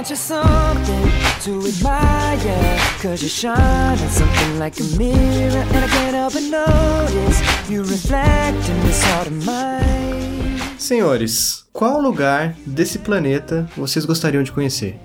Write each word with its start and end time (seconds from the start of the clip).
want 0.00 0.08
you 0.08 0.16
something 0.16 1.04
to 1.44 1.68
admire. 1.68 2.78
Cause 3.02 3.22
you 3.22 3.28
shine 3.28 3.98
at 3.98 4.10
something 4.10 4.58
like 4.58 4.80
a 4.80 4.84
mirror. 4.96 5.64
And 5.74 5.84
I 5.84 5.88
can't 5.88 6.14
help 6.14 6.32
but 6.32 6.42
notice 6.44 7.68
you 7.68 7.82
reflect 7.82 8.68
in 8.68 8.80
this 8.86 9.02
heart 9.04 9.28
of 9.28 9.44
mine. 9.44 10.58
Senhores, 10.78 11.66
qual 11.72 12.00
lugar 12.00 12.54
desse 12.64 12.98
planeta 12.98 13.68
vocês 13.76 14.06
gostariam 14.06 14.42
de 14.42 14.50
conhecer? 14.50 14.98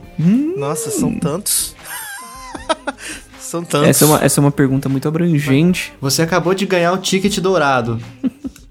Nossa, 0.55 0.89
são 0.89 1.19
tantos. 1.19 1.75
são 3.37 3.65
tantos. 3.65 3.89
Essa 3.89 4.05
é, 4.05 4.07
uma, 4.07 4.23
essa 4.23 4.39
é 4.39 4.41
uma 4.41 4.51
pergunta 4.51 4.87
muito 4.87 5.07
abrangente. 5.09 5.91
Você 5.99 6.21
acabou 6.21 6.53
de 6.53 6.65
ganhar 6.65 6.93
o 6.93 6.97
ticket 6.97 7.37
dourado. 7.39 7.99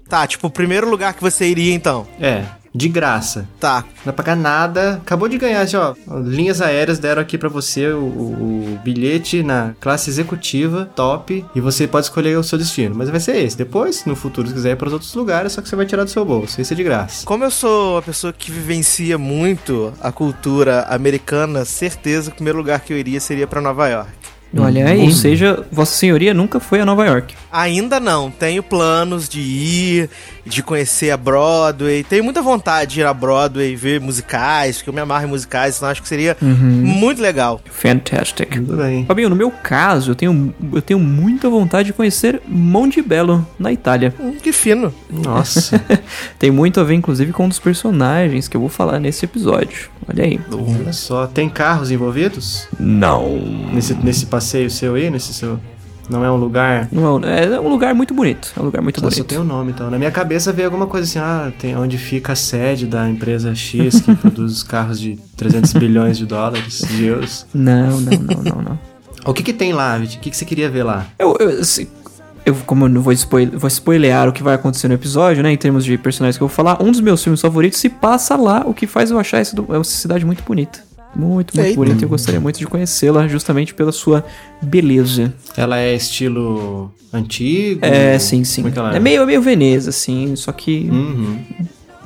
Tá, 0.09 0.25
tipo, 0.25 0.47
o 0.47 0.51
primeiro 0.51 0.89
lugar 0.89 1.13
que 1.13 1.21
você 1.21 1.47
iria 1.47 1.73
então. 1.73 2.07
É, 2.19 2.45
de 2.75 2.89
graça. 2.89 3.47
Tá. 3.59 3.83
Não 3.99 4.05
vai 4.05 4.13
pagar 4.13 4.35
nada. 4.35 4.95
Acabou 4.95 5.29
de 5.29 5.37
ganhar, 5.37 5.61
assim, 5.61 5.77
ó. 5.77 5.93
Linhas 6.23 6.61
aéreas 6.61 6.99
deram 6.99 7.21
aqui 7.21 7.37
pra 7.37 7.47
você 7.47 7.87
o, 7.87 7.99
o- 7.99 8.75
o 8.75 8.79
bilhete 8.83 9.41
na 9.41 9.73
classe 9.79 10.09
executiva, 10.09 10.89
top. 10.95 11.45
E 11.55 11.61
você 11.61 11.87
pode 11.87 12.07
escolher 12.07 12.37
o 12.37 12.43
seu 12.43 12.57
destino. 12.57 12.93
Mas 12.95 13.09
vai 13.09 13.19
ser 13.19 13.37
esse. 13.37 13.57
Depois, 13.57 14.03
no 14.05 14.15
futuro, 14.15 14.47
se 14.47 14.53
quiser 14.53 14.71
ir 14.71 14.75
para 14.75 14.87
os 14.87 14.93
outros 14.93 15.13
lugares, 15.15 15.53
só 15.53 15.61
que 15.61 15.69
você 15.69 15.75
vai 15.75 15.85
tirar 15.85 16.03
do 16.03 16.09
seu 16.09 16.25
bolso. 16.25 16.59
Esse 16.59 16.73
é 16.73 16.75
de 16.75 16.83
graça. 16.83 17.25
Como 17.25 17.43
eu 17.43 17.51
sou 17.51 17.95
uma 17.95 18.01
pessoa 18.01 18.33
que 18.33 18.51
vivencia 18.51 19.17
muito 19.17 19.93
a 20.01 20.11
cultura 20.11 20.81
americana, 20.89 21.63
certeza 21.65 22.29
que 22.29 22.33
o 22.33 22.35
primeiro 22.35 22.57
lugar 22.57 22.81
que 22.81 22.91
eu 22.91 22.97
iria 22.97 23.19
seria 23.19 23.47
pra 23.47 23.61
Nova 23.61 23.87
York. 23.87 24.09
Olha 24.57 24.87
aí. 24.87 25.01
Ou 25.01 25.11
seja, 25.11 25.65
Vossa 25.69 25.95
Senhoria 25.97 26.33
nunca 26.33 26.61
foi 26.61 26.79
a 26.79 26.85
Nova 26.85 27.05
York. 27.05 27.35
Ainda 27.51 27.99
não, 27.99 28.31
tenho 28.31 28.63
planos 28.63 29.27
de 29.27 29.41
ir, 29.41 30.09
de 30.45 30.61
conhecer 30.61 31.11
a 31.11 31.17
Broadway. 31.17 32.03
Tenho 32.03 32.23
muita 32.23 32.41
vontade 32.41 32.95
de 32.95 32.99
ir 33.01 33.05
a 33.05 33.13
Broadway, 33.13 33.75
ver 33.75 33.99
musicais, 33.99 34.77
porque 34.77 34.89
eu 34.89 34.93
me 34.93 35.01
amarro 35.01 35.25
em 35.25 35.29
musicais, 35.29 35.77
então 35.77 35.89
acho 35.89 36.01
que 36.01 36.07
seria 36.07 36.37
muito 36.41 37.21
legal. 37.21 37.59
Fantastic. 37.65 38.55
Tudo 38.55 38.77
bem. 38.77 39.05
Fabinho, 39.05 39.29
no 39.29 39.35
meu 39.35 39.49
caso, 39.49 40.11
eu 40.11 40.15
tenho, 40.15 40.53
eu 40.73 40.81
tenho 40.81 40.99
muita 40.99 41.49
vontade 41.49 41.87
de 41.87 41.93
conhecer 41.93 42.41
Monte 42.47 43.01
Bello, 43.01 43.45
na 43.57 43.71
Itália. 43.71 44.13
Hum, 44.19 44.35
que 44.41 44.51
fino. 44.51 44.93
Nossa. 45.09 45.81
Tem 46.37 46.51
muito 46.51 46.79
a 46.79 46.83
ver, 46.83 46.95
inclusive, 46.95 47.31
com 47.31 47.45
um 47.45 47.49
dos 47.49 47.59
personagens 47.59 48.47
que 48.47 48.55
eu 48.55 48.61
vou 48.61 48.69
falar 48.69 48.99
nesse 48.99 49.25
episódio. 49.25 49.89
Olha 50.07 50.23
aí. 50.23 50.39
Olha 50.51 50.93
só. 50.93 51.27
Tem 51.27 51.49
carros 51.49 51.91
envolvidos? 51.91 52.67
Não. 52.79 53.37
Nesse, 53.73 53.93
nesse 53.95 54.25
passeio 54.27 54.69
seu 54.69 54.95
aí? 54.95 55.09
Nesse 55.09 55.33
seu... 55.33 55.59
Não 56.09 56.23
é 56.23 56.31
um 56.31 56.35
lugar... 56.35 56.87
Não 56.91 57.19
é, 57.23 57.45
é 57.45 57.59
um 57.59 57.67
lugar 57.69 57.93
muito 57.95 58.13
bonito. 58.13 58.51
É 58.55 58.61
um 58.61 58.65
lugar 58.65 58.81
muito 58.81 58.99
Só, 58.99 59.05
só 59.09 59.15
bonito. 59.15 59.27
tem 59.27 59.37
o 59.37 59.43
nome, 59.43 59.71
então. 59.71 59.89
Na 59.89 59.97
minha 59.97 60.11
cabeça 60.11 60.51
veio 60.53 60.67
alguma 60.67 60.87
coisa 60.87 61.07
assim, 61.07 61.19
ah, 61.19 61.51
tem 61.57 61.75
onde 61.75 61.97
fica 61.97 62.33
a 62.33 62.35
sede 62.35 62.85
da 62.85 63.09
empresa 63.09 63.53
X 63.55 64.01
que 64.01 64.13
produz 64.15 64.51
os 64.51 64.63
carros 64.63 64.99
de 64.99 65.17
300 65.37 65.73
bilhões 65.73 66.17
de 66.17 66.25
dólares, 66.25 66.79
de 66.87 67.05
euros. 67.05 67.45
Não, 67.53 67.99
não, 68.01 68.11
não, 68.19 68.43
não, 68.55 68.61
não. 68.61 68.79
O 69.25 69.33
que 69.33 69.41
que 69.41 69.53
tem 69.53 69.73
lá, 69.73 69.97
Vit? 69.97 70.17
O 70.17 70.19
que 70.19 70.29
que 70.29 70.37
você 70.37 70.45
queria 70.45 70.69
ver 70.69 70.83
lá? 70.83 71.05
Eu, 71.17 71.35
eu, 71.39 71.63
se- 71.63 71.89
eu- 72.45 72.55
como 72.67 72.85
eu 72.85 72.89
não 72.89 73.01
vou, 73.01 73.11
spoil, 73.11 73.49
vou 73.57 73.67
spoilear 73.67 74.29
o 74.29 74.31
que 74.31 74.43
vai 74.43 74.53
acontecer 74.53 74.87
no 74.87 74.93
episódio, 74.93 75.41
né? 75.41 75.51
Em 75.51 75.57
termos 75.57 75.83
de 75.83 75.97
personagens 75.97 76.37
que 76.37 76.43
eu 76.43 76.47
vou 76.47 76.55
falar, 76.55 76.79
um 76.83 76.91
dos 76.91 77.01
meus 77.01 77.23
filmes 77.23 77.41
favoritos 77.41 77.79
se 77.79 77.89
passa 77.89 78.35
lá, 78.35 78.61
o 78.67 78.71
que 78.75 78.85
faz 78.85 79.09
eu 79.09 79.17
achar 79.17 79.39
essa, 79.39 79.55
essa 79.71 79.83
cidade 79.91 80.23
muito 80.23 80.43
bonita. 80.43 80.79
Muito, 81.15 81.55
muito 81.55 81.59
Eita. 81.67 81.75
bonita. 81.75 82.03
Eu 82.05 82.09
gostaria 82.09 82.39
muito 82.39 82.59
de 82.59 82.67
conhecê-la, 82.67 83.27
justamente 83.27 83.73
pela 83.73 83.91
sua 83.91 84.25
beleza. 84.61 85.33
Ela 85.55 85.79
é 85.79 85.95
estilo 85.95 86.91
antigo? 87.13 87.79
É, 87.85 88.19
sim, 88.19 88.43
sim. 88.43 88.61
Como 88.61 88.69
é 88.69 88.71
que 88.73 88.79
ela 88.79 88.93
é? 88.93 88.97
É 88.97 88.99
meio, 88.99 89.21
é 89.23 89.25
meio 89.25 89.41
Veneza, 89.41 89.89
assim, 89.89 90.35
só 90.35 90.51
que. 90.51 90.89
Uhum. 90.91 91.39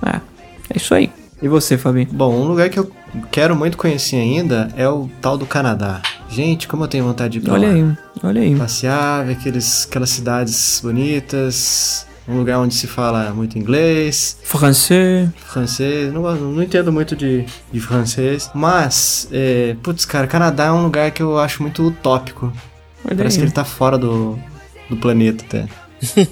É, 0.05 0.15
é 0.17 0.77
isso 0.77 0.93
aí. 0.93 1.09
E 1.41 1.47
você, 1.47 1.77
Fabinho? 1.77 2.07
Bom, 2.11 2.33
um 2.35 2.47
lugar 2.47 2.69
que 2.69 2.77
eu 2.77 2.91
quero 3.31 3.55
muito 3.55 3.77
conhecer 3.77 4.17
ainda 4.17 4.69
é 4.75 4.87
o 4.87 5.09
tal 5.21 5.37
do 5.37 5.45
Canadá. 5.45 6.01
Gente, 6.29 6.67
como 6.67 6.83
eu 6.83 6.87
tenho 6.87 7.03
vontade 7.03 7.33
de 7.33 7.39
ir 7.39 7.41
pra 7.41 7.53
Olha 7.53 7.69
lá. 7.69 7.73
aí, 7.73 7.97
olha 8.23 8.41
aí. 8.41 8.55
Passear, 8.55 9.25
ver 9.25 9.33
aqueles, 9.33 9.87
aquelas 9.89 10.09
cidades 10.09 10.79
bonitas, 10.83 12.05
um 12.29 12.37
lugar 12.37 12.59
onde 12.59 12.75
se 12.75 12.85
fala 12.87 13.31
muito 13.33 13.57
inglês, 13.57 14.37
Francês. 14.43 15.29
francês, 15.45 16.13
não, 16.13 16.21
não 16.35 16.61
entendo 16.63 16.91
muito 16.91 17.15
de, 17.15 17.45
de 17.71 17.79
francês, 17.79 18.49
mas, 18.53 19.27
é, 19.31 19.75
putz, 19.81 20.05
cara, 20.05 20.27
Canadá 20.27 20.65
é 20.65 20.71
um 20.71 20.83
lugar 20.83 21.09
que 21.11 21.21
eu 21.23 21.39
acho 21.39 21.61
muito 21.63 21.81
utópico. 21.87 22.53
Olha 23.05 23.15
Parece 23.15 23.37
que 23.37 23.41
aí. 23.43 23.47
ele 23.47 23.53
tá 23.53 23.63
fora 23.65 23.97
do, 23.97 24.37
do 24.89 24.95
planeta 24.97 25.43
até. 25.47 25.65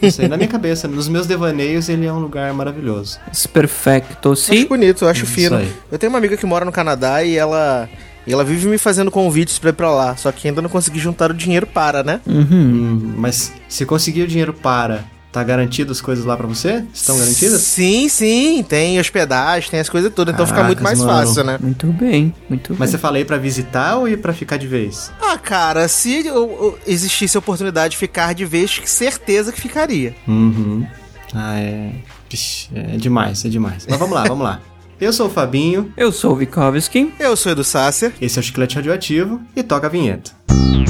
Não 0.02 0.10
sei, 0.12 0.28
na 0.30 0.38
minha 0.38 0.48
cabeça, 0.48 0.88
nos 0.88 1.10
meus 1.10 1.28
devaneios, 1.28 1.90
ele 1.90 2.06
é 2.06 2.14
um 2.14 2.20
lugar 2.20 2.54
maravilhoso. 2.54 3.20
Perfecto, 3.52 4.32
Acho 4.32 4.42
sim. 4.42 4.66
bonito, 4.66 5.04
eu 5.04 5.10
acho 5.10 5.24
Isso 5.26 5.34
fino. 5.34 5.58
aí. 5.58 5.74
Eu 5.92 5.98
tenho 6.00 6.10
uma 6.12 6.20
amiga 6.20 6.38
que 6.38 6.46
mora 6.46 6.64
no 6.64 6.72
Canadá 6.72 7.22
e 7.24 7.36
ela. 7.36 7.90
E 8.26 8.32
ela 8.34 8.44
vive 8.44 8.68
me 8.68 8.78
fazendo 8.78 9.10
convites 9.12 9.58
pra 9.60 9.70
ir 9.70 9.74
pra 9.74 9.90
lá. 9.90 10.16
Só 10.18 10.32
que 10.32 10.48
ainda 10.48 10.62
não 10.62 10.70
consegui 10.70 11.00
juntar 11.00 11.32
o 11.32 11.34
dinheiro 11.34 11.66
para, 11.68 12.04
né? 12.04 12.20
Uhum. 12.26 12.46
Hum, 12.52 13.14
mas 13.18 13.52
se 13.70 13.86
conseguir 13.86 14.24
o 14.24 14.28
dinheiro 14.28 14.54
para, 14.54 15.04
tá 15.38 15.44
garantido 15.44 15.92
as 15.92 16.02
coisas 16.02 16.26
lá 16.26 16.36
pra 16.36 16.48
você? 16.48 16.84
Estão 16.94 17.18
garantidas? 17.18 17.62
Sim, 17.62 18.10
sim. 18.10 18.64
Tem 18.68 19.00
hospedagem, 19.00 19.70
tem 19.70 19.80
as 19.80 19.88
coisas 19.90 20.12
todas. 20.14 20.34
Então 20.34 20.48
fica 20.48 20.64
muito 20.64 20.82
mais 20.82 20.98
mano. 21.00 21.12
fácil, 21.12 21.44
né? 21.44 21.60
Muito 21.62 21.88
bem, 21.88 22.34
muito 22.50 22.76
Mas 22.78 22.90
você 22.90 22.98
bem. 22.98 23.16
aí 23.18 23.26
pra 23.26 23.38
visitar 23.38 23.98
ou 23.98 24.08
ir 24.08 24.18
pra 24.18 24.34
ficar 24.34 24.58
de 24.58 24.66
vez? 24.68 25.12
Ah, 25.22 25.38
cara, 25.38 25.88
se 25.88 26.26
eu- 26.26 26.36
eu- 26.36 26.80
existisse 26.88 27.38
a 27.38 27.40
oportunidade 27.40 27.92
de 27.92 27.98
ficar 27.98 28.34
de 28.34 28.46
vez, 28.46 28.82
certeza 28.86 29.52
que 29.52 29.62
ficaria. 29.62 30.16
Uhum. 30.28 30.86
Ah, 31.34 31.60
é. 31.60 31.92
Ixi, 32.32 32.70
é 32.74 32.98
demais, 32.98 33.46
é 33.46 33.50
demais. 33.50 33.86
Mas 33.88 34.00
vamos 34.00 34.16
lá, 34.16 34.24
vamos 34.24 34.44
lá. 34.44 34.60
Eu 35.00 35.14
sou 35.14 35.28
o 35.28 35.30
Fabinho, 35.30 35.94
Eu 35.96 36.12
sou 36.12 36.32
o 36.34 36.36
Vikovski. 36.36 37.14
Eu 37.20 37.36
sou 37.38 37.52
Edu 37.52 37.64
Sácer. 37.64 38.14
esse 38.20 38.40
é 38.40 38.42
o 38.42 38.44
Chiclete 38.44 38.76
Radioativo 38.78 39.40
e 39.56 39.62
toca 39.62 39.86
a 39.86 39.90
vinheta. 39.90 40.32
Honey. 40.50 40.88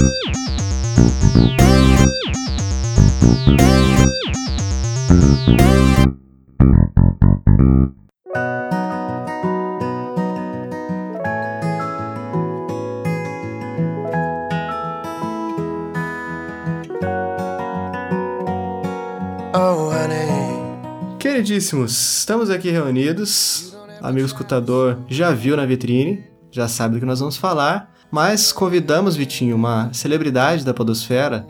Queridíssimos, 21.47 22.19
estamos 22.19 22.49
aqui 22.49 22.69
reunidos. 22.69 23.75
Amigo 24.01 24.25
escutador 24.25 24.99
já 25.07 25.31
viu 25.31 25.55
na 25.55 25.65
vitrine, 25.65 26.23
já 26.51 26.67
sabe 26.67 26.95
do 26.95 26.99
que 26.99 27.05
nós 27.05 27.19
vamos 27.19 27.37
falar. 27.37 27.93
Mas 28.11 28.51
convidamos, 28.51 29.15
Vitinho, 29.15 29.55
uma 29.55 29.91
celebridade 29.93 30.65
da 30.65 30.73
Podosfera, 30.73 31.47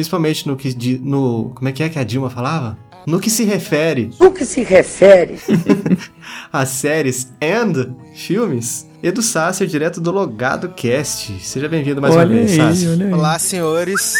principalmente 0.00 0.48
no 0.48 0.56
que. 0.56 0.98
no 1.02 1.52
Como 1.54 1.68
é 1.68 1.72
que 1.72 1.82
é 1.82 1.88
que 1.88 1.98
a 1.98 2.04
Dilma 2.04 2.30
falava? 2.30 2.78
No 3.06 3.18
que 3.18 3.30
se 3.30 3.44
refere 3.44 4.10
No 4.20 4.30
que 4.30 4.44
se 4.44 4.62
refere 4.62 5.38
a 6.52 6.66
séries 6.66 7.32
and 7.42 7.94
filmes. 8.14 8.86
Edu 9.02 9.22
Sácer, 9.22 9.66
direto 9.66 10.00
do 10.00 10.10
Logado 10.10 10.68
Cast. 10.70 11.32
Seja 11.40 11.68
bem-vindo 11.68 12.00
mais 12.00 12.14
uma 12.14 12.22
olha 12.22 12.34
vez, 12.34 12.50
aí, 12.50 12.56
Sácer. 12.56 12.90
olha 12.90 13.06
aí. 13.06 13.12
Olá, 13.12 13.38
senhores. 13.38 14.14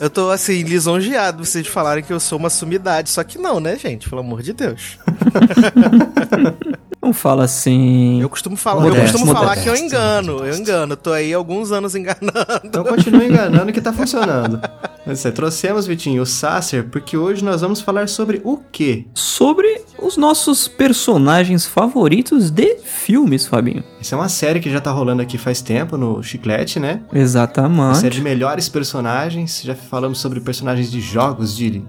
Eu 0.00 0.08
tô, 0.10 0.30
assim, 0.30 0.62
lisonjeado 0.62 1.44
vocês 1.44 1.66
falarem 1.66 2.02
que 2.02 2.12
eu 2.12 2.20
sou 2.20 2.38
uma 2.38 2.50
sumidade. 2.50 3.10
Só 3.10 3.22
que 3.24 3.38
não, 3.38 3.58
né, 3.58 3.76
gente? 3.76 4.08
Pelo 4.08 4.20
amor 4.20 4.42
de 4.42 4.52
Deus. 4.52 4.98
Não 7.04 7.12
fala 7.12 7.44
assim. 7.44 8.22
Eu 8.22 8.30
costumo 8.30 8.56
falar, 8.56 8.86
eu 8.86 8.88
Modesto, 8.88 9.12
costumo 9.12 9.32
falar 9.32 9.48
modesto, 9.48 9.64
que 9.64 9.68
eu 9.68 9.76
engano. 9.76 10.46
Eu 10.46 10.56
engano. 10.56 10.96
Tô 10.96 11.12
aí 11.12 11.34
alguns 11.34 11.70
anos 11.70 11.94
enganando. 11.94 12.32
Então 12.64 12.82
continue 12.82 13.26
enganando 13.26 13.70
que 13.72 13.80
tá 13.80 13.92
funcionando. 13.92 14.58
Mas, 15.06 15.22
é, 15.26 15.30
trouxemos, 15.30 15.86
Vitinho, 15.86 16.22
o 16.22 16.26
Sácer, 16.26 16.84
porque 16.84 17.14
hoje 17.14 17.44
nós 17.44 17.60
vamos 17.60 17.82
falar 17.82 18.08
sobre 18.08 18.40
o 18.42 18.56
quê? 18.72 19.04
Sobre 19.12 19.82
os 19.98 20.16
nossos 20.16 20.66
personagens 20.66 21.66
favoritos 21.66 22.50
de 22.50 22.78
filmes, 22.82 23.46
Fabinho. 23.46 23.84
Essa 24.00 24.14
é 24.14 24.18
uma 24.18 24.30
série 24.30 24.60
que 24.60 24.70
já 24.70 24.80
tá 24.80 24.90
rolando 24.90 25.20
aqui 25.20 25.36
faz 25.36 25.60
tempo 25.60 25.98
no 25.98 26.22
Chiclete, 26.22 26.80
né? 26.80 27.02
Uma 27.12 27.20
Exatamente. 27.20 27.98
série 27.98 28.14
de 28.14 28.22
melhores 28.22 28.66
personagens. 28.70 29.60
Já 29.62 29.74
falamos 29.74 30.18
sobre 30.20 30.40
personagens 30.40 30.90
de 30.90 31.02
jogos, 31.02 31.54
de, 31.54 31.82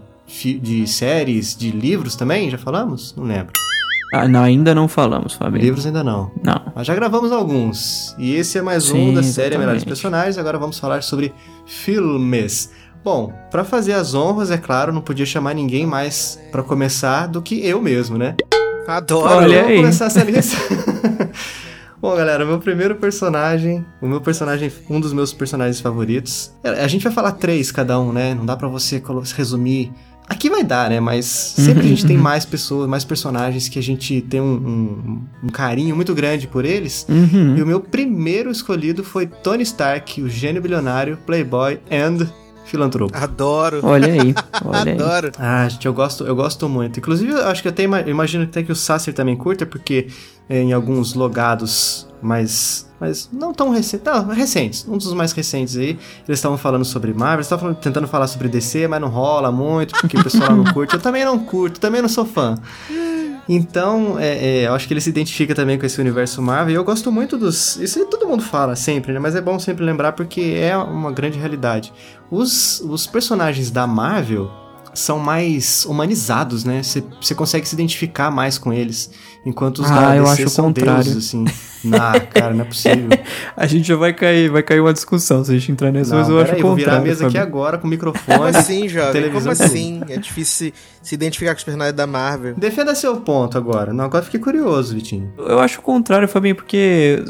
de 0.60 0.86
séries, 0.88 1.56
de 1.56 1.72
livros 1.72 2.18
também? 2.18 2.50
Já 2.50 2.58
falamos? 2.58 3.16
Não 3.16 3.24
lembro. 3.24 3.54
Ah, 4.14 4.28
não, 4.28 4.44
ainda 4.44 4.74
não 4.74 4.88
falamos, 4.88 5.34
Fabinho. 5.34 5.64
Livros 5.64 5.86
ainda 5.86 6.04
não. 6.04 6.32
Não. 6.44 6.62
Mas 6.76 6.88
já 6.88 6.96
gravamos 6.96 7.32
alguns. 7.32 8.16
E 8.18 8.36
esse 8.36 8.58
é 8.58 8.62
mais 8.62 8.90
um 8.92 8.96
Sim, 8.96 9.14
da 9.14 9.24
série. 9.24 9.58
Melhores 9.58 9.84
Personagens. 9.84 10.38
Agora 10.38 10.58
vamos 10.58 10.80
falar 10.80 11.02
sobre 11.04 11.34
filmes. 11.66 12.72
Bom, 13.04 13.32
pra 13.52 13.64
fazer 13.64 13.94
as 13.94 14.14
honras, 14.16 14.50
é 14.52 14.58
claro, 14.58 14.92
não 14.94 15.02
podia 15.02 15.26
chamar 15.26 15.54
ninguém 15.54 15.86
mais 15.86 16.40
pra 16.52 16.64
começar 16.64 17.28
do 17.28 17.42
que 17.42 17.66
eu 17.66 17.82
mesmo, 17.82 18.18
né? 18.18 18.36
Adoro. 18.88 19.28
Olha 19.36 19.58
Vamos 19.58 19.70
aí. 19.72 19.78
começar 19.78 20.06
essa 20.06 20.24
lista. 20.24 20.58
Bom, 22.02 22.16
galera, 22.16 22.44
o 22.44 22.48
meu 22.48 22.60
primeiro 22.60 22.96
personagem, 22.96 23.84
o 24.02 24.08
meu 24.08 24.22
personagem, 24.22 24.72
um 24.90 25.00
dos 25.00 25.12
meus 25.14 25.34
personagens 25.34 25.80
favoritos. 25.80 26.52
é, 26.64 26.84
A 26.84 26.88
gente 26.88 27.04
vai 27.04 27.12
falar 27.12 27.32
três 27.34 27.72
cada 27.72 28.00
um, 28.00 28.12
né? 28.12 28.34
Não 28.36 28.46
dá 28.46 28.56
pra 28.56 28.68
você 28.68 29.02
resumir 29.36 29.92
Aqui 30.28 30.50
vai 30.50 30.64
dar, 30.64 30.90
né? 30.90 31.00
Mas 31.00 31.26
sempre 31.26 31.82
a 31.86 31.88
gente 31.88 32.06
tem 32.06 32.18
mais 32.18 32.46
pessoas, 32.46 32.90
mais 32.90 33.04
personagens 33.06 33.70
que 33.70 33.78
a 33.78 33.84
gente 33.84 34.22
tem 34.22 34.42
um, 34.42 34.54
um- 34.54 35.22
um 35.44 35.50
carinho 35.50 35.96
muito 35.96 36.16
grande 36.16 36.48
por 36.48 36.66
eles. 36.66 37.06
Uhum. 37.08 37.56
E 37.58 37.62
o 37.62 37.66
meu 37.66 37.80
primeiro 37.80 38.50
escolhido 38.52 39.04
foi 39.04 39.28
Tony 39.28 39.62
Stark, 39.64 40.22
o 40.22 40.28
gênio 40.28 40.62
bilionário, 40.62 41.18
playboy 41.28 41.80
and 41.92 42.26
filantropo. 42.66 43.16
Adoro. 43.16 43.80
Olha 43.84 44.12
aí, 44.12 44.36
olha 44.66 44.94
aí. 44.94 45.02
Adoro. 45.02 45.32
Ah, 45.38 45.68
gente, 45.70 45.86
eu 45.86 45.94
gosto, 45.94 46.26
eu 46.26 46.36
gosto 46.36 46.68
muito. 46.68 47.00
Inclusive, 47.00 47.32
eu 47.32 47.48
acho 47.48 47.62
que 47.62 47.68
até 47.68 47.84
imagino 47.84 48.44
até 48.44 48.64
que 48.64 48.72
o 48.72 48.76
Sasser 48.76 49.14
também 49.14 49.36
curta, 49.36 49.66
porque 49.66 50.08
é, 50.50 50.62
em 50.62 50.74
alguns 50.74 51.14
logados 51.14 52.08
mais. 52.22 52.90
Mas 53.00 53.30
não 53.32 53.54
tão 53.54 53.70
recentes. 53.72 54.06
Não, 54.06 54.28
recentes. 54.28 54.88
Um 54.88 54.98
dos 54.98 55.14
mais 55.14 55.32
recentes 55.32 55.76
aí. 55.76 56.00
Eles 56.28 56.40
estavam 56.40 56.58
falando 56.58 56.86
sobre 56.86 57.14
Marvel, 57.14 57.38
eles 57.38 57.46
estavam 57.46 57.74
tentando 57.74 58.08
falar 58.08 58.28
sobre 58.28 58.48
DC, 58.48 58.88
mas 58.88 59.02
não 59.02 59.10
rola 59.10 59.52
muito, 59.52 59.94
porque 60.00 60.18
o 60.18 60.24
pessoal 60.24 60.56
não 60.56 60.64
curte. 60.74 60.94
Eu 60.94 61.02
também 61.02 61.26
não 61.26 61.38
curto, 61.40 61.80
também 61.80 62.02
não 62.02 62.10
sou 62.10 62.26
fã. 62.26 62.58
Então, 63.48 64.20
é, 64.20 64.64
é, 64.64 64.68
eu 64.68 64.74
acho 64.74 64.88
que 64.88 64.94
ele 64.94 65.02
se 65.02 65.10
identifica 65.10 65.54
também 65.54 65.78
com 65.78 65.86
esse 65.86 66.02
universo 66.02 66.42
Marvel. 66.42 66.74
E 66.74 66.76
eu 66.76 66.84
gosto 66.84 67.12
muito 67.12 67.38
dos. 67.38 67.76
Isso 67.78 68.04
todo 68.08 68.28
mundo 68.28 68.44
fala 68.44 68.76
sempre, 68.76 69.14
né? 69.14 69.20
Mas 69.20 69.36
é 69.36 69.42
bom 69.42 69.60
sempre 69.60 69.86
lembrar 69.86 70.14
porque 70.14 70.42
é 70.60 70.76
uma 70.76 71.12
grande 71.12 71.38
realidade. 71.38 71.94
Os, 72.32 72.82
os 72.82 73.06
personagens 73.06 73.70
da 73.70 73.86
Marvel 73.86 74.50
são 74.94 75.20
mais 75.20 75.86
humanizados, 75.86 76.64
né? 76.64 76.82
Você 76.84 77.36
consegue 77.36 77.68
se 77.68 77.76
identificar 77.76 78.32
mais 78.32 78.58
com 78.58 78.74
eles. 78.74 79.12
Enquanto 79.46 79.80
os 79.80 79.92
Ah, 79.92 80.02
da 80.10 80.16
eu 80.18 80.28
acho 80.28 80.44
o 80.46 80.50
são 80.50 80.66
contrário. 80.66 81.04
deuses, 81.04 81.18
assim. 81.28 81.46
Não, 81.84 82.00
cara, 82.34 82.52
não 82.52 82.62
é 82.62 82.68
possível. 82.68 83.10
A 83.56 83.68
gente 83.68 83.88
já 83.88 83.96
vai 83.96 84.12
cair, 84.12 84.50
vai 84.50 84.64
cair 84.64 84.80
uma 84.80 84.92
discussão 84.92 85.46
se 85.46 85.52
a 85.52 85.54
gente 85.54 85.72
entrar 85.72 85.92
nessa, 85.92 86.16
mas 86.16 86.28
eu 86.28 86.38
acho 86.40 86.48
peraí, 86.48 86.64
o 86.64 86.68
vou 86.68 86.76
virar 86.76 86.98
a 86.98 87.00
mesa 87.00 87.28
aqui 87.28 87.38
agora 87.38 87.78
com 87.78 87.82
o 87.82 87.82
Como 87.86 87.92
microfone. 87.92 88.58
assim, 88.58 88.90
jovem? 88.90 89.12
televisão, 89.14 89.54
Como 89.54 89.64
assim? 89.64 90.02
É 90.10 90.18
difícil 90.18 90.72
se, 90.72 90.74
se 91.04 91.14
identificar 91.14 91.52
com 91.54 91.60
os 91.60 91.64
personagens 91.64 91.96
da 91.96 92.08
Marvel. 92.08 92.56
Defenda 92.58 92.96
seu 92.96 93.18
ponto 93.18 93.56
agora. 93.56 93.94
Não, 93.94 94.06
agora 94.06 94.24
fiquei 94.24 94.40
curioso, 94.40 94.96
Vitinho. 94.96 95.32
Eu 95.38 95.60
acho 95.60 95.80
o 95.80 95.84
contrário, 95.84 96.28
Fabinho, 96.28 96.56
porque 96.56 97.24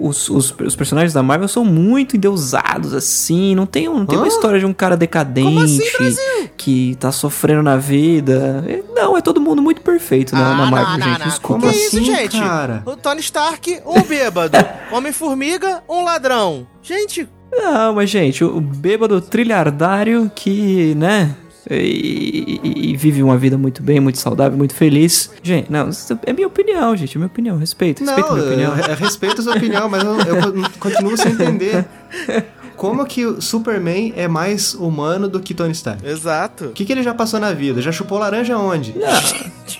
os, 0.00 0.28
os, 0.28 0.52
os 0.58 0.74
personagens 0.74 1.12
da 1.12 1.22
Marvel 1.22 1.46
são 1.46 1.64
muito 1.64 2.16
endeusados, 2.16 2.92
assim. 2.92 3.54
Não 3.54 3.64
tem, 3.64 3.88
um- 3.88 4.00
não 4.00 4.06
tem 4.06 4.18
uma 4.18 4.26
história 4.26 4.58
de 4.58 4.66
um 4.66 4.72
cara 4.72 4.96
decadente 4.96 5.78
que 6.56 6.96
tá 6.98 7.12
sofrendo 7.12 7.62
na 7.62 7.76
vida. 7.76 8.64
Não, 8.92 9.16
é 9.16 9.20
todo 9.22 9.40
mundo 9.40 9.62
muito 9.62 9.80
perfeito 10.00 10.34
na, 10.34 10.54
na 10.56 10.62
Ah, 10.66 10.70
Marvel, 10.70 10.98
não, 10.98 11.06
gente. 11.06 11.18
não, 11.20 11.26
não. 11.28 11.38
Como 11.40 11.60
Que 11.60 11.76
isso, 11.76 11.96
assim, 11.96 12.04
gente? 12.06 12.40
cara? 12.40 12.82
O 12.86 12.96
Tony 12.96 13.20
Stark, 13.20 13.80
um 13.86 14.02
bêbado. 14.02 14.56
Homem-Formiga, 14.90 15.82
um 15.88 16.02
ladrão. 16.04 16.66
Gente, 16.82 17.28
Não, 17.52 17.94
mas, 17.94 18.08
gente, 18.08 18.42
o 18.44 18.60
bêbado 18.60 19.20
trilhardário 19.20 20.30
que, 20.34 20.94
né. 20.96 21.34
E, 21.70 22.58
e- 22.64 22.90
e 22.92 22.96
vive 22.96 23.22
uma 23.22 23.36
vida 23.36 23.58
muito 23.58 23.82
bem, 23.82 24.00
muito 24.00 24.18
saudável, 24.18 24.56
muito 24.56 24.74
feliz. 24.74 25.30
Gente, 25.42 25.70
não, 25.70 25.88
isso 25.90 26.18
é 26.24 26.32
minha 26.32 26.46
opinião, 26.46 26.96
gente. 26.96 27.16
É 27.16 27.18
minha 27.18 27.26
opinião. 27.26 27.58
Respeito, 27.58 28.02
respeito 28.02 28.26
Não, 28.28 28.34
minha 28.36 28.46
opinião. 28.48 28.76
eu, 28.78 28.84
eu 28.86 28.96
respeito 28.96 29.40
a 29.40 29.44
sua 29.44 29.56
opinião, 29.56 29.88
mas 29.88 30.02
eu, 30.02 30.18
eu 30.20 30.36
con- 30.52 30.70
continuo 30.80 31.16
sem 31.16 31.32
entender. 31.32 31.84
Como 32.76 33.04
que 33.04 33.26
o 33.26 33.42
Superman 33.42 34.14
é 34.16 34.26
mais 34.26 34.72
humano 34.74 35.28
do 35.28 35.38
que 35.38 35.52
Tony 35.52 35.72
Stark? 35.72 36.04
exato. 36.06 36.66
O 36.66 36.70
que, 36.70 36.84
que 36.84 36.92
ele 36.92 37.02
já 37.02 37.12
passou 37.12 37.38
na 37.38 37.52
vida? 37.52 37.82
Já 37.82 37.92
chupou 37.92 38.18
laranja 38.18 38.56
onde? 38.56 38.94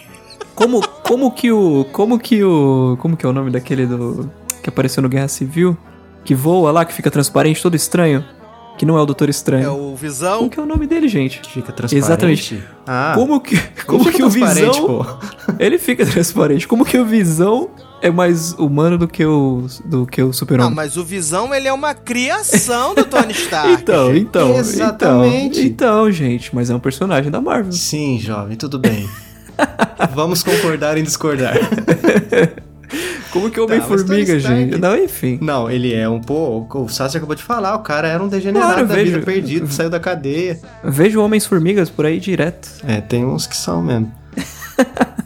Como, 0.60 0.86
como 1.02 1.30
que 1.32 1.50
o. 1.50 1.86
Como 1.90 2.18
que 2.18 2.44
o. 2.44 2.96
Como 3.00 3.16
que 3.16 3.24
é 3.24 3.28
o 3.28 3.32
nome 3.32 3.50
daquele 3.50 3.86
do. 3.86 4.30
Que 4.62 4.68
apareceu 4.68 5.02
no 5.02 5.08
Guerra 5.08 5.26
Civil? 5.28 5.74
Que 6.22 6.34
voa 6.34 6.70
lá, 6.70 6.84
que 6.84 6.92
fica 6.92 7.10
transparente, 7.10 7.62
todo 7.62 7.74
estranho. 7.74 8.22
Que 8.76 8.84
não 8.86 8.96
é 8.98 9.02
o 9.02 9.06
Doutor 9.06 9.28
Estranho. 9.28 9.64
É 9.64 9.70
o 9.70 9.94
Visão. 9.94 10.38
Como 10.38 10.50
que 10.50 10.58
é 10.60 10.62
o 10.62 10.66
nome 10.66 10.86
dele, 10.86 11.06
gente? 11.08 11.40
Que 11.40 11.50
fica 11.50 11.70
transparente? 11.72 12.04
Exatamente. 12.04 12.64
Ah, 12.86 13.12
como 13.14 13.38
que, 13.40 13.54
não 13.54 13.62
como 13.86 14.04
que 14.10 14.22
o 14.22 14.30
transparente, 14.30 14.80
Visão. 14.80 14.86
pô. 14.86 15.06
Ele 15.58 15.78
fica 15.78 16.06
transparente. 16.06 16.66
Como 16.68 16.84
que 16.84 16.96
o 16.96 17.04
Visão 17.04 17.70
é 18.00 18.10
mais 18.10 18.52
humano 18.54 18.96
do 18.96 19.06
que 19.08 19.24
o. 19.24 19.66
do 19.84 20.06
que 20.06 20.22
o 20.22 20.26
Não, 20.26 20.32
Super-Homem? 20.32 20.74
mas 20.74 20.96
o 20.96 21.04
Visão, 21.04 21.54
ele 21.54 21.68
é 21.68 21.72
uma 21.72 21.92
criação 21.94 22.94
do 22.94 23.04
Tony 23.08 23.32
Stark. 23.32 23.72
Então, 23.82 24.14
então, 24.14 24.56
Exatamente. 24.56 25.60
então, 25.60 26.04
então, 26.06 26.10
gente, 26.12 26.54
mas 26.54 26.70
é 26.70 26.74
um 26.74 26.80
personagem 26.80 27.30
da 27.30 27.40
Marvel. 27.40 27.72
Sim, 27.72 28.18
jovem, 28.18 28.56
tudo 28.56 28.78
bem. 28.78 29.06
Vamos 30.14 30.42
concordar 30.42 30.96
em 30.98 31.02
discordar. 31.02 31.54
Como 33.32 33.48
que 33.48 33.56
Tá, 33.56 33.62
Homem-Formiga, 33.62 34.36
Stark- 34.36 34.60
gente? 34.60 34.78
Não, 34.78 34.96
enfim. 34.96 35.38
Não, 35.40 35.70
ele 35.70 35.94
é 35.94 36.08
um 36.08 36.20
pô. 36.20 36.66
O 36.74 36.88
Sassi 36.88 37.16
acabou 37.16 37.36
de 37.36 37.42
falar, 37.44 37.76
o 37.76 37.78
cara 37.80 38.08
era 38.08 38.20
um 38.20 38.26
degenerado 38.26 38.72
Claro, 38.72 38.88
da 38.88 38.94
vejo- 38.94 39.12
vida, 39.12 39.24
perdido, 39.24 39.68
saiu 39.72 39.88
da 39.88 40.00
cadeia. 40.00 40.58
Vejo 40.82 41.22
Homens-Formigas 41.22 41.88
por 41.88 42.04
aí 42.06 42.18
direto. 42.18 42.68
É, 42.84 43.00
tem 43.00 43.24
uns 43.24 43.46
que 43.46 43.56
são 43.56 43.80
mesmo. 43.82 44.10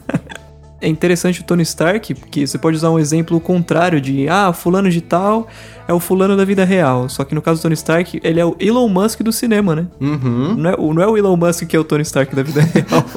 É 0.81 0.87
interessante 0.87 1.41
o 1.41 1.43
Tony 1.43 1.63
Stark, 1.63 2.13
porque 2.13 2.45
você 2.45 2.59
pode 2.59 2.77
usar 2.77 2.91
um 2.91 2.99
exemplo 2.99 3.39
contrário 3.39 3.99
de 3.99 4.29
ah, 4.29 4.53
fulano 4.53 4.87
de 4.91 5.01
tal 5.01 5.47
é 5.87 5.93
o 5.93 5.99
fulano 5.99 6.35
da 6.35 6.43
vida 6.45 6.63
real. 6.65 7.07
Só 7.09 7.23
que 7.23 7.35
no 7.35 7.41
caso 7.41 7.59
do 7.59 7.63
Tony 7.63 7.73
Stark, 7.75 8.19
ele 8.23 8.39
é 8.39 8.45
o 8.45 8.55
Elon 8.59 8.87
Musk 8.89 9.21
do 9.21 9.31
cinema, 9.31 9.75
né? 9.75 9.85
Uhum. 10.01 10.55
Não 10.55 10.69
é, 10.69 10.75
o- 10.77 10.93
não 10.93 11.01
é 11.03 11.07
o 11.07 11.17
Elon 11.17 11.35
Musk 11.37 11.65
que 11.67 11.75
é 11.75 11.79
o 11.79 11.83
Tony 11.83 12.01
Stark 12.03 12.35
da 12.35 12.43
vida 12.43 12.61
real. 12.61 13.05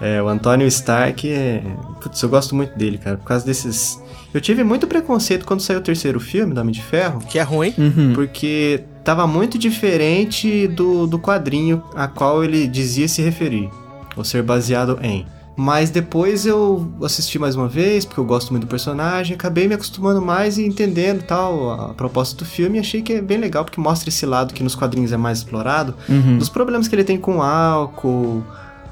É, 0.00 0.22
o 0.22 0.28
Antônio 0.28 0.64
Stark 0.68 1.28
é. 1.28 1.60
Putz, 2.00 2.22
eu 2.22 2.28
gosto 2.28 2.54
muito 2.54 2.76
dele, 2.78 2.98
cara, 2.98 3.16
por 3.16 3.24
causa 3.26 3.44
desses. 3.44 4.00
Eu 4.32 4.40
tive 4.40 4.62
muito 4.62 4.86
preconceito 4.86 5.44
quando 5.44 5.60
saiu 5.60 5.80
o 5.80 5.82
terceiro 5.82 6.20
filme 6.20 6.54
do 6.54 6.60
Homem 6.60 6.72
de 6.72 6.82
Ferro, 6.82 7.18
Que 7.28 7.38
é 7.38 7.42
ruim. 7.42 7.74
Uhum. 7.76 8.12
porque 8.14 8.84
tava 9.02 9.26
muito 9.26 9.58
diferente 9.58 10.68
do, 10.68 11.06
do 11.06 11.18
quadrinho 11.18 11.82
a 11.96 12.06
qual 12.06 12.44
ele 12.44 12.68
dizia 12.68 13.08
se 13.08 13.22
referir, 13.22 13.68
ou 14.16 14.22
ser 14.22 14.42
baseado 14.42 14.98
em. 15.02 15.26
Mas 15.60 15.90
depois 15.90 16.46
eu 16.46 16.88
assisti 17.02 17.36
mais 17.36 17.56
uma 17.56 17.66
vez, 17.66 18.04
porque 18.04 18.20
eu 18.20 18.24
gosto 18.24 18.50
muito 18.52 18.64
do 18.64 18.68
personagem, 18.70 19.34
acabei 19.34 19.66
me 19.66 19.74
acostumando 19.74 20.22
mais 20.22 20.56
e 20.56 20.64
entendendo 20.64 21.24
tal 21.24 21.72
a 21.72 21.88
proposta 21.94 22.36
do 22.36 22.44
filme 22.48 22.76
e 22.78 22.80
achei 22.80 23.02
que 23.02 23.14
é 23.14 23.20
bem 23.20 23.38
legal, 23.38 23.64
porque 23.64 23.80
mostra 23.80 24.08
esse 24.08 24.24
lado 24.24 24.54
que 24.54 24.62
nos 24.62 24.76
quadrinhos 24.76 25.10
é 25.10 25.16
mais 25.16 25.38
explorado, 25.38 25.94
Uhum. 26.08 26.38
dos 26.38 26.48
problemas 26.48 26.86
que 26.86 26.94
ele 26.94 27.02
tem 27.02 27.18
com 27.18 27.42
álcool, 27.42 28.44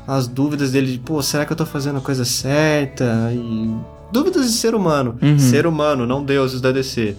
as 0.08 0.26
dúvidas 0.26 0.72
dele 0.72 0.90
de, 0.90 0.98
pô, 0.98 1.22
será 1.22 1.44
que 1.46 1.52
eu 1.52 1.56
tô 1.56 1.64
fazendo 1.64 1.98
a 1.98 2.00
coisa 2.00 2.24
certa? 2.24 3.30
E 3.32 3.70
dúvidas 4.12 4.46
de 4.50 4.52
ser 4.58 4.74
humano. 4.74 5.16
Uhum. 5.22 5.38
Ser 5.38 5.68
humano, 5.68 6.04
não 6.04 6.24
deuses 6.24 6.60
da 6.60 6.72
DC. 6.72 7.14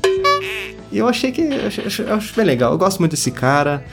E 0.92 0.98
eu 0.98 1.08
achei 1.08 1.32
que. 1.32 1.42
Eu 1.42 1.68
acho, 1.68 2.02
eu 2.02 2.20
bem 2.36 2.46
legal. 2.46 2.72
Eu 2.74 2.78
gosto 2.78 3.00
muito 3.00 3.12
desse 3.12 3.32
cara. 3.32 3.84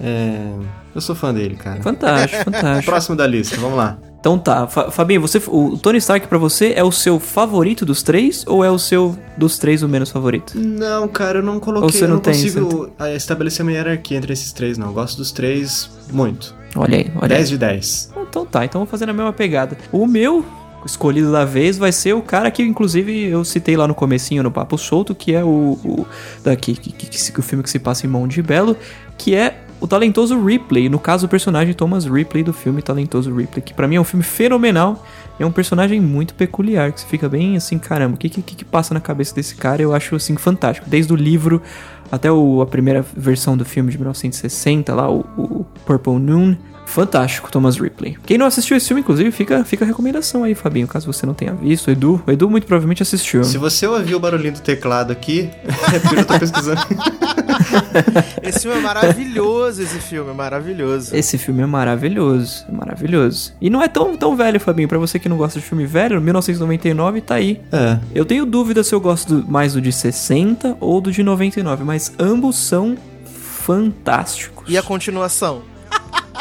É, 0.00 0.52
eu 0.94 1.00
sou 1.00 1.14
fã 1.14 1.32
dele, 1.34 1.56
cara. 1.56 1.82
Fantástico, 1.82 2.44
fantástico. 2.44 2.84
Próximo 2.90 3.16
da 3.16 3.26
lista, 3.26 3.56
vamos 3.56 3.76
lá. 3.76 3.98
Então 4.20 4.36
tá, 4.36 4.66
Fa- 4.66 4.90
Fabinho, 4.90 5.20
você, 5.20 5.40
o 5.46 5.76
Tony 5.78 5.98
Stark 5.98 6.26
pra 6.26 6.38
você 6.38 6.72
é 6.74 6.82
o 6.82 6.90
seu 6.90 7.20
favorito 7.20 7.86
dos 7.86 8.02
três 8.02 8.44
ou 8.48 8.64
é 8.64 8.70
o 8.70 8.78
seu 8.78 9.16
dos 9.36 9.58
três 9.58 9.82
o 9.82 9.88
menos 9.88 10.10
favorito? 10.10 10.58
Não, 10.58 11.06
cara, 11.06 11.38
eu 11.38 11.42
não 11.42 11.60
coloquei. 11.60 11.86
Ou 11.86 11.92
você 11.92 12.04
eu 12.04 12.08
não 12.08 12.18
tem, 12.18 12.34
consigo 12.34 12.90
ah, 12.98 13.12
estabelecer 13.12 13.64
uma 13.64 13.70
hierarquia 13.72 14.18
entre 14.18 14.32
esses 14.32 14.52
três, 14.52 14.76
não. 14.76 14.88
Eu 14.88 14.92
gosto 14.92 15.16
dos 15.16 15.30
três 15.30 15.88
muito. 16.12 16.54
Olha 16.74 16.98
aí, 16.98 17.12
olha 17.14 17.22
aí. 17.22 17.28
10 17.28 17.48
de 17.48 17.58
10. 17.58 18.12
Então 18.28 18.44
tá, 18.44 18.64
então 18.64 18.80
vou 18.80 18.88
fazer 18.88 19.06
na 19.06 19.12
mesma 19.12 19.32
pegada. 19.32 19.78
O 19.92 20.04
meu 20.06 20.44
escolhido 20.84 21.30
da 21.30 21.44
vez 21.44 21.78
vai 21.78 21.92
ser 21.92 22.12
o 22.12 22.20
cara 22.22 22.50
que, 22.50 22.62
inclusive, 22.62 23.24
eu 23.24 23.44
citei 23.44 23.76
lá 23.76 23.86
no 23.86 23.94
comecinho, 23.94 24.42
no 24.42 24.50
Papo 24.50 24.76
Solto, 24.76 25.14
que 25.14 25.32
é 25.34 25.44
o... 25.44 25.78
o 25.84 26.06
daqui, 26.42 26.74
que, 26.74 26.92
que, 26.92 27.06
que, 27.06 27.32
que 27.32 27.40
o 27.40 27.42
filme 27.42 27.62
que 27.62 27.70
se 27.70 27.78
passa 27.78 28.04
em 28.06 28.08
Monte 28.10 28.42
Belo, 28.42 28.76
que 29.16 29.34
é 29.34 29.58
o 29.80 29.86
talentoso 29.86 30.42
Ripley. 30.44 30.88
No 30.88 30.98
caso, 30.98 31.26
o 31.26 31.28
personagem 31.28 31.72
Thomas 31.74 32.04
Ripley 32.04 32.42
do 32.44 32.52
filme 32.52 32.82
Talentoso 32.82 33.34
Ripley, 33.34 33.62
que 33.62 33.72
pra 33.74 33.86
mim 33.88 33.96
é 33.96 34.00
um 34.00 34.04
filme 34.04 34.24
fenomenal. 34.24 35.04
É 35.38 35.46
um 35.46 35.52
personagem 35.52 36.00
muito 36.00 36.34
peculiar, 36.34 36.90
que 36.92 37.00
você 37.00 37.06
fica 37.06 37.28
bem 37.28 37.56
assim, 37.56 37.78
caramba, 37.78 38.16
o 38.16 38.18
que, 38.18 38.28
que, 38.28 38.42
que 38.42 38.64
passa 38.64 38.92
na 38.92 39.00
cabeça 39.00 39.34
desse 39.34 39.54
cara? 39.54 39.80
Eu 39.80 39.94
acho, 39.94 40.16
assim, 40.16 40.36
fantástico. 40.36 40.88
Desde 40.90 41.12
o 41.12 41.16
livro 41.16 41.62
até 42.10 42.30
o- 42.32 42.60
a 42.60 42.66
primeira 42.66 43.04
versão 43.16 43.56
do 43.56 43.64
filme 43.64 43.90
de 43.92 43.98
1960, 43.98 44.94
lá, 44.94 45.08
o, 45.08 45.20
o 45.36 45.66
Purple 45.86 46.18
Noon. 46.18 46.56
Fantástico, 46.88 47.50
Thomas 47.50 47.76
Ripley. 47.78 48.16
Quem 48.24 48.38
não 48.38 48.46
assistiu 48.46 48.76
esse 48.76 48.86
filme, 48.88 49.02
inclusive, 49.02 49.30
fica, 49.30 49.62
fica 49.64 49.84
a 49.84 49.86
recomendação 49.86 50.42
aí, 50.42 50.54
Fabinho, 50.54 50.86
caso 50.88 51.06
você 51.12 51.26
não 51.26 51.34
tenha 51.34 51.52
visto. 51.52 51.88
O 51.88 51.90
Edu, 51.90 52.22
o 52.26 52.30
Edu 52.30 52.48
muito 52.48 52.66
provavelmente 52.66 53.02
assistiu. 53.02 53.44
Se 53.44 53.58
você 53.58 53.86
ouvir 53.86 54.14
o 54.14 54.20
barulhinho 54.20 54.54
do 54.54 54.60
teclado 54.60 55.12
aqui, 55.12 55.50
é 55.94 55.98
porque 55.98 56.20
eu 56.20 56.24
tô 56.24 56.38
pesquisando. 56.38 56.80
Esse 58.42 58.60
filme 58.60 58.78
é 58.78 58.80
maravilhoso, 58.80 59.82
esse 59.82 59.98
filme 60.00 60.30
é 60.30 60.34
maravilhoso. 60.34 61.14
Esse 61.14 61.36
filme 61.36 61.62
é 61.62 61.66
maravilhoso, 61.66 62.64
é 62.68 62.72
maravilhoso. 62.72 63.52
E 63.60 63.68
não 63.68 63.82
é 63.82 63.88
tão, 63.88 64.16
tão 64.16 64.34
velho, 64.36 64.58
Fabinho, 64.58 64.88
pra 64.88 64.96
você 64.98 65.18
que 65.18 65.28
não 65.28 65.36
gosta 65.36 65.58
de 65.60 65.64
filme 65.66 65.84
velho, 65.86 66.20
1999 66.20 67.20
tá 67.20 67.34
aí. 67.34 67.60
É. 67.70 67.98
Eu 68.14 68.24
tenho 68.24 68.46
dúvida 68.46 68.82
se 68.82 68.94
eu 68.94 69.00
gosto 69.00 69.40
do- 69.42 69.50
mais 69.50 69.74
do 69.74 69.80
de 69.80 69.92
60 69.92 70.76
ou 70.80 71.00
do 71.00 71.12
de 71.12 71.22
99, 71.22 71.84
mas 71.84 72.12
ambos 72.18 72.56
são 72.56 72.96
fantásticos. 73.26 74.64
E 74.68 74.78
a 74.78 74.82
continuação? 74.82 75.62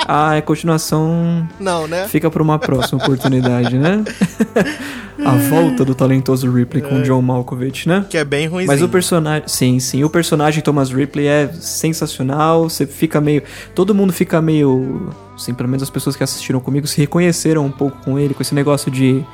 Ah, 0.06 0.38
a 0.38 0.42
continuação 0.42 1.48
Não, 1.60 1.88
né? 1.88 2.08
fica 2.08 2.30
pra 2.30 2.44
uma 2.44 2.60
próxima 2.60 3.02
oportunidade, 3.02 3.78
né? 3.78 4.04
A 5.26 5.32
volta 5.32 5.84
do 5.84 5.96
talentoso 5.96 6.50
Ripley 6.52 6.84
com 6.84 7.02
John 7.02 7.22
Malkovich, 7.24 7.90
né? 7.90 8.06
Que 8.08 8.18
é 8.18 8.24
bem 8.24 8.48
ruimzinho. 8.48 8.68
Mas 8.68 8.84
o 8.84 8.88
personagem. 8.88 9.48
Sim, 9.48 9.80
sim. 9.80 10.04
O 10.04 10.10
personagem 10.10 10.62
Thomas 10.62 10.92
Ripley 10.92 11.28
é 11.28 11.50
sensacional. 11.54 12.70
Você 12.70 12.86
fica 12.86 13.20
meio. 13.20 13.42
Todo 13.74 13.96
mundo 13.96 14.14
fica 14.14 14.40
meio. 14.40 15.10
Sim, 15.36 15.56
pelo 15.56 15.70
menos 15.70 15.82
as 15.82 15.90
pessoas 15.90 16.16
que 16.16 16.24
assistiram 16.24 16.60
comigo 16.60 16.86
se 16.86 17.00
reconheceram 17.02 17.66
um 17.66 17.72
pouco 17.72 17.98
com 18.04 18.20
ele, 18.20 18.34
com 18.36 18.44
esse 18.44 18.54
negócio 18.54 18.92
de. 18.92 19.26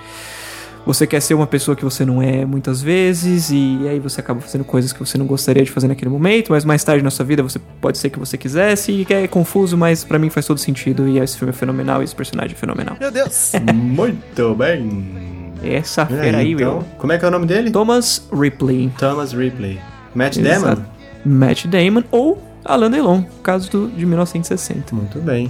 Você 0.85 1.07
quer 1.07 1.21
ser 1.21 1.33
uma 1.33 1.47
pessoa 1.47 1.75
que 1.75 1.83
você 1.83 2.03
não 2.03 2.21
é 2.21 2.45
muitas 2.45 2.81
vezes, 2.81 3.49
e 3.51 3.87
aí 3.87 3.99
você 3.99 4.19
acaba 4.19 4.41
fazendo 4.41 4.65
coisas 4.65 4.91
que 4.91 4.99
você 4.99 5.17
não 5.17 5.25
gostaria 5.25 5.63
de 5.63 5.71
fazer 5.71 5.87
naquele 5.87 6.11
momento, 6.11 6.51
mas 6.51 6.65
mais 6.65 6.83
tarde 6.83 7.01
na 7.03 7.09
sua 7.09 7.23
vida 7.23 7.41
você 7.41 7.57
pode 7.79 7.97
ser 7.97 8.09
que 8.09 8.19
você 8.19 8.37
quisesse, 8.37 8.91
e 8.91 9.13
é 9.13 9.27
confuso, 9.27 9.77
mas 9.77 10.03
pra 10.03 10.19
mim 10.19 10.29
faz 10.29 10.45
todo 10.45 10.57
sentido, 10.57 11.07
e 11.07 11.19
esse 11.19 11.37
filme 11.37 11.51
é 11.51 11.53
fenomenal, 11.55 12.01
e 12.01 12.03
esse 12.03 12.13
personagem 12.15 12.53
é 12.53 12.57
fenomenal. 12.57 12.97
Meu 12.99 13.11
Deus. 13.11 13.53
Muito 13.73 14.53
bem. 14.55 15.53
Essa 15.63 16.05
fera 16.05 16.39
aí, 16.39 16.51
então, 16.51 16.79
meu. 16.79 16.85
como 16.97 17.13
é 17.13 17.17
que 17.17 17.23
é 17.23 17.27
o 17.29 17.31
nome 17.31 17.45
dele? 17.45 17.71
Thomas 17.71 18.27
Ripley. 18.33 18.91
Thomas 18.97 19.31
Ripley. 19.31 19.79
Matt 20.13 20.37
Exato. 20.37 20.81
Damon? 20.81 20.85
Matt 21.25 21.65
Damon 21.67 22.03
ou 22.11 22.43
Alain 22.65 22.91
Delon, 22.91 23.23
caso 23.41 23.71
do, 23.71 23.87
de 23.87 24.05
1960. 24.05 24.93
Muito 24.93 25.19
bem. 25.19 25.49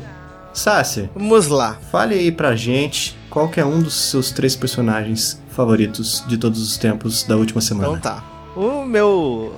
Sácia, 0.54 1.10
Vamos 1.16 1.48
lá. 1.48 1.78
fale 1.92 2.14
aí 2.14 2.32
pra 2.32 2.56
gente 2.56 3.18
qual 3.34 3.50
é 3.58 3.66
um 3.66 3.82
dos 3.82 3.96
seus 4.12 4.30
três 4.32 4.56
personagens 4.56 5.42
favoritos 5.50 6.24
de 6.28 6.38
todos 6.38 6.62
os 6.62 6.78
tempos 6.78 7.24
da 7.24 7.36
última 7.36 7.60
Então 7.64 7.80
semana. 7.80 8.00
tá. 8.00 8.24
O 8.56 8.86
meu 8.86 9.56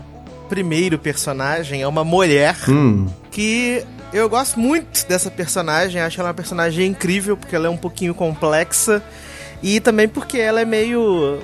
primeiro 0.47 0.97
personagem 0.97 1.81
é 1.81 1.87
uma 1.87 2.03
mulher 2.05 2.55
Hum, 2.69 3.07
que 3.29 3.83
eu 4.13 4.29
gosto 4.29 4.57
muito 4.57 5.05
dessa 5.07 5.29
personagem. 5.29 5.99
Acho 5.99 6.21
ela 6.21 6.29
uma 6.29 6.33
personagem 6.33 6.87
incrível 6.87 7.35
porque 7.35 7.53
ela 7.53 7.67
é 7.67 7.69
um 7.69 7.75
pouquinho 7.75 8.15
complexa 8.15 9.03
e 9.61 9.81
também 9.81 10.07
porque 10.07 10.37
ela 10.37 10.61
é 10.61 10.65
meio 10.65 11.39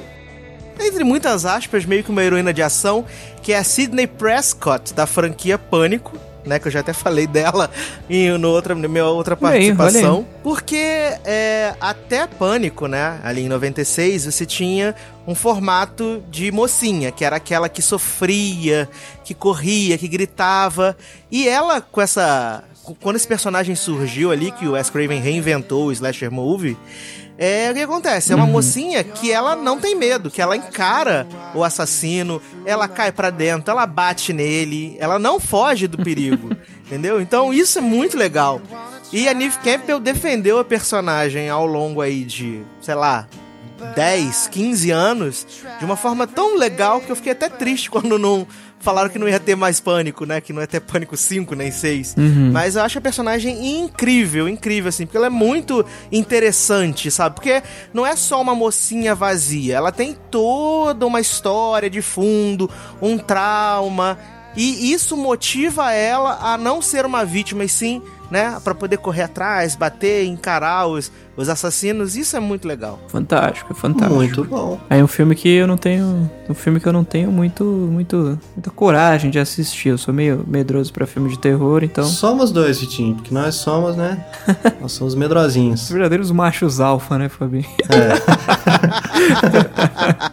entre 0.79 1.03
muitas 1.03 1.45
aspas, 1.45 1.83
meio 1.85 2.01
que 2.03 2.09
uma 2.09 2.23
heroína 2.23 2.53
de 2.53 2.61
ação, 2.61 3.05
que 3.43 3.51
é 3.51 3.57
a 3.57 3.63
Sidney 3.63 4.07
Prescott 4.07 4.93
da 4.93 5.05
franquia 5.05 5.57
Pânico. 5.57 6.17
Né, 6.43 6.57
que 6.57 6.67
eu 6.67 6.71
já 6.71 6.79
até 6.79 6.91
falei 6.91 7.27
dela 7.27 7.69
em 8.09 8.35
no 8.37 8.49
outra, 8.49 8.73
minha 8.73 9.05
outra 9.05 9.35
participação. 9.35 10.17
aí. 10.17 10.41
Porque 10.41 10.75
é, 11.23 11.75
até 11.79 12.25
Pânico, 12.25 12.87
né? 12.87 13.19
Ali 13.23 13.41
em 13.41 13.47
96, 13.47 14.25
você 14.25 14.43
tinha 14.45 14.95
um 15.27 15.35
formato 15.35 16.23
de 16.31 16.51
mocinha, 16.51 17.11
que 17.11 17.23
era 17.23 17.35
aquela 17.35 17.69
que 17.69 17.81
sofria, 17.81 18.89
que 19.23 19.33
corria, 19.33 19.97
que 19.97 20.07
gritava. 20.07 20.97
E 21.29 21.47
ela, 21.47 21.79
com 21.79 22.01
essa. 22.01 22.63
Quando 22.99 23.15
esse 23.15 23.27
personagem 23.27 23.75
surgiu 23.75 24.31
ali, 24.31 24.51
que 24.51 24.67
o 24.67 24.71
Wes 24.71 24.89
Craven 24.89 25.21
reinventou 25.21 25.85
o 25.85 25.91
slasher 25.91 26.31
movie, 26.31 26.75
é 27.43 27.71
o 27.71 27.73
que 27.73 27.81
acontece? 27.81 28.31
É 28.31 28.35
uma 28.35 28.45
mocinha 28.45 29.03
que 29.03 29.31
ela 29.31 29.55
não 29.55 29.79
tem 29.79 29.95
medo, 29.95 30.29
que 30.29 30.39
ela 30.39 30.55
encara 30.55 31.27
o 31.55 31.63
assassino, 31.63 32.39
ela 32.65 32.87
cai 32.87 33.11
pra 33.11 33.31
dentro, 33.31 33.71
ela 33.71 33.87
bate 33.87 34.31
nele, 34.31 34.95
ela 34.99 35.17
não 35.17 35.39
foge 35.39 35.87
do 35.87 35.97
perigo, 35.97 36.55
entendeu? 36.85 37.19
Então 37.19 37.51
isso 37.51 37.79
é 37.79 37.81
muito 37.81 38.15
legal. 38.15 38.61
E 39.11 39.27
a 39.27 39.33
Neve 39.33 39.57
Campbell 39.57 39.99
defendeu 39.99 40.59
a 40.59 40.63
personagem 40.63 41.49
ao 41.49 41.65
longo 41.65 41.99
aí 41.99 42.23
de, 42.23 42.61
sei 42.79 42.93
lá, 42.93 43.27
10, 43.95 44.47
15 44.47 44.91
anos, 44.91 45.47
de 45.79 45.83
uma 45.83 45.95
forma 45.95 46.27
tão 46.27 46.55
legal 46.55 47.01
que 47.01 47.11
eu 47.11 47.15
fiquei 47.15 47.31
até 47.31 47.49
triste 47.49 47.89
quando 47.91 48.19
não 48.19 48.47
falaram 48.81 49.09
que 49.09 49.19
não 49.19 49.27
ia 49.29 49.39
ter 49.39 49.55
mais 49.55 49.79
pânico, 49.79 50.25
né? 50.25 50.41
Que 50.41 50.51
não 50.51 50.61
ia 50.61 50.67
ter 50.67 50.79
pânico 50.81 51.15
5 51.15 51.55
nem 51.55 51.71
6. 51.71 52.15
Mas 52.51 52.75
eu 52.75 52.81
acho 52.81 52.97
a 52.97 53.01
personagem 53.01 53.79
incrível, 53.79 54.47
incrível, 54.49 54.89
assim, 54.89 55.05
porque 55.05 55.17
ela 55.17 55.27
é 55.27 55.29
muito 55.29 55.85
interessante, 56.11 57.09
sabe? 57.09 57.35
Porque 57.35 57.61
não 57.93 58.05
é 58.05 58.15
só 58.15 58.41
uma 58.41 58.55
mocinha 58.55 59.15
vazia, 59.15 59.75
ela 59.75 59.91
tem 59.91 60.15
toda 60.29 61.05
uma 61.05 61.19
história 61.19 61.89
de 61.89 62.01
fundo, 62.01 62.69
um 63.01 63.17
trauma. 63.17 64.17
E 64.55 64.91
isso 64.91 65.15
motiva 65.15 65.93
ela 65.93 66.37
a 66.41 66.57
não 66.57 66.81
ser 66.81 67.05
uma 67.05 67.23
vítima, 67.23 67.63
e 67.63 67.69
sim, 67.69 68.01
né, 68.31 68.57
Pra 68.63 68.73
poder 68.73 68.97
correr 68.97 69.23
atrás, 69.23 69.75
bater, 69.75 70.25
encarar 70.25 70.87
os, 70.87 71.11
os 71.35 71.49
assassinos. 71.49 72.15
Isso 72.15 72.35
é 72.37 72.39
muito 72.39 72.67
legal. 72.67 72.99
Fantástico, 73.09 73.73
é 73.73 73.75
fantástico. 73.75 74.15
muito 74.15 74.43
bom. 74.45 74.79
É 74.89 75.03
um 75.03 75.07
filme 75.07 75.35
que 75.35 75.49
eu 75.49 75.67
não 75.67 75.77
tenho. 75.77 76.31
Um 76.49 76.53
filme 76.53 76.79
que 76.79 76.87
eu 76.87 76.93
não 76.93 77.03
tenho 77.03 77.31
muito, 77.31 77.63
muito, 77.63 78.39
muita 78.55 78.69
coragem 78.71 79.29
de 79.29 79.37
assistir. 79.37 79.89
Eu 79.89 79.97
sou 79.97 80.13
meio 80.13 80.43
medroso 80.47 80.91
pra 80.93 81.05
filme 81.05 81.29
de 81.29 81.37
terror, 81.37 81.83
então. 81.83 82.05
Somos 82.05 82.51
dois, 82.51 82.79
Vitinho, 82.79 83.15
porque 83.15 83.33
nós 83.33 83.55
somos, 83.55 83.95
né? 83.97 84.25
nós 84.79 84.93
somos 84.93 85.13
medrosinhos. 85.13 85.83
Os 85.83 85.89
verdadeiros 85.89 86.31
machos 86.31 86.79
alfa, 86.79 87.17
né, 87.17 87.27
Fabi? 87.29 87.65
É 87.89 88.11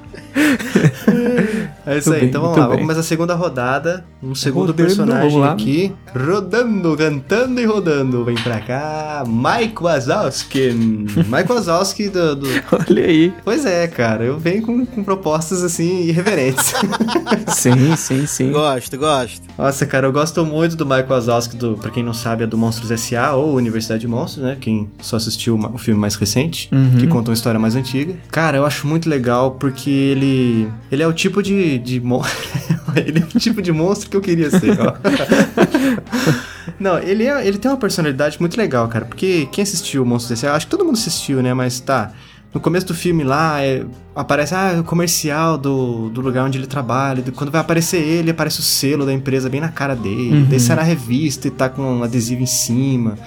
isso 1.97 2.09
Muito 2.11 2.14
aí, 2.16 2.21
bem, 2.21 2.28
então 2.28 2.42
vamos 2.42 2.57
lá, 2.57 2.62
vamos 2.64 2.76
bem. 2.76 2.85
começar 2.85 3.00
a 3.00 3.04
segunda 3.04 3.35
rodada. 3.35 4.04
Um 4.23 4.35
segundo 4.35 4.66
Rodando, 4.68 4.76
personagem 4.85 5.30
vamos 5.30 5.47
lá. 5.47 5.52
aqui. 5.52 5.92
Rodando, 6.14 6.97
cantando 6.97 7.61
e 7.61 7.64
rodando. 7.64 8.25
Vem 8.25 8.35
pra 8.37 8.61
cá, 8.61 9.25
Mike 9.26 9.80
Wazowski. 9.83 10.71
Mike 11.28 11.49
Wazowski 11.52 12.09
do, 12.09 12.37
do- 12.37 12.49
Olha 12.88 13.04
aí. 13.04 13.33
Pois 13.45 13.64
é, 13.64 13.87
cara, 13.87 14.25
eu 14.25 14.38
venho 14.38 14.62
com, 14.62 14.85
com 14.85 15.04
propostas 15.04 15.62
assim 15.62 16.02
irreverentes. 16.02 16.73
Sim, 17.49 17.97
sim, 17.97 18.26
sim. 18.26 18.52
Gosto, 18.52 18.97
gosto. 18.99 19.42
Nossa, 19.57 19.87
cara, 19.87 20.07
eu 20.07 20.12
gosto 20.12 20.45
muito 20.45 20.76
do 20.76 20.85
Mike 20.87 21.09
Wazowski, 21.09 21.57
do, 21.57 21.76
pra 21.76 21.90
quem 21.90 22.02
não 22.02 22.12
sabe, 22.12 22.45
é 22.45 22.47
do 22.47 22.57
Monstros 22.59 22.90
S.A. 22.90 23.35
ou 23.35 23.54
Universidade 23.54 24.00
de 24.00 24.09
Monstros, 24.09 24.45
né? 24.45 24.57
Quem 24.61 24.88
só 25.00 25.16
assistiu 25.16 25.54
uma- 25.54 25.71
o 25.71 25.78
filme 25.78 26.00
mais 26.00 26.14
recente, 26.14 26.68
que 26.99 27.07
conta 27.07 27.30
uma 27.30 27.35
história 27.35 27.59
mais 27.59 27.75
antiga. 27.76 28.14
Cara, 28.30 28.57
eu 28.57 28.66
acho 28.66 28.87
muito 28.87 29.09
legal 29.09 29.52
porque 29.52 29.90
ele. 29.90 30.68
Ele 30.90 31.02
é 31.02 31.07
o 31.07 31.12
tipo 31.12 31.42
de. 31.42 31.77
De 31.78 32.00
mon... 32.00 32.23
ele 32.97 33.20
é 33.20 33.23
o 33.23 33.38
tipo 33.38 33.62
de 33.62 33.73
monstro 33.73 34.11
que 34.11 34.16
eu 34.16 34.20
queria 34.20 34.50
ser, 34.50 34.78
ó. 34.80 34.94
Não, 36.78 36.99
ele, 36.99 37.25
é, 37.25 37.47
ele 37.47 37.58
tem 37.58 37.70
uma 37.70 37.76
personalidade 37.76 38.38
muito 38.38 38.56
legal, 38.56 38.87
cara. 38.88 39.04
Porque 39.04 39.49
quem 39.50 39.62
assistiu 39.62 40.04
Monstros 40.04 40.38
S.A., 40.38 40.54
acho 40.54 40.66
que 40.66 40.70
todo 40.70 40.85
mundo 40.85 40.97
assistiu, 40.97 41.42
né? 41.42 41.52
Mas 41.54 41.80
tá. 41.80 42.12
No 42.52 42.61
começo 42.61 42.87
do 42.87 42.94
filme 42.94 43.25
lá, 43.25 43.62
é, 43.62 43.85
aparece 44.16 44.54
ah, 44.54 44.78
o 44.80 44.85
comercial 44.85 45.58
do, 45.58 46.08
do 46.08 46.20
lugar 46.20 46.47
onde 46.47 46.56
ele 46.56 46.66
trabalha. 46.66 47.23
Quando 47.35 47.50
vai 47.50 47.61
aparecer 47.61 48.00
ele, 48.00 48.30
aparece 48.30 48.61
o 48.61 48.62
selo 48.62 49.04
da 49.04 49.12
empresa 49.12 49.50
bem 49.50 49.61
na 49.61 49.68
cara 49.68 49.94
dele. 49.94 50.47
Daí 50.49 50.58
sai 50.58 50.76
na 50.76 50.82
revista 50.82 51.49
e 51.49 51.50
tá 51.50 51.68
com 51.68 51.82
um 51.82 52.02
adesivo 52.02 52.42
em 52.42 52.47
cima. 52.47 53.18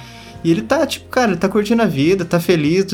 E 0.44 0.50
ele 0.52 0.62
tá, 0.64 0.86
tipo, 0.88 1.08
cara, 1.10 1.32
ele 1.32 1.38
tá 1.40 1.48
curtindo 1.48 1.82
a 1.82 1.86
vida, 1.86 2.26
tá 2.26 2.40
feliz. 2.40 2.86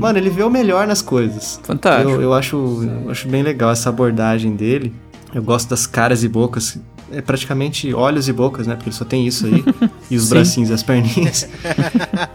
Mano, 0.00 0.18
ele 0.18 0.30
vê 0.30 0.42
o 0.42 0.50
melhor 0.50 0.86
nas 0.86 1.02
coisas. 1.02 1.60
Fantástico. 1.62 2.10
Eu, 2.10 2.22
eu 2.22 2.32
acho, 2.34 2.56
eu 3.04 3.10
acho 3.10 3.28
bem 3.28 3.42
legal 3.42 3.70
essa 3.70 3.88
abordagem 3.90 4.56
dele. 4.56 4.92
Eu 5.34 5.42
gosto 5.42 5.68
das 5.68 5.86
caras 5.86 6.24
e 6.24 6.28
bocas. 6.28 6.78
É 7.10 7.22
praticamente 7.22 7.92
olhos 7.94 8.28
e 8.28 8.32
bocas, 8.34 8.66
né? 8.66 8.74
Porque 8.74 8.90
ele 8.90 8.96
só 8.96 9.04
tem 9.04 9.26
isso 9.26 9.46
aí. 9.46 9.64
e 10.10 10.16
os 10.16 10.24
Sim. 10.24 10.30
bracinhos 10.30 10.70
e 10.70 10.72
as 10.72 10.82
perninhas. 10.82 11.48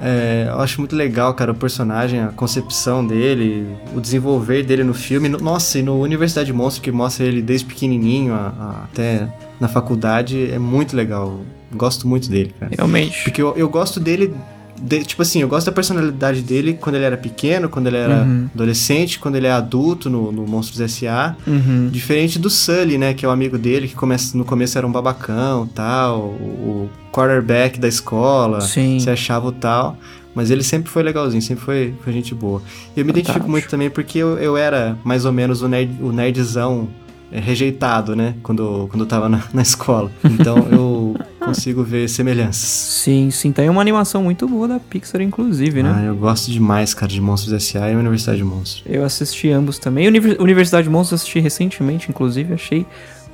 É, 0.05 0.47
eu 0.49 0.59
acho 0.59 0.79
muito 0.81 0.95
legal, 0.95 1.33
cara, 1.33 1.51
o 1.51 1.55
personagem, 1.55 2.19
a 2.21 2.27
concepção 2.27 3.05
dele, 3.05 3.65
o 3.95 4.01
desenvolver 4.01 4.63
dele 4.63 4.83
no 4.83 4.93
filme. 4.93 5.29
No- 5.29 5.37
Nossa, 5.39 5.79
e 5.79 5.81
no 5.83 5.99
Universidade 6.01 6.51
Monstro, 6.51 6.83
que 6.83 6.91
mostra 6.91 7.25
ele 7.25 7.41
desde 7.41 7.65
pequenininho 7.65 8.33
a- 8.33 8.53
a- 8.59 8.83
até 8.85 9.27
na 9.59 9.67
faculdade, 9.67 10.51
é 10.51 10.59
muito 10.59 10.95
legal. 10.95 11.39
Gosto 11.75 12.07
muito 12.07 12.29
dele, 12.29 12.53
cara. 12.59 12.71
Realmente. 12.75 13.23
Porque 13.23 13.41
eu, 13.41 13.53
eu 13.55 13.67
gosto 13.69 13.99
dele. 13.99 14.33
de- 14.81 15.03
tipo 15.03 15.21
assim, 15.21 15.41
eu 15.41 15.47
gosto 15.47 15.65
da 15.67 15.71
personalidade 15.71 16.41
dele 16.41 16.73
quando 16.73 16.95
ele 16.95 17.05
era 17.05 17.15
pequeno, 17.17 17.69
quando 17.69 17.87
ele 17.87 17.97
era 17.97 18.25
adolescente, 18.53 19.19
quando 19.19 19.35
ele 19.35 19.47
é 19.47 19.51
adulto 19.51 20.09
no, 20.09 20.31
no 20.31 20.45
Monstros 20.47 20.81
S.A. 20.81 21.35
Uhum. 21.47 21.89
Diferente 21.91 22.37
do 22.39 22.49
Sully, 22.49 22.97
né? 22.97 23.13
Que 23.13 23.25
é 23.25 23.29
o 23.29 23.31
amigo 23.31 23.57
dele, 23.57 23.87
que 23.87 23.95
começa, 23.95 24.37
no 24.37 24.43
começo 24.45 24.77
era 24.77 24.85
um 24.85 24.91
babacão 24.91 25.67
tal, 25.67 26.19
o, 26.19 26.87
o 26.87 26.89
quarterback 27.11 27.79
da 27.79 27.87
escola, 27.87 28.61
Sim. 28.61 28.99
se 28.99 29.09
achava 29.09 29.47
o 29.47 29.51
tal. 29.51 29.97
Mas 30.35 30.49
ele 30.49 30.63
sempre 30.63 30.89
foi 30.89 31.03
legalzinho, 31.03 31.41
sempre 31.43 31.63
foi, 31.63 31.93
foi 32.03 32.11
gente 32.11 32.33
boa. 32.33 32.59
E 32.97 32.99
eu 32.99 33.05
me 33.05 33.11
identifico 33.11 33.33
Fantástico. 33.45 33.51
muito 33.51 33.69
também 33.69 33.89
porque 33.91 34.17
eu, 34.17 34.37
eu 34.39 34.57
era 34.57 34.97
mais 35.03 35.25
ou 35.25 35.31
menos 35.31 35.61
o, 35.61 35.67
nerd, 35.67 35.91
o 36.01 36.11
nerdzão 36.11 36.89
é, 37.31 37.39
rejeitado, 37.39 38.15
né? 38.15 38.33
Quando, 38.41 38.87
quando 38.89 39.01
eu 39.01 39.05
tava 39.07 39.29
na, 39.29 39.43
na 39.53 39.61
escola. 39.61 40.09
Então 40.23 40.57
eu 40.71 40.92
consigo 41.39 41.83
ver 41.83 42.07
semelhanças. 42.09 42.63
Sim, 42.69 43.29
sim. 43.31 43.51
Tem 43.51 43.69
uma 43.69 43.81
animação 43.81 44.23
muito 44.23 44.47
boa 44.47 44.67
da 44.67 44.79
Pixar, 44.79 45.21
inclusive, 45.21 45.83
né? 45.83 45.93
Ah, 45.95 46.03
eu 46.05 46.15
gosto 46.15 46.51
demais, 46.51 46.93
cara, 46.93 47.11
de 47.11 47.19
Monstros 47.21 47.53
S.A. 47.53 47.91
e 47.91 47.95
Universidade 47.95 48.37
de 48.37 48.43
Monstros. 48.43 48.83
Eu 48.85 49.03
assisti 49.03 49.49
ambos 49.49 49.77
também. 49.79 50.07
Univer- 50.07 50.37
Universidade 50.41 50.83
de 50.85 50.89
Monstros 50.89 51.11
eu 51.21 51.23
assisti 51.23 51.39
recentemente, 51.39 52.09
inclusive. 52.09 52.53
Achei 52.53 52.85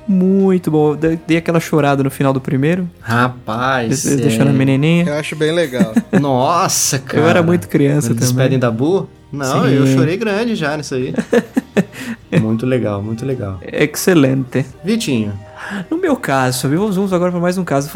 muito 0.08 0.70
bom. 0.70 0.96
Dei 1.26 1.36
aquela 1.36 1.60
chorada 1.60 2.02
no 2.02 2.10
final 2.10 2.32
do 2.32 2.40
primeiro. 2.40 2.88
Rapaz, 3.00 4.02
des- 4.02 4.16
Deixando 4.16 4.48
a 4.48 4.52
menininha. 4.52 5.04
Eu 5.06 5.14
acho 5.14 5.36
bem 5.36 5.52
legal. 5.52 5.92
Nossa, 6.20 6.98
cara. 6.98 7.22
Eu 7.22 7.28
era 7.28 7.42
muito 7.42 7.68
criança 7.68 8.08
Eles 8.08 8.18
também. 8.20 8.34
despedem 8.34 8.58
da 8.58 8.70
Bu? 8.70 9.08
Não, 9.32 9.62
Sim. 9.62 9.74
eu 9.74 9.86
chorei 9.86 10.16
grande 10.16 10.56
já 10.56 10.76
nisso 10.76 10.96
aí. 10.96 11.14
muito 12.42 12.66
legal, 12.66 13.00
muito 13.00 13.24
legal. 13.24 13.60
Excelente. 13.62 14.66
Vitinho, 14.84 15.32
No 15.90 15.98
meu 15.98 16.16
caso, 16.16 16.62
Fabinho, 16.62 16.80
vamos, 16.80 16.96
vamos 16.96 17.12
agora 17.12 17.30
para 17.30 17.40
mais 17.40 17.56
um 17.58 17.64
caso. 17.64 17.90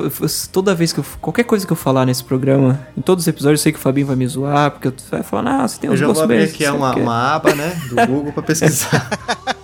Toda 0.52 0.75
vez 0.75 0.92
que 0.92 1.00
eu. 1.00 1.04
Qualquer 1.21 1.44
coisa 1.44 1.66
que 1.66 1.73
eu 1.73 1.76
falar 1.76 2.04
nesse 2.06 2.23
programa, 2.23 2.80
em 2.97 3.00
todos 3.00 3.25
os 3.25 3.28
episódios, 3.28 3.61
eu 3.61 3.62
sei 3.62 3.73
que 3.73 3.78
o 3.78 3.80
Fabinho 3.83 4.06
vai 4.06 4.16
me 4.16 4.26
zoar, 4.26 4.71
porque 4.71 4.88
eu 4.88 4.94
vai 5.11 5.23
falar, 5.23 5.62
ah, 5.64 5.68
você 5.68 5.80
tem 5.80 5.88
Eu 5.88 5.94
uns 5.94 5.99
já 5.99 6.06
vou 6.06 6.14
gostos 6.14 6.25
abrir 6.25 6.44
bem, 6.44 6.54
aqui 6.54 6.66
uma, 6.76 6.94
quê." 6.94 7.00
uma 7.00 7.35
aba, 7.35 7.54
né, 7.54 7.76
do 7.88 7.97
Google 8.06 8.33
pra 8.33 8.42
pesquisar. 8.42 9.09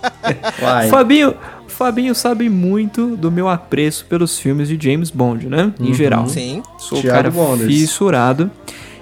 Uai. 0.61 0.89
Fabinho, 0.89 1.35
Fabinho 1.67 2.13
sabe 2.15 2.49
muito 2.49 3.15
do 3.15 3.31
meu 3.31 3.47
apreço 3.49 4.05
pelos 4.05 4.37
filmes 4.37 4.67
de 4.67 4.77
James 4.79 5.09
Bond, 5.09 5.47
né? 5.47 5.73
Em 5.79 5.93
geral. 5.93 6.27
Sim. 6.27 6.61
Sou 6.77 6.99
o 6.99 7.01
Thiago 7.01 7.17
cara 7.17 7.31
Bonders. 7.31 7.71
fissurado. 7.73 8.49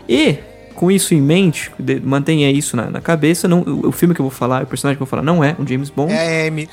E, 0.07 0.37
com 0.75 0.89
isso 0.89 1.13
em 1.13 1.21
mente, 1.21 1.71
de- 1.79 1.99
mantenha 1.99 2.49
isso 2.51 2.75
na, 2.77 2.89
na 2.89 3.01
cabeça, 3.01 3.47
não, 3.47 3.61
o, 3.61 3.87
o 3.87 3.91
filme 3.91 4.13
que 4.15 4.21
eu 4.21 4.25
vou 4.25 4.31
falar, 4.31 4.63
o 4.63 4.67
personagem 4.67 4.97
que 4.97 5.01
eu 5.03 5.05
vou 5.05 5.09
falar 5.09 5.23
não 5.23 5.43
é 5.43 5.55
um 5.59 5.67
James 5.67 5.89
Bond. 5.89 6.11
É 6.13 6.47
Amy. 6.47 6.69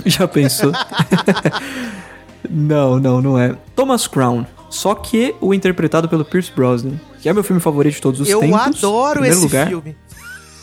Já 0.06 0.26
pensou? 0.28 0.72
não, 2.48 2.98
não, 2.98 3.20
não 3.20 3.38
é. 3.38 3.56
Thomas 3.74 4.06
Crown. 4.06 4.46
Só 4.70 4.94
que 4.94 5.34
o 5.40 5.52
interpretado 5.52 6.08
pelo 6.08 6.24
Pierce 6.24 6.50
Brosnan, 6.50 6.98
que 7.20 7.28
é 7.28 7.32
meu 7.32 7.44
filme 7.44 7.60
favorito 7.60 7.94
de 7.94 8.00
todos 8.00 8.20
os 8.20 8.28
Eu 8.28 8.40
tempos. 8.40 8.58
em 8.58 8.86
adoro 8.86 9.24
esse 9.24 9.40
lugar. 9.40 9.68
filme. 9.68 9.96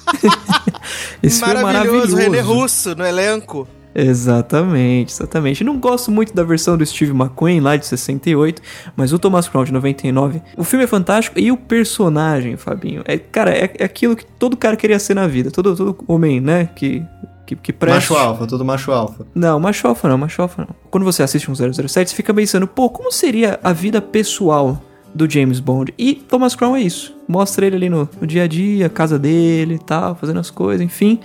Esse 1.22 1.40
filme 1.40 1.54
é 1.54 1.62
maravilhoso, 1.62 2.16
maravilhoso. 2.16 2.16
René 2.16 2.40
Russo 2.42 2.96
no 2.96 3.06
elenco. 3.06 3.68
Exatamente, 3.94 5.14
exatamente. 5.14 5.64
Não 5.64 5.78
gosto 5.80 6.10
muito 6.12 6.34
da 6.34 6.44
versão 6.44 6.78
do 6.78 6.86
Steve 6.86 7.12
McQueen 7.12 7.60
lá 7.60 7.76
de 7.76 7.86
68, 7.86 8.62
mas 8.96 9.12
o 9.12 9.20
Thomas 9.20 9.48
Crown 9.48 9.64
de 9.66 9.74
99. 9.74 10.42
O 10.56 10.64
filme 10.64 10.86
é 10.86 10.88
fantástico 10.88 11.40
e 11.40 11.52
o 11.52 11.58
personagem, 11.58 12.56
Fabinho, 12.56 13.04
é, 13.06 13.18
cara, 13.18 13.52
é, 13.52 13.72
é 13.78 13.84
aquilo 13.84 14.16
que 14.16 14.26
todo 14.26 14.56
cara 14.56 14.76
queria 14.76 15.00
ser 15.00 15.16
na 15.16 15.28
vida. 15.28 15.52
Todo, 15.52 15.76
todo 15.76 16.04
homem, 16.08 16.40
né, 16.40 16.70
que, 16.76 17.04
que, 17.50 17.56
que 17.56 17.74
presta. 17.74 17.96
Macho 17.96 18.16
alfa, 18.16 18.46
tudo 18.46 18.64
macho 18.64 18.92
alfa. 18.92 19.26
Não, 19.34 19.60
macho 19.60 19.88
alfa 19.88 20.08
não, 20.08 20.18
macho 20.18 20.42
alfa 20.42 20.62
não. 20.62 20.76
Quando 20.92 21.04
você 21.04 21.24
assiste 21.24 21.50
um 21.50 21.56
007, 21.56 22.10
você 22.10 22.16
fica 22.16 22.34
pensando, 22.34 22.68
pô, 22.68 22.90
como 22.90 23.12
seria 23.12 23.60
a 23.64 23.74
vida 23.74 24.02
pessoal 24.02 24.80
do 25.14 25.30
James 25.30 25.60
Bond? 25.60 25.94
E 25.98 26.16
Thomas 26.16 26.56
Crown 26.56 26.76
é 26.76 26.82
isso. 26.82 27.16
Mostra 27.28 27.66
ele 27.66 27.76
ali 27.76 27.90
no, 27.90 28.08
no 28.20 28.28
dia 28.28 28.44
a 28.44 28.48
dia, 28.48 28.86
a 28.86 28.90
casa 28.90 29.18
dele 29.18 29.76
e 29.76 29.80
tal, 29.80 30.16
fazendo 30.16 30.40
as 30.40 30.52
coisas, 30.52 30.86
enfim. 30.86 31.20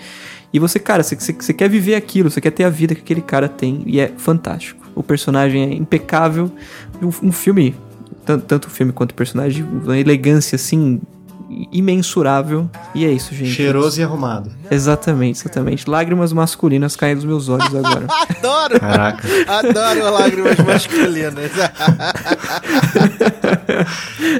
E 0.52 0.58
você, 0.58 0.78
cara, 0.78 1.02
você, 1.02 1.14
você, 1.16 1.32
você 1.32 1.52
quer 1.52 1.68
viver 1.68 1.94
aquilo, 1.94 2.30
você 2.30 2.40
quer 2.40 2.52
ter 2.52 2.64
a 2.64 2.70
vida 2.70 2.94
que 2.94 3.02
aquele 3.02 3.20
cara 3.20 3.48
tem. 3.48 3.82
E 3.86 4.00
é 4.00 4.12
fantástico. 4.16 4.86
O 4.94 5.02
personagem 5.02 5.62
é 5.62 5.74
impecável. 5.74 6.50
Um, 7.02 7.28
um 7.28 7.32
filme, 7.32 7.74
tanto, 8.24 8.46
tanto 8.46 8.68
o 8.68 8.70
filme 8.70 8.92
quanto 8.92 9.12
o 9.12 9.14
personagem, 9.14 9.62
uma 9.64 9.98
elegância 9.98 10.56
assim 10.56 11.00
imensurável. 11.70 12.68
E 12.94 13.04
é 13.04 13.10
isso, 13.10 13.34
gente. 13.34 13.50
Cheiroso 13.50 14.00
e 14.00 14.04
arrumado. 14.04 14.50
Exatamente, 14.70 15.40
exatamente. 15.40 15.88
Lágrimas 15.88 16.32
masculinas 16.32 16.96
caem 16.96 17.14
dos 17.14 17.24
meus 17.24 17.48
olhos 17.48 17.74
agora. 17.74 18.06
Adoro! 18.30 18.80
Caraca. 18.80 19.28
Adoro 19.48 20.10
lágrimas 20.12 20.58
masculinas. 20.58 21.50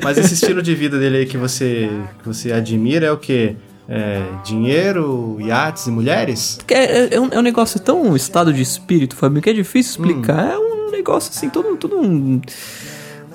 Mas 0.02 0.18
esse 0.18 0.34
estilo 0.34 0.62
de 0.62 0.74
vida 0.74 0.98
dele 0.98 1.18
aí 1.18 1.26
que 1.26 1.36
você, 1.36 1.90
que 2.22 2.26
você 2.26 2.52
admira 2.52 3.06
é 3.06 3.12
o 3.12 3.18
quê? 3.18 3.56
É, 3.86 4.22
dinheiro, 4.44 5.36
iates 5.40 5.86
e 5.86 5.90
mulheres? 5.90 6.58
É, 6.68 7.04
é- 7.04 7.14
é 7.16 7.20
um, 7.20 7.28
é 7.30 7.38
um 7.38 7.42
negócio 7.42 7.78
tão 7.78 8.16
estado 8.16 8.50
de 8.52 8.62
espírito, 8.62 9.14
Fabinho, 9.14 9.42
que 9.42 9.50
é 9.50 9.52
difícil 9.52 10.02
Hum. 10.02 10.06
explicar. 10.06 10.52
É 10.52 10.56
um 10.58 10.90
negócio 10.90 11.30
assim, 11.30 11.50
todo, 11.50 11.76
todo 11.76 11.98
um. 12.00 12.40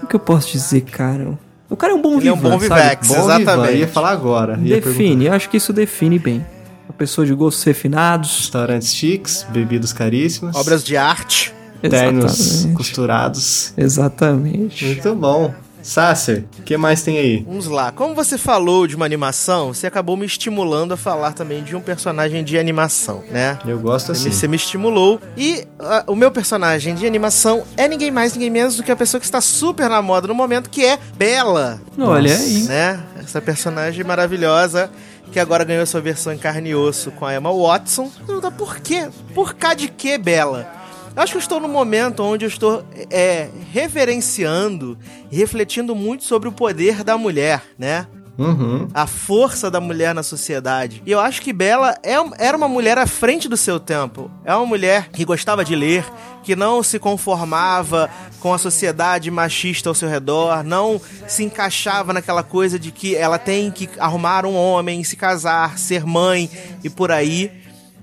O 0.02 0.08
que 0.08 0.16
eu 0.16 0.20
posso 0.20 0.52
dizer, 0.52 0.82
cara? 0.82 1.38
O 1.70 1.76
cara 1.78 1.94
é 1.94 1.96
um 1.96 2.02
bom 2.02 2.18
Ele 2.18 2.28
é 2.30 2.34
um 2.34 2.36
vivan, 2.36 2.50
bom 2.50 2.60
sabe? 2.60 2.82
vivex. 2.82 3.08
Bom, 3.08 3.14
Exatamente. 3.16 3.70
Ivan, 3.70 3.72
ia 3.80 3.88
falar 3.88 4.10
agora. 4.12 4.60
Ia 4.62 4.82
Define, 4.82 5.26
eu 5.28 5.34
acho 5.34 5.50
que 5.50 5.58
isso 5.58 5.72
define 5.72 6.18
bem. 6.18 6.46
Uma 6.88 6.94
pessoa 6.98 7.26
de 7.28 7.34
gostos 7.34 7.64
refinados. 7.64 8.40
Restaurantes 8.40 8.94
chiques, 8.96 9.46
bebidas 9.50 9.94
caríssimas, 9.94 10.56
Obras 10.56 10.84
de 10.84 10.98
arte. 10.98 11.54
ternos 11.82 12.40
Exatamente. 12.40 12.76
costurados. 12.78 13.74
Exatamente. 13.78 14.86
Muito 14.86 15.16
bom. 15.16 15.54
Sasser, 15.82 16.46
o 16.60 16.64
que 16.64 16.76
mais 16.78 17.02
tem 17.02 17.18
aí? 17.18 17.44
Vamos 17.48 17.68
lá. 17.68 17.92
Como 17.92 18.14
você 18.14 18.38
falou 18.38 18.86
de 18.86 18.96
uma 18.96 19.06
animação, 19.06 19.74
você 19.74 19.88
acabou 19.88 20.18
me 20.18 20.26
estimulando 20.26 20.94
a 20.94 20.98
falar 20.98 21.34
também 21.34 21.64
de 21.64 21.76
um 21.76 21.82
personagem 21.82 22.44
de 22.44 22.58
animação, 22.58 23.24
né? 23.32 23.58
Eu 23.66 23.80
gosto 23.80 24.12
assim. 24.12 24.32
Você 24.32 24.48
me 24.48 24.56
estimulou. 24.56 25.20
E 25.38 25.66
ah, 25.80 26.04
o 26.08 26.16
meu 26.16 26.32
personagem 26.32 26.96
de 26.96 27.06
animação 27.06 27.64
é 27.78 27.88
ninguém 27.88 28.12
mais, 28.12 28.34
ninguém 28.34 28.50
menos 28.50 28.76
do 28.76 28.84
que 28.84 28.92
a 28.92 28.96
pessoa 28.96 29.20
que 29.20 29.26
está 29.26 29.42
super 29.42 29.90
na 29.90 30.02
moda 30.02 30.28
no 30.28 30.36
momento, 30.36 30.70
que 30.70 30.86
é 30.86 31.00
Bela. 31.18 31.82
Olha 31.98 32.36
aí. 32.36 32.64
Né? 32.64 33.04
Essa 33.18 33.42
personagem 33.42 34.04
maravilhosa 34.04 34.90
que 35.32 35.40
agora 35.40 35.64
ganhou 35.64 35.86
sua 35.86 36.02
versão 36.02 36.34
em 36.34 36.38
carne 36.38 36.70
e 36.70 36.76
osso 36.76 37.12
com 37.12 37.26
a 37.26 37.36
Emma 37.36 37.54
Watson. 37.54 38.10
Pergunta, 38.26 38.52
Por 38.52 38.80
quê? 38.80 39.10
Por 39.34 39.54
cá 39.54 39.74
de 39.74 39.88
que, 39.88 40.18
Bela? 40.18 40.79
Eu 41.20 41.24
acho 41.24 41.34
que 41.34 41.38
eu 41.38 41.42
estou 41.42 41.60
num 41.60 41.68
momento 41.68 42.24
onde 42.24 42.46
eu 42.46 42.48
estou 42.48 42.82
é, 43.10 43.50
reverenciando 43.74 44.98
e 45.30 45.36
refletindo 45.36 45.94
muito 45.94 46.24
sobre 46.24 46.48
o 46.48 46.52
poder 46.54 47.04
da 47.04 47.18
mulher, 47.18 47.62
né? 47.78 48.08
Uhum. 48.38 48.88
a 48.94 49.06
força 49.06 49.70
da 49.70 49.82
mulher 49.82 50.16
na 50.16 50.24
sociedade. 50.24 51.04
E 51.06 51.12
eu 51.12 51.20
acho 51.20 51.42
que 51.42 51.52
Bela 51.52 51.98
é, 52.02 52.16
era 52.38 52.56
uma 52.56 52.70
mulher 52.70 52.98
à 52.98 53.06
frente 53.06 53.50
do 53.50 53.58
seu 53.58 53.82
tempo. 53.82 54.32
É 54.46 54.56
uma 54.56 54.66
mulher 54.66 55.10
que 55.10 55.26
gostava 55.26 55.66
de 55.66 55.76
ler, 55.76 56.06
que 56.42 56.56
não 56.56 56.82
se 56.82 56.98
conformava 56.98 58.10
com 58.40 58.54
a 58.54 58.58
sociedade 58.58 59.30
machista 59.30 59.90
ao 59.90 59.94
seu 59.94 60.08
redor, 60.08 60.64
não 60.64 61.02
se 61.28 61.44
encaixava 61.44 62.14
naquela 62.14 62.44
coisa 62.44 62.80
de 62.80 62.92
que 62.92 63.14
ela 63.14 63.38
tem 63.38 63.70
que 63.72 63.90
arrumar 64.00 64.46
um 64.46 64.56
homem, 64.56 65.04
se 65.04 65.18
casar, 65.18 65.78
ser 65.78 66.06
mãe 66.06 66.50
e 66.82 66.90
por 66.90 67.12
aí. 67.12 67.52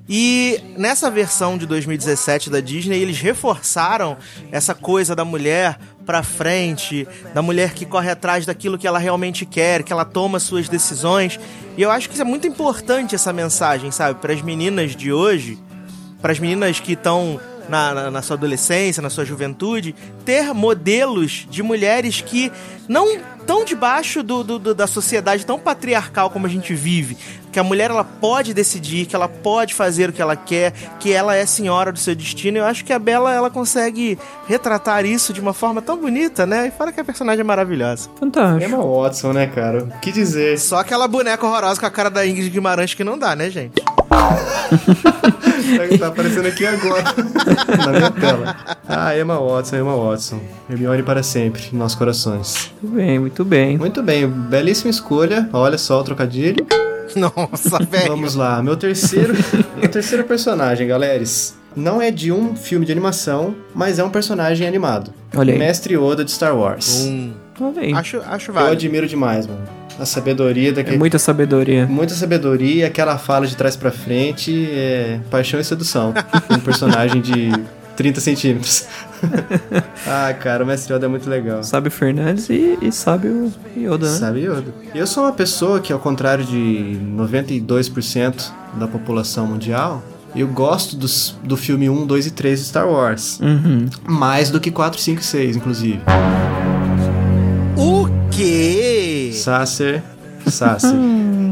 E 0.08 0.60
nessa 0.76 1.10
versão 1.10 1.58
de 1.58 1.66
2017 1.66 2.48
da 2.48 2.60
Disney, 2.60 2.98
eles 2.98 3.20
reforçaram 3.20 4.16
essa 4.52 4.74
coisa 4.74 5.16
da 5.16 5.24
mulher 5.24 5.78
pra 6.04 6.22
frente, 6.22 7.06
da 7.34 7.42
mulher 7.42 7.74
que 7.74 7.84
corre 7.84 8.10
atrás 8.10 8.46
daquilo 8.46 8.78
que 8.78 8.86
ela 8.86 8.98
realmente 8.98 9.44
quer, 9.44 9.82
que 9.82 9.92
ela 9.92 10.04
toma 10.04 10.38
suas 10.38 10.68
decisões. 10.68 11.40
E 11.76 11.82
eu 11.82 11.90
acho 11.90 12.08
que 12.08 12.14
isso 12.14 12.22
é 12.22 12.24
muito 12.24 12.46
importante 12.46 13.16
essa 13.16 13.32
mensagem, 13.32 13.90
sabe, 13.90 14.20
para 14.20 14.32
as 14.32 14.40
meninas 14.40 14.94
de 14.94 15.12
hoje, 15.12 15.58
para 16.22 16.30
as 16.30 16.38
meninas 16.38 16.78
que 16.78 16.92
estão 16.92 17.40
na, 17.68 17.92
na, 17.92 18.10
na 18.10 18.22
sua 18.22 18.36
adolescência, 18.36 19.02
na 19.02 19.10
sua 19.10 19.24
juventude, 19.24 19.92
ter 20.24 20.54
modelos 20.54 21.46
de 21.50 21.64
mulheres 21.64 22.20
que 22.20 22.52
não 22.88 23.18
tão 23.46 23.64
debaixo 23.64 24.22
do, 24.22 24.42
do- 24.42 24.58
do- 24.58 24.74
da 24.74 24.86
sociedade 24.86 25.46
tão 25.46 25.58
patriarcal 25.58 26.28
como 26.30 26.46
a 26.46 26.48
gente 26.48 26.74
vive. 26.74 27.16
Que 27.52 27.58
a 27.60 27.64
mulher 27.64 27.90
ela 27.90 28.04
pode 28.04 28.52
decidir, 28.52 29.06
que 29.06 29.16
ela 29.16 29.28
pode 29.28 29.72
fazer 29.72 30.10
o 30.10 30.12
que 30.12 30.20
ela 30.20 30.36
quer, 30.36 30.72
que 31.00 31.10
ela 31.10 31.34
é 31.34 31.46
senhora 31.46 31.90
do 31.90 31.98
seu 31.98 32.14
destino. 32.14 32.58
Eu 32.58 32.64
acho 32.66 32.84
que 32.84 32.92
a 32.92 32.98
Bela 32.98 33.32
ela 33.32 33.48
consegue 33.48 34.18
retratar 34.46 35.06
isso 35.06 35.32
de 35.32 35.40
uma 35.40 35.54
forma 35.54 35.80
tão 35.80 35.96
bonita, 35.96 36.44
né? 36.44 36.66
E 36.66 36.70
fora 36.70 36.92
que 36.92 37.00
a 37.00 37.04
personagem 37.04 37.40
é 37.40 37.44
maravilhosa. 37.44 38.10
Fantástico. 38.20 38.62
Emma 38.62 38.84
Watson, 38.84 39.32
né, 39.32 39.46
cara? 39.46 39.84
O 39.84 40.00
que 40.00 40.12
dizer? 40.12 40.58
Só 40.58 40.80
aquela 40.80 41.08
boneca 41.08 41.46
horrorosa 41.46 41.80
com 41.80 41.86
a 41.86 41.90
cara 41.90 42.10
da 42.10 42.26
Ingrid 42.26 42.50
Guimarães 42.50 42.92
que 42.92 43.02
não 43.04 43.16
dá, 43.16 43.34
né, 43.34 43.48
gente? 43.48 43.82
tá 45.98 46.08
aparecendo 46.08 46.46
aqui 46.46 46.66
agora, 46.66 47.04
na 47.86 47.92
minha 47.92 48.10
tela. 48.10 48.56
Ah, 48.88 49.16
Emma 49.16 49.38
Watson, 49.38 49.76
Emma 49.76 49.96
Watson. 49.96 50.40
Hermione 50.70 51.02
para 51.02 51.22
sempre, 51.22 51.62
em 51.72 51.76
nossos 51.76 51.96
corações. 51.98 52.72
Muito 52.82 52.96
bem, 52.96 53.18
muito 53.18 53.44
bem. 53.44 53.78
Muito 53.78 54.02
bem, 54.02 54.28
belíssima 54.28 54.90
escolha. 54.90 55.48
Olha 55.52 55.78
só 55.78 56.00
o 56.00 56.04
trocadilho. 56.04 56.66
Nossa, 57.14 57.78
velho. 57.84 58.08
Vamos 58.08 58.34
lá, 58.34 58.62
meu 58.62 58.76
terceiro, 58.76 59.34
meu 59.78 59.88
terceiro 59.88 60.24
personagem, 60.24 60.86
galeres. 60.88 61.56
Não 61.74 62.00
é 62.00 62.10
de 62.10 62.32
um 62.32 62.56
filme 62.56 62.86
de 62.86 62.92
animação, 62.92 63.54
mas 63.74 63.98
é 63.98 64.04
um 64.04 64.08
personagem 64.10 64.66
animado. 64.66 65.12
Olha 65.36 65.52
aí. 65.52 65.58
Mestre 65.58 65.94
Yoda 65.94 66.24
de 66.24 66.30
Star 66.30 66.56
Wars. 66.56 67.04
Hum, 67.04 67.32
Olha 67.60 67.82
aí. 67.82 67.92
acho, 67.92 68.20
acho 68.26 68.50
Eu 68.50 68.54
válido. 68.54 68.72
admiro 68.72 69.06
demais, 69.06 69.46
mano. 69.46 69.60
A 69.98 70.04
sabedoria 70.04 70.68
É 70.68 70.72
daquele. 70.72 70.98
muita 70.98 71.18
sabedoria. 71.18 71.86
Muita 71.86 72.14
sabedoria, 72.14 72.86
aquela 72.86 73.16
fala 73.18 73.46
de 73.46 73.56
trás 73.56 73.76
pra 73.76 73.90
frente, 73.90 74.68
é 74.70 75.20
paixão 75.30 75.58
e 75.58 75.64
sedução. 75.64 76.12
Um 76.50 76.58
personagem 76.60 77.20
de 77.20 77.50
30 77.96 78.20
centímetros. 78.20 78.86
ah, 80.06 80.34
cara, 80.34 80.62
o 80.64 80.66
Mestre 80.66 80.94
Yoda 80.94 81.06
é 81.06 81.08
muito 81.08 81.28
legal. 81.30 81.64
Sabe 81.64 81.88
o 81.88 81.90
Fernandes 81.90 82.48
e, 82.50 82.78
e 82.82 82.92
sabe 82.92 83.28
o 83.28 83.52
Yoda, 83.76 84.10
né? 84.10 84.18
Sabe 84.18 84.40
Yoda. 84.40 84.74
Eu 84.94 85.06
sou 85.06 85.24
uma 85.24 85.32
pessoa 85.32 85.80
que, 85.80 85.92
ao 85.92 85.98
contrário 85.98 86.44
de 86.44 86.98
92% 87.16 88.50
da 88.78 88.86
população 88.86 89.46
mundial, 89.46 90.02
eu 90.34 90.46
gosto 90.46 90.94
dos, 90.96 91.34
do 91.42 91.56
filme 91.56 91.88
1, 91.88 92.06
2 92.06 92.26
e 92.26 92.30
3 92.30 92.58
de 92.60 92.66
Star 92.66 92.86
Wars. 92.88 93.40
Uhum. 93.40 93.86
Mais 94.06 94.50
do 94.50 94.60
que 94.60 94.70
4, 94.70 95.00
5 95.00 95.20
e 95.20 95.24
6, 95.24 95.56
inclusive. 95.56 96.00
O 97.76 98.06
quê? 98.30 98.75
Sasser, 99.36 100.02
Sasser. 100.46 100.90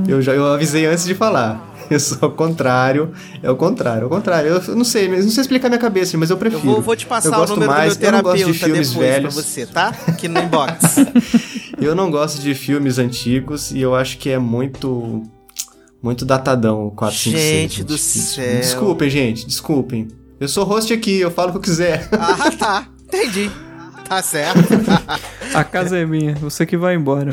eu 0.08 0.20
já 0.22 0.32
eu 0.32 0.46
avisei 0.46 0.86
antes 0.86 1.04
de 1.04 1.14
falar. 1.14 1.72
Eu 1.90 2.00
sou 2.00 2.16
ao 2.22 2.30
contrário, 2.30 3.12
é 3.42 3.50
o 3.50 3.56
contrário, 3.56 4.04
é 4.04 4.06
o 4.06 4.08
contrário. 4.08 4.48
Eu 4.66 4.74
não 4.74 4.84
sei, 4.84 5.06
não 5.06 5.28
sei 5.28 5.42
explicar 5.42 5.68
minha 5.68 5.78
cabeça, 5.78 6.16
mas 6.16 6.30
eu 6.30 6.34
Eu 6.34 6.38
prefiro. 6.38 6.62
vou, 6.62 6.80
vou 6.80 6.96
te 6.96 7.04
Eu 7.04 7.08
passar 7.10 7.28
o 7.36 7.40
gosto 7.40 7.52
número 7.54 7.70
mais, 7.70 7.94
do 7.96 8.00
meu 8.00 8.08
eu 8.08 8.12
não 8.12 8.22
gosto 8.22 8.36
terapeuta 8.36 8.52
de 8.58 8.64
filmes 8.64 8.88
depois 8.90 9.06
velhos. 9.10 9.34
pra 9.34 9.42
você, 9.42 9.66
tá? 9.66 9.94
Aqui 10.08 10.26
no 10.28 10.40
inbox. 10.40 10.96
Eu 11.78 11.94
não 11.94 12.10
gosto 12.10 12.40
de 12.40 12.54
filmes 12.54 12.98
antigos 12.98 13.70
e 13.72 13.80
eu 13.80 13.94
acho 13.94 14.16
que 14.16 14.30
é 14.30 14.38
muito 14.38 15.22
muito 16.02 16.24
datadão 16.24 16.86
o 16.86 16.90
456. 16.92 17.60
Gente 17.72 17.84
do 17.84 17.98
céu. 17.98 18.56
Desculpem, 18.60 19.10
gente, 19.10 19.44
desculpem. 19.46 20.08
Eu 20.40 20.48
sou 20.48 20.64
host 20.64 20.90
aqui, 20.92 21.18
eu 21.20 21.30
falo 21.30 21.48
o 21.48 21.52
que 21.52 21.58
eu 21.58 21.62
quiser. 21.62 22.08
Ah, 22.14 22.50
tá. 22.50 22.86
Entendi. 23.08 23.50
Tá 24.08 24.22
certo. 24.22 24.58
A 25.52 25.64
casa 25.64 25.98
é 25.98 26.06
minha, 26.06 26.34
você 26.36 26.64
que 26.64 26.76
vai 26.76 26.94
embora. 26.94 27.32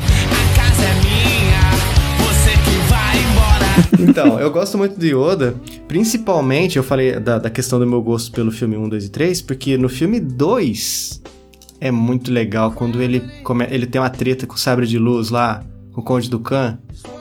Então, 3.98 4.38
eu 4.38 4.50
gosto 4.50 4.76
muito 4.78 4.98
do 4.98 5.04
Yoda, 5.06 5.54
principalmente, 5.88 6.76
eu 6.76 6.82
falei 6.82 7.18
da, 7.20 7.38
da 7.38 7.50
questão 7.50 7.78
do 7.78 7.86
meu 7.86 8.02
gosto 8.02 8.32
pelo 8.32 8.50
filme 8.50 8.76
1, 8.76 8.88
2 8.88 9.04
e 9.06 9.08
3, 9.10 9.42
porque 9.42 9.76
no 9.78 9.88
filme 9.88 10.18
2 10.20 11.22
é 11.80 11.90
muito 11.90 12.32
legal 12.32 12.72
quando 12.72 13.00
ele, 13.02 13.20
come, 13.42 13.66
ele 13.70 13.86
tem 13.86 14.00
uma 14.00 14.10
treta 14.10 14.46
com 14.46 14.54
o 14.54 14.58
sabre 14.58 14.86
de 14.86 14.98
luz 14.98 15.30
lá, 15.30 15.62
com 15.92 16.00
o 16.00 16.04
Conde 16.04 16.28
do 16.30 16.38
Khan. 16.40 16.78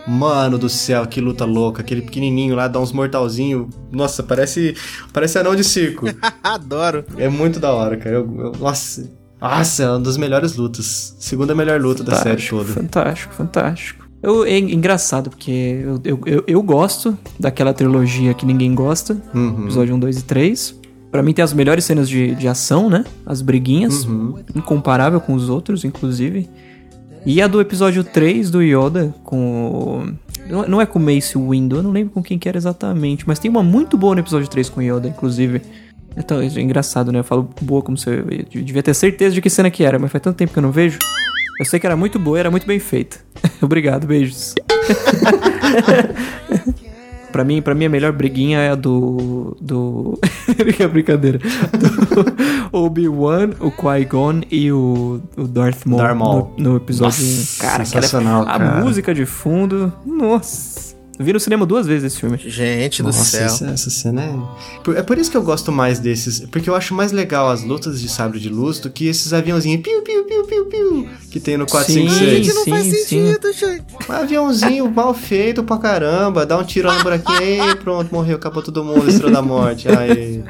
Mano 0.08 0.58
do 0.58 0.70
céu, 0.70 1.06
que 1.06 1.22
luta 1.22 1.46
louca. 1.46 1.82
Aquele 1.82 2.02
pequenininho 2.02 2.56
lá 2.56 2.68
dá 2.68 2.80
uns 2.80 2.92
mortalzinho. 2.92 3.70
Nossa, 3.92 4.24
parece 4.24 4.76
parece 5.14 5.38
anão 5.38 5.56
de 5.56 5.64
circo. 5.64 6.06
Adoro. 6.44 7.06
é 7.18 7.28
muito 7.30 7.60
da 7.60 7.72
hora, 7.72 7.98
cara. 7.98 8.16
Eu- 8.16 8.36
eu- 8.40 8.52
nossa, 8.60 9.12
nossa, 9.40 9.84
é 9.84 9.90
uma 9.90 10.00
das 10.00 10.18
melhores 10.18 10.56
lutas. 10.56 11.16
Segunda 11.20 11.54
melhor 11.54 11.80
luta 11.82 12.04
da 12.04 12.16
série 12.16 12.42
Fantástico, 12.42 12.58
toda. 12.58 12.74
fantástico, 12.74 13.34
fantástico. 13.34 14.01
Eu, 14.24 14.46
é 14.46 14.58
engraçado, 14.58 15.30
porque 15.32 15.52
eu, 15.84 16.00
eu, 16.04 16.20
eu, 16.26 16.44
eu 16.48 16.62
gosto 16.64 17.18
daquela 17.40 17.74
trilogia 17.74 18.34
que 18.34 18.46
ninguém 18.46 18.74
gosta, 18.76 19.18
Uhum. 19.34 19.64
episódio 19.64 19.96
1, 19.96 20.00
2 20.00 20.18
e 20.20 20.24
3. 20.24 20.80
Pra 21.12 21.24
mim 21.24 21.34
tem 21.34 21.44
as 21.44 21.54
melhores 21.54 21.84
cenas 21.86 22.08
de, 22.08 22.36
de 22.36 22.48
ação, 22.48 22.90
né? 22.90 23.04
As 23.26 23.42
briguinhas, 23.42 24.06
Uhum. 24.06 24.36
incomparável 24.56 25.20
com 25.20 25.34
os 25.34 25.50
outros, 25.50 25.84
inclusive. 25.84 26.48
E 27.26 27.42
a 27.42 27.48
do 27.48 27.60
episódio 27.60 28.04
3 28.04 28.50
do 28.50 28.62
Yoda, 28.62 29.14
com 29.24 30.14
o... 30.50 30.68
Não, 30.68 30.82
é 30.82 30.86
com 30.86 31.00
o 31.00 31.02
Mace 31.02 31.38
Windu, 31.38 31.78
eu 31.78 31.84
não 31.84 31.92
lembro 31.92 32.14
com 32.14 32.22
quem 32.24 32.38
que 32.38 32.48
era 32.50 32.58
exatamente, 32.58 33.28
mas 33.28 33.40
tem 33.40 33.50
uma 33.50 33.64
muito 33.64 33.98
boa 33.98 34.14
no 34.16 34.22
episódio 34.22 34.48
3 34.50 34.70
com 34.70 34.80
o 34.82 34.84
Yoda, 34.84 35.08
inclusive. 35.08 35.62
Então, 36.18 36.42
é 36.42 36.46
engraçado, 36.60 37.12
né? 37.12 37.20
Eu 37.20 37.24
falo 37.24 37.50
boa 37.62 37.82
como 37.82 37.98
se 37.98 38.10
eu, 38.10 38.16
eu 38.54 38.62
devia 38.64 38.84
ter 38.84 38.94
certeza 38.94 39.34
de 39.34 39.42
que 39.42 39.50
cena 39.50 39.70
que 39.72 39.84
era, 39.84 39.98
mas 39.98 40.12
faz 40.12 40.22
tanto 40.22 40.36
tempo 40.38 40.52
que 40.52 40.60
eu 40.60 40.64
não 40.64 40.72
vejo. 40.72 40.98
Eu 41.60 41.66
sei 41.66 41.80
que 41.80 41.86
era 41.86 41.96
muito 41.96 42.18
boa, 42.20 42.38
era 42.40 42.52
muito 42.52 42.66
bem 42.68 42.80
feita. 42.80 43.18
Obrigado, 43.62 44.08
beijos. 44.08 44.56
pra 47.32 47.44
mim, 47.44 47.62
para 47.62 47.74
mim 47.74 47.86
a 47.86 47.90
melhor 47.90 48.12
briguinha 48.12 48.60
é 48.60 48.72
a 48.72 48.76
do 48.76 49.56
do 49.60 50.20
que 50.76 50.82
é 50.84 50.88
brincadeira. 50.88 51.40
Do 51.40 52.78
Obi-Wan, 52.78 53.52
o 53.60 53.72
Qui-Gon 53.72 54.42
e 54.50 54.72
o, 54.72 55.22
o 55.38 55.48
Darth 55.48 55.86
Maul, 55.86 56.02
Darth 56.02 56.18
Maul. 56.18 56.54
No, 56.58 56.72
no 56.72 56.78
episódio 56.78 57.26
Nossa, 57.26 57.66
1. 57.66 57.70
Cara, 57.70 57.86
sensacional, 57.86 58.42
a 58.44 58.58
cara. 58.58 58.84
música 58.84 59.14
de 59.14 59.26
fundo, 59.26 59.92
nossa. 60.06 60.91
Eu 61.22 61.26
vi 61.26 61.34
no 61.34 61.40
cinema 61.40 61.68
duas 61.68 61.86
vezes 61.86 62.06
esse 62.14 62.20
filme. 62.20 62.36
Gente 62.40 63.04
do 63.04 63.10
Nossa, 63.10 63.24
céu. 63.26 63.46
essa, 63.46 63.66
essa 63.68 63.90
cena 63.92 64.24
é... 64.24 64.80
Por- 64.84 64.98
É 64.98 65.04
por 65.04 65.20
isso 65.20 65.30
que 65.30 65.38
eu 65.38 65.44
gosto 65.44 65.72
mais 65.72 66.00
desses, 66.00 66.40
porque 66.52 66.68
eu 66.68 66.76
acho 66.76 66.96
mais 66.96 67.12
legal 67.12 67.48
as 67.52 67.64
lutas 67.64 68.02
de 68.02 68.10
sabre 68.10 68.40
de 68.40 68.50
luz 68.50 68.80
do 68.80 68.90
que 68.90 69.06
esses 69.08 69.32
aviãozinhos 69.32 69.84
piu, 69.84 70.02
piu, 70.02 70.24
piu, 70.24 70.44
piu, 70.46 70.66
piu, 70.66 71.10
que 71.30 71.40
tem 71.40 71.58
no 71.58 71.66
Sim. 71.66 71.72
456. 72.08 72.46
Gente, 72.48 72.56
não 72.56 72.66
faz 72.66 72.84
sim, 72.86 72.92
sentido, 72.94 73.54
gente. 73.54 73.84
Um 74.10 74.14
aviãozinho 74.14 74.90
mal 74.92 75.14
feito 75.14 75.64
pra 75.64 75.78
caramba, 75.78 76.44
dá 76.44 76.58
um 76.58 76.64
tiro 76.64 76.92
no 76.92 77.04
buraquinho, 77.04 77.64
aí 77.64 77.76
pronto, 77.76 78.12
morreu, 78.12 78.38
acabou 78.38 78.64
todo 78.64 78.84
mundo, 78.84 79.08
estrela 79.08 79.32
da 79.34 79.42
morte. 79.44 79.88
Aí. 79.94 80.44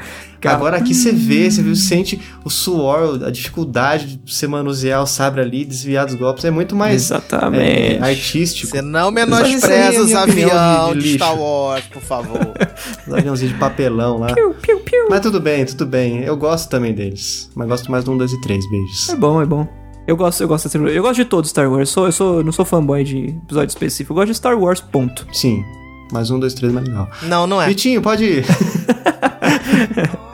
Agora 0.48 0.78
aqui 0.78 0.94
você 0.94 1.12
vê, 1.12 1.50
você 1.50 1.62
viu, 1.62 1.76
sente 1.76 2.20
o 2.44 2.50
suor, 2.50 3.22
a 3.24 3.30
dificuldade 3.30 4.18
de 4.18 4.34
você 4.34 4.48
manusear 4.48 5.02
o 5.04 5.06
sabre 5.08 5.42
ali, 5.42 5.64
desviar 5.66 6.06
dos 6.06 6.16
golpes, 6.16 6.44
é 6.46 6.52
muito 6.52 6.76
mais 6.76 6.96
Exatamente. 7.04 7.64
é, 7.64 8.00
artístico. 8.02 8.72
Você 8.72 8.82
não 8.82 9.12
menospreza 9.12 9.72
é 9.74 10.00
os 10.00 10.14
aviões 10.14 10.94
de- 11.04 11.12
de. 11.12 11.14
Star 11.16 11.38
Wars, 11.40 11.86
por 11.86 12.02
favor. 12.02 12.40
Os 13.08 13.14
aviãozinhos 13.14 13.54
de 13.54 13.60
papelão 13.60 14.18
lá. 14.20 14.34
Piu, 14.34 14.54
piu, 14.62 14.80
piu. 14.80 15.08
Mas 15.10 15.22
tudo 15.22 15.40
bem, 15.40 15.66
tudo 15.66 15.86
bem. 15.86 16.24
Eu 16.24 16.36
gosto 16.38 16.70
também 16.70 16.94
deles. 16.94 17.50
Mas 17.56 17.68
gosto 17.68 17.92
mais 17.92 18.04
do 18.04 18.12
1, 18.12 18.18
2 18.18 18.32
e 18.34 18.42
3, 18.42 18.70
beijos. 18.70 19.10
É 19.10 19.16
bom, 19.16 19.42
é 19.42 19.46
bom. 19.46 19.68
Eu 20.08 20.16
gosto, 20.18 20.42
eu 20.42 20.48
gosto 20.48 20.70
trilogia. 20.70 20.96
Eu 20.98 21.02
gosto 21.04 21.16
de 21.16 21.26
todos 21.26 21.50
Star 21.50 21.70
Wars. 21.70 21.80
Eu 21.82 21.86
sou, 21.94 22.06
eu 22.08 22.12
sou, 22.12 22.44
não 22.44 22.52
sou 22.52 22.66
fanboy 22.66 23.04
de 23.04 23.36
episódio 23.44 23.70
específico. 23.70 24.12
Eu 24.14 24.16
gosto 24.16 24.28
de 24.30 24.36
Star 24.36 24.58
Wars, 24.60 24.80
ponto. 24.82 25.28
Sim. 25.34 25.64
Mais 26.12 26.30
um, 26.32 26.40
dois, 26.40 26.54
três, 26.54 26.74
mais 26.74 26.88
legal. 26.88 27.10
Não, 27.24 27.46
não 27.48 27.62
é. 27.62 27.68
Vitinho, 27.68 28.02
pode 28.02 28.24
ir. 28.24 28.46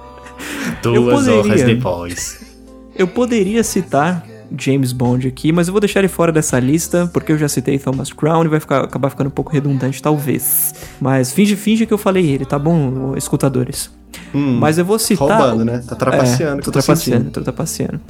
Eu 0.96 1.06
poderia. 1.06 1.66
depois. 1.66 2.46
Eu 2.98 3.08
poderia 3.08 3.64
citar 3.64 4.26
James 4.58 4.92
Bond 4.92 5.28
aqui, 5.28 5.52
mas 5.52 5.68
eu 5.68 5.72
vou 5.72 5.80
deixar 5.80 6.00
ele 6.00 6.08
fora 6.08 6.32
dessa 6.32 6.60
lista, 6.60 7.08
porque 7.14 7.32
eu 7.32 7.38
já 7.38 7.48
citei 7.48 7.78
Thomas 7.78 8.12
Crown 8.12 8.44
e 8.44 8.48
vai 8.48 8.60
ficar, 8.60 8.84
acabar 8.86 9.12
ficando 9.12 9.28
um 9.28 9.32
pouco 9.32 9.52
redundante, 9.52 10.02
talvez. 10.02 10.74
Mas 11.00 11.32
finge, 11.32 11.56
finge 11.56 11.86
que 11.86 11.94
eu 11.94 11.98
falei 11.98 12.26
ele, 12.28 12.44
tá 12.44 12.58
bom, 12.58 13.14
escutadores? 13.16 13.92
Hum, 14.34 14.58
Mas 14.60 14.80
eu 14.80 14.86
vou 14.86 14.98
citar. 14.98 15.28
roubando, 15.40 15.64
né? 15.64 15.84
Tá 15.88 15.96
trapaceando, 15.96 16.62
É, 16.62 16.64
tô 16.64 16.72
trapaceando, 16.72 17.30
tô 17.30 17.42
trapaceando. 17.42 18.02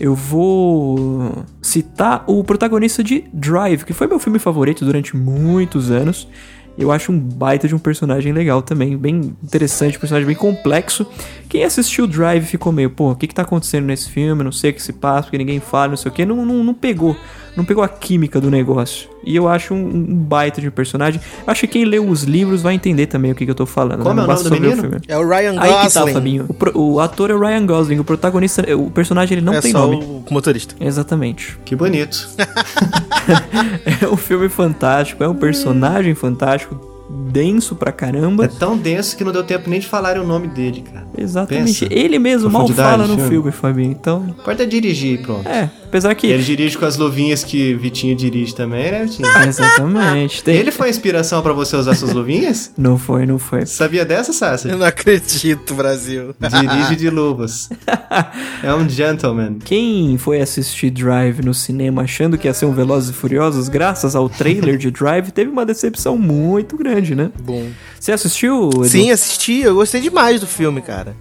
Eu 0.00 0.14
vou 0.14 1.44
citar 1.60 2.24
o 2.26 2.42
protagonista 2.42 3.04
de 3.04 3.24
Drive, 3.32 3.84
que 3.84 3.92
foi 3.92 4.06
meu 4.06 4.18
filme 4.18 4.38
favorito 4.38 4.84
durante 4.84 5.14
muitos 5.14 5.90
anos. 5.90 6.26
Eu 6.78 6.90
acho 6.90 7.12
um 7.12 7.18
baita 7.18 7.68
de 7.68 7.74
um 7.74 7.78
personagem 7.78 8.32
legal 8.32 8.62
também, 8.62 8.96
bem 8.96 9.36
interessante, 9.42 9.96
um 9.96 10.00
personagem 10.00 10.26
bem 10.26 10.36
complexo. 10.36 11.06
Quem 11.48 11.64
assistiu 11.64 12.06
Drive 12.06 12.44
ficou 12.44 12.72
meio, 12.72 12.90
pô, 12.90 13.10
o 13.10 13.16
que 13.16 13.26
que 13.26 13.34
tá 13.34 13.42
acontecendo 13.42 13.86
nesse 13.86 14.08
filme? 14.08 14.42
Não 14.42 14.52
sei 14.52 14.70
o 14.70 14.74
que 14.74 14.82
se 14.82 14.92
passa, 14.92 15.24
porque 15.24 15.38
ninguém 15.38 15.60
fala, 15.60 15.88
não 15.88 15.96
sei 15.96 16.10
o 16.10 16.14
que. 16.14 16.24
Não, 16.24 16.44
não, 16.46 16.64
não 16.64 16.74
pegou, 16.74 17.16
não 17.56 17.64
pegou 17.64 17.82
a 17.84 17.88
química 17.88 18.40
do 18.40 18.50
negócio. 18.50 19.08
E 19.24 19.36
eu 19.36 19.46
acho 19.48 19.74
um, 19.74 19.86
um 19.86 20.14
baita 20.16 20.60
de 20.60 20.68
um 20.68 20.70
personagem. 20.70 21.20
Acho 21.46 21.60
que 21.62 21.66
quem 21.66 21.84
leu 21.84 22.08
os 22.08 22.22
livros 22.22 22.62
vai 22.62 22.74
entender 22.74 23.06
também 23.06 23.32
o 23.32 23.34
que, 23.34 23.44
que 23.44 23.50
eu 23.50 23.54
tô 23.54 23.66
falando. 23.66 24.02
Como 24.02 24.14
né? 24.14 24.22
é 24.22 24.24
o 24.24 24.28
nome 24.28 24.42
do 24.42 24.48
o 24.48 24.52
menino? 24.60 24.80
filme. 24.82 24.96
É 25.08 25.18
o 25.18 25.28
Ryan 25.28 25.60
Aí 25.60 25.68
que 25.86 25.92
tá, 25.92 26.00
Gosling. 26.00 26.12
Fabinho. 26.14 26.46
O, 26.48 26.54
pro- 26.54 26.78
o 26.78 27.00
ator 27.00 27.30
é 27.30 27.34
o 27.34 27.40
Ryan 27.40 27.66
Gosling, 27.66 27.98
o 27.98 28.04
protagonista, 28.04 28.62
o 28.76 28.90
personagem 28.90 29.36
ele 29.38 29.44
não 29.44 29.54
é 29.54 29.60
tem 29.60 29.72
só 29.72 29.86
nome. 29.86 29.96
o 29.96 30.24
motorista. 30.30 30.74
Exatamente. 30.80 31.58
Que 31.64 31.76
bonito. 31.76 32.28
É 34.02 34.08
um 34.08 34.16
filme 34.16 34.48
fantástico, 34.48 35.22
é 35.22 35.28
um 35.28 35.34
personagem 35.34 36.14
fantástico, 36.14 36.74
denso 37.30 37.74
pra 37.76 37.90
É 37.90 37.92
caramba. 37.92 38.48
tão 38.48 38.76
denso 38.76 39.16
que 39.16 39.22
não 39.22 39.32
deu 39.32 39.44
tempo 39.44 39.68
nem 39.68 39.78
de 39.80 39.86
falar 39.86 40.18
o 40.18 40.26
nome 40.26 40.48
dele, 40.48 40.82
cara. 40.82 41.06
Exatamente. 41.16 41.86
Pensa. 41.86 41.94
Ele 41.94 42.18
mesmo 42.18 42.50
mal 42.50 42.66
fala 42.68 43.06
no 43.06 43.14
filme. 43.14 43.28
filme, 43.30 43.52
Fabinho. 43.52 43.90
Então, 43.92 44.34
é 44.46 44.66
dirigir, 44.66 45.22
pronto. 45.22 45.46
é, 45.48 45.70
apesar 45.90 46.14
que. 46.14 46.28
Ele 46.28 46.42
dirige 46.42 46.78
com 46.78 46.84
as 46.84 46.96
luvinhas 46.96 47.44
que 47.44 47.74
Vitinho 47.74 48.16
dirige 48.16 48.54
também, 48.54 48.90
né, 48.90 49.04
Vitinho? 49.04 49.28
Exatamente. 49.46 50.42
Tem... 50.42 50.56
Ele 50.56 50.70
foi 50.70 50.86
a 50.86 50.90
inspiração 50.90 51.42
pra 51.42 51.52
você 51.52 51.76
usar 51.76 51.94
suas 51.94 52.12
luvinhas? 52.12 52.72
Não 52.78 52.96
foi, 52.96 53.26
não 53.26 53.38
foi. 53.38 53.66
Sabia 53.66 54.04
dessa, 54.04 54.32
Sassi? 54.32 54.68
Eu 54.68 54.78
não 54.78 54.86
acredito, 54.86 55.74
Brasil. 55.74 56.34
Dirige 56.40 56.96
de 56.96 57.10
luvas. 57.10 57.68
É 58.62 58.74
um 58.74 58.88
gentleman. 58.88 59.58
Quem 59.64 60.18
foi 60.18 60.40
assistir 60.40 60.90
Drive 60.90 61.40
no 61.42 61.54
cinema 61.54 62.02
achando 62.02 62.36
que 62.36 62.46
ia 62.46 62.54
ser 62.54 62.66
um 62.66 62.72
Velozes 62.72 63.10
e 63.10 63.12
Furiosos, 63.12 63.68
graças 63.68 64.14
ao 64.14 64.28
trailer 64.28 64.76
de 64.76 64.90
Drive, 64.90 65.30
teve 65.30 65.50
uma 65.50 65.64
decepção 65.64 66.18
muito 66.18 66.76
grande, 66.76 67.14
né? 67.14 67.30
Bom. 67.42 67.68
Você 67.98 68.12
assistiu? 68.12 68.70
Edu? 68.72 68.84
Sim, 68.88 69.10
assisti. 69.10 69.60
Eu 69.60 69.76
gostei 69.76 70.00
demais 70.00 70.40
do 70.40 70.46
filme, 70.46 70.82
cara. 70.82 71.14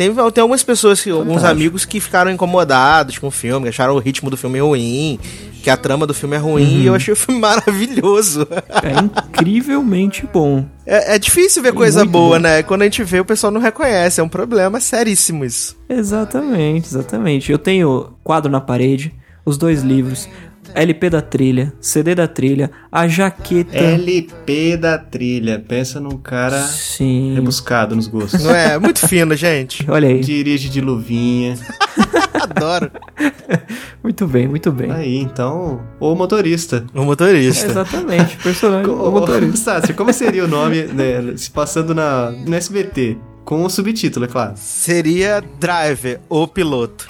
Tem, 0.00 0.10
tem 0.14 0.40
algumas 0.40 0.62
pessoas, 0.62 1.02
que, 1.02 1.10
alguns 1.10 1.44
amigos 1.44 1.84
que 1.84 2.00
ficaram 2.00 2.30
incomodados 2.30 3.18
com 3.18 3.26
o 3.26 3.30
filme, 3.30 3.68
acharam 3.68 3.94
o 3.94 3.98
ritmo 3.98 4.30
do 4.30 4.36
filme 4.38 4.58
ruim, 4.58 5.18
que 5.62 5.68
a 5.68 5.76
trama 5.76 6.06
do 6.06 6.14
filme 6.14 6.36
é 6.36 6.38
ruim, 6.38 6.80
e 6.80 6.86
eu 6.86 6.94
achei 6.94 7.12
o 7.12 7.16
filme 7.16 7.38
maravilhoso. 7.38 8.48
É 8.82 8.98
incrivelmente 8.98 10.26
bom. 10.32 10.64
É, 10.86 11.16
é 11.16 11.18
difícil 11.18 11.62
ver 11.62 11.74
coisa 11.74 12.00
Muito 12.00 12.12
boa, 12.12 12.38
bom. 12.38 12.42
né? 12.42 12.62
Quando 12.62 12.80
a 12.80 12.84
gente 12.86 13.04
vê, 13.04 13.20
o 13.20 13.26
pessoal 13.26 13.52
não 13.52 13.60
reconhece. 13.60 14.22
É 14.22 14.24
um 14.24 14.28
problema 14.28 14.80
seríssimo 14.80 15.44
isso. 15.44 15.76
Exatamente, 15.86 16.86
exatamente. 16.86 17.52
Eu 17.52 17.58
tenho 17.58 18.14
quadro 18.24 18.50
na 18.50 18.58
parede, 18.58 19.12
os 19.44 19.58
dois 19.58 19.82
livros, 19.82 20.26
LP 20.74 21.10
da 21.10 21.20
trilha, 21.22 21.72
CD 21.80 22.14
da 22.14 22.28
trilha, 22.28 22.70
a 22.90 23.06
jaqueta. 23.08 23.76
LP 23.76 24.76
da 24.76 24.98
trilha. 24.98 25.62
Pensa 25.66 26.00
num 26.00 26.16
cara 26.16 26.60
Sim. 26.62 27.34
rebuscado 27.34 27.94
nos 27.96 28.06
gostos. 28.06 28.44
Não 28.44 28.54
é? 28.54 28.78
Muito 28.78 29.06
fino, 29.06 29.34
gente. 29.34 29.84
Olha 29.90 30.08
aí. 30.08 30.20
Dirige 30.20 30.68
de 30.68 30.80
luvinha. 30.80 31.56
Adoro. 32.34 32.90
Muito 34.02 34.26
bem, 34.26 34.48
muito 34.48 34.72
bem. 34.72 34.90
Aí, 34.90 35.18
então, 35.18 35.82
o 36.00 36.14
motorista. 36.14 36.86
O 36.94 37.04
motorista. 37.04 37.66
Exatamente, 37.66 38.36
personagem. 38.38 38.90
O 38.90 39.10
motorista. 39.10 39.80
Sassi, 39.80 39.92
como 39.92 40.10
seria 40.10 40.44
o 40.44 40.48
nome 40.48 40.84
né, 40.84 41.36
se 41.36 41.50
passando 41.50 41.94
na, 41.94 42.30
no 42.30 42.54
SBT? 42.54 43.18
Com 43.44 43.64
o 43.64 43.68
subtítulo, 43.70 44.24
é 44.24 44.28
claro. 44.28 44.54
Seria 44.56 45.42
Drive, 45.58 46.18
o 46.28 46.46
piloto. 46.46 47.08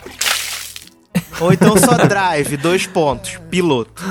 Ou 1.38 1.52
então 1.52 1.76
só 1.76 1.96
Drive, 2.06 2.56
dois 2.56 2.86
pontos, 2.86 3.38
piloto. 3.50 4.02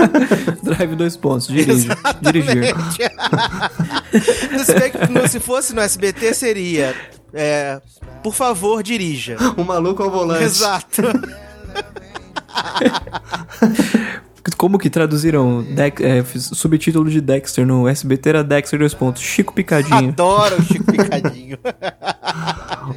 Drive 0.62 0.94
dois 0.96 1.16
pontos, 1.16 1.46
dirige. 1.48 1.88
Dirigir. 2.20 2.74
se, 4.64 5.28
se 5.28 5.40
fosse 5.40 5.74
no 5.74 5.80
SBT, 5.80 6.34
seria. 6.34 6.94
é, 7.32 7.80
por 8.22 8.34
favor, 8.34 8.82
dirija. 8.82 9.36
O 9.56 9.64
maluco 9.64 10.02
ao 10.02 10.10
volante. 10.10 10.44
Exato. 10.44 11.02
Como 14.56 14.78
que 14.78 14.88
traduziram 14.90 15.62
Dex- 15.62 16.00
é, 16.02 16.24
subtítulo 16.36 17.08
de 17.10 17.20
Dexter 17.20 17.66
no 17.66 17.86
SBT 17.86 18.28
era 18.30 18.42
Dexter 18.44 18.78
dois 18.78 18.94
pontos, 18.94 19.22
Chico 19.22 19.52
Picadinho. 19.52 20.08
Adoro 20.10 20.56
o 20.58 20.62
Chico 20.62 20.90
Picadinho. 20.90 21.58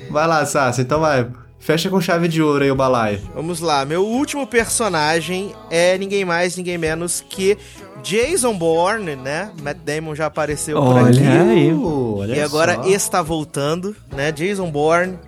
Vai 0.10 0.28
lá, 0.28 0.46
Sassi, 0.46 0.82
então 0.82 1.02
vai. 1.02 1.28
Fecha 1.62 1.90
com 1.92 2.02
chave 2.02 2.28
de 2.28 2.42
ouro 2.42 2.64
aí 2.64 2.72
o 2.72 2.76
balaio. 2.76 3.22
Vamos 3.36 3.60
lá, 3.62 3.86
meu 3.86 4.04
último 4.04 4.48
personagem 4.48 5.54
é 5.70 5.96
ninguém 5.98 6.26
mais, 6.26 6.58
ninguém 6.58 6.78
menos 6.78 7.24
que 7.30 7.56
Jason 8.04 8.58
Bourne, 8.58 9.16
né? 9.16 9.52
Matt 9.62 9.78
Damon 9.86 10.16
já 10.16 10.26
apareceu 10.26 10.78
por 10.82 10.96
Olha 10.96 11.10
aqui. 11.10 11.20
aí. 11.20 11.72
Uh, 11.72 12.18
olha 12.18 12.36
E 12.36 12.42
agora 12.42 12.76
só. 12.76 12.86
está 12.90 13.22
voltando, 13.22 13.96
né? 14.12 14.32
Jason 14.32 14.72
Bourne, 14.72 15.20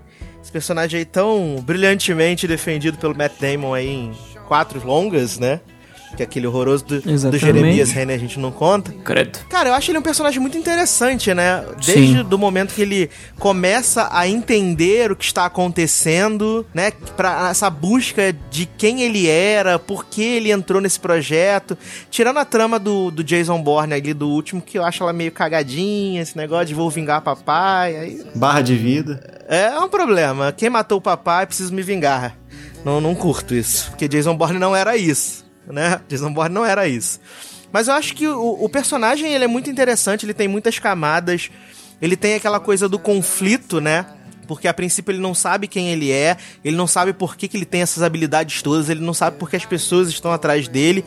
esse 0.41 0.51
personagem 0.51 0.97
aí 0.99 1.05
tão 1.05 1.57
brilhantemente 1.63 2.47
defendido 2.47 2.97
pelo 2.97 3.15
Matt 3.15 3.33
Damon 3.39 3.75
aí 3.75 3.87
em 3.87 4.11
quatro 4.47 4.81
longas, 4.85 5.37
né? 5.37 5.61
Que 6.15 6.23
é 6.23 6.25
aquele 6.25 6.45
horroroso 6.47 6.85
do, 6.85 7.01
do. 7.01 7.37
Jeremias 7.37 7.91
Renner 7.91 8.15
a 8.15 8.19
gente 8.19 8.39
não 8.39 8.51
conta. 8.51 8.91
Credo. 9.03 9.39
Cara, 9.49 9.69
eu 9.69 9.73
acho 9.73 9.89
ele 9.89 9.97
um 9.97 10.01
personagem 10.03 10.39
muito 10.39 10.57
interessante, 10.57 11.33
né? 11.33 11.63
Desde 11.83 12.23
do 12.23 12.37
momento 12.37 12.73
que 12.73 12.81
ele 12.81 13.09
começa 13.39 14.07
a 14.11 14.27
entender 14.27 15.11
o 15.11 15.15
que 15.15 15.25
está 15.25 15.45
acontecendo, 15.45 16.65
né? 16.73 16.91
Pra 17.17 17.49
essa 17.49 17.69
busca 17.69 18.35
de 18.51 18.65
quem 18.65 19.01
ele 19.01 19.27
era, 19.27 19.79
por 19.79 20.05
que 20.05 20.21
ele 20.21 20.51
entrou 20.51 20.81
nesse 20.81 20.99
projeto. 20.99 21.77
Tirando 22.09 22.37
a 22.37 22.45
trama 22.45 22.77
do, 22.77 23.09
do 23.09 23.23
Jason 23.23 23.61
Bourne 23.61 23.93
ali, 23.93 24.13
do 24.13 24.29
último, 24.29 24.61
que 24.61 24.77
eu 24.77 24.83
acho 24.85 25.03
ela 25.03 25.13
meio 25.13 25.31
cagadinha, 25.31 26.21
esse 26.21 26.37
negócio 26.37 26.67
de 26.67 26.73
vou 26.73 26.89
vingar 26.89 27.21
papai. 27.21 27.95
Aí 27.95 28.25
Barra 28.35 28.61
de 28.61 28.75
vida. 28.75 29.43
é 29.47 29.77
um 29.79 29.89
problema. 29.89 30.51
Quem 30.51 30.69
matou 30.69 30.97
o 30.99 31.01
papai 31.01 31.45
precisa 31.45 31.73
me 31.73 31.81
vingar. 31.81 32.37
Não, 32.83 32.99
não 32.99 33.15
curto 33.15 33.53
isso. 33.55 33.89
Porque 33.89 34.07
Jason 34.07 34.35
Bourne 34.35 34.59
não 34.59 34.75
era 34.75 34.97
isso, 34.97 35.42
né? 35.67 36.01
Jason 36.07 36.33
Bourne 36.33 36.53
não 36.53 36.65
era 36.65 36.87
isso. 36.87 37.19
Mas 37.71 37.87
eu 37.87 37.93
acho 37.95 38.13
que 38.13 38.27
o, 38.27 38.63
o 38.63 38.69
personagem 38.69 39.33
ele 39.33 39.43
é 39.43 39.47
muito 39.47 39.69
interessante, 39.69 40.25
ele 40.25 40.33
tem 40.33 40.47
muitas 40.47 40.77
camadas. 40.79 41.49
Ele 42.01 42.17
tem 42.17 42.35
aquela 42.35 42.59
coisa 42.59 42.89
do 42.89 42.99
conflito, 42.99 43.79
né? 43.79 44.05
Porque 44.47 44.67
a 44.67 44.73
princípio 44.73 45.11
ele 45.11 45.21
não 45.21 45.33
sabe 45.33 45.67
quem 45.67 45.89
ele 45.89 46.11
é, 46.11 46.37
ele 46.63 46.75
não 46.75 46.85
sabe 46.85 47.13
por 47.13 47.35
que, 47.35 47.47
que 47.47 47.55
ele 47.55 47.65
tem 47.65 47.81
essas 47.81 48.03
habilidades 48.03 48.61
todas, 48.61 48.89
ele 48.89 48.99
não 48.99 49.13
sabe 49.13 49.37
por 49.37 49.49
que 49.49 49.55
as 49.55 49.65
pessoas 49.65 50.09
estão 50.09 50.31
atrás 50.31 50.67
dele. 50.67 51.05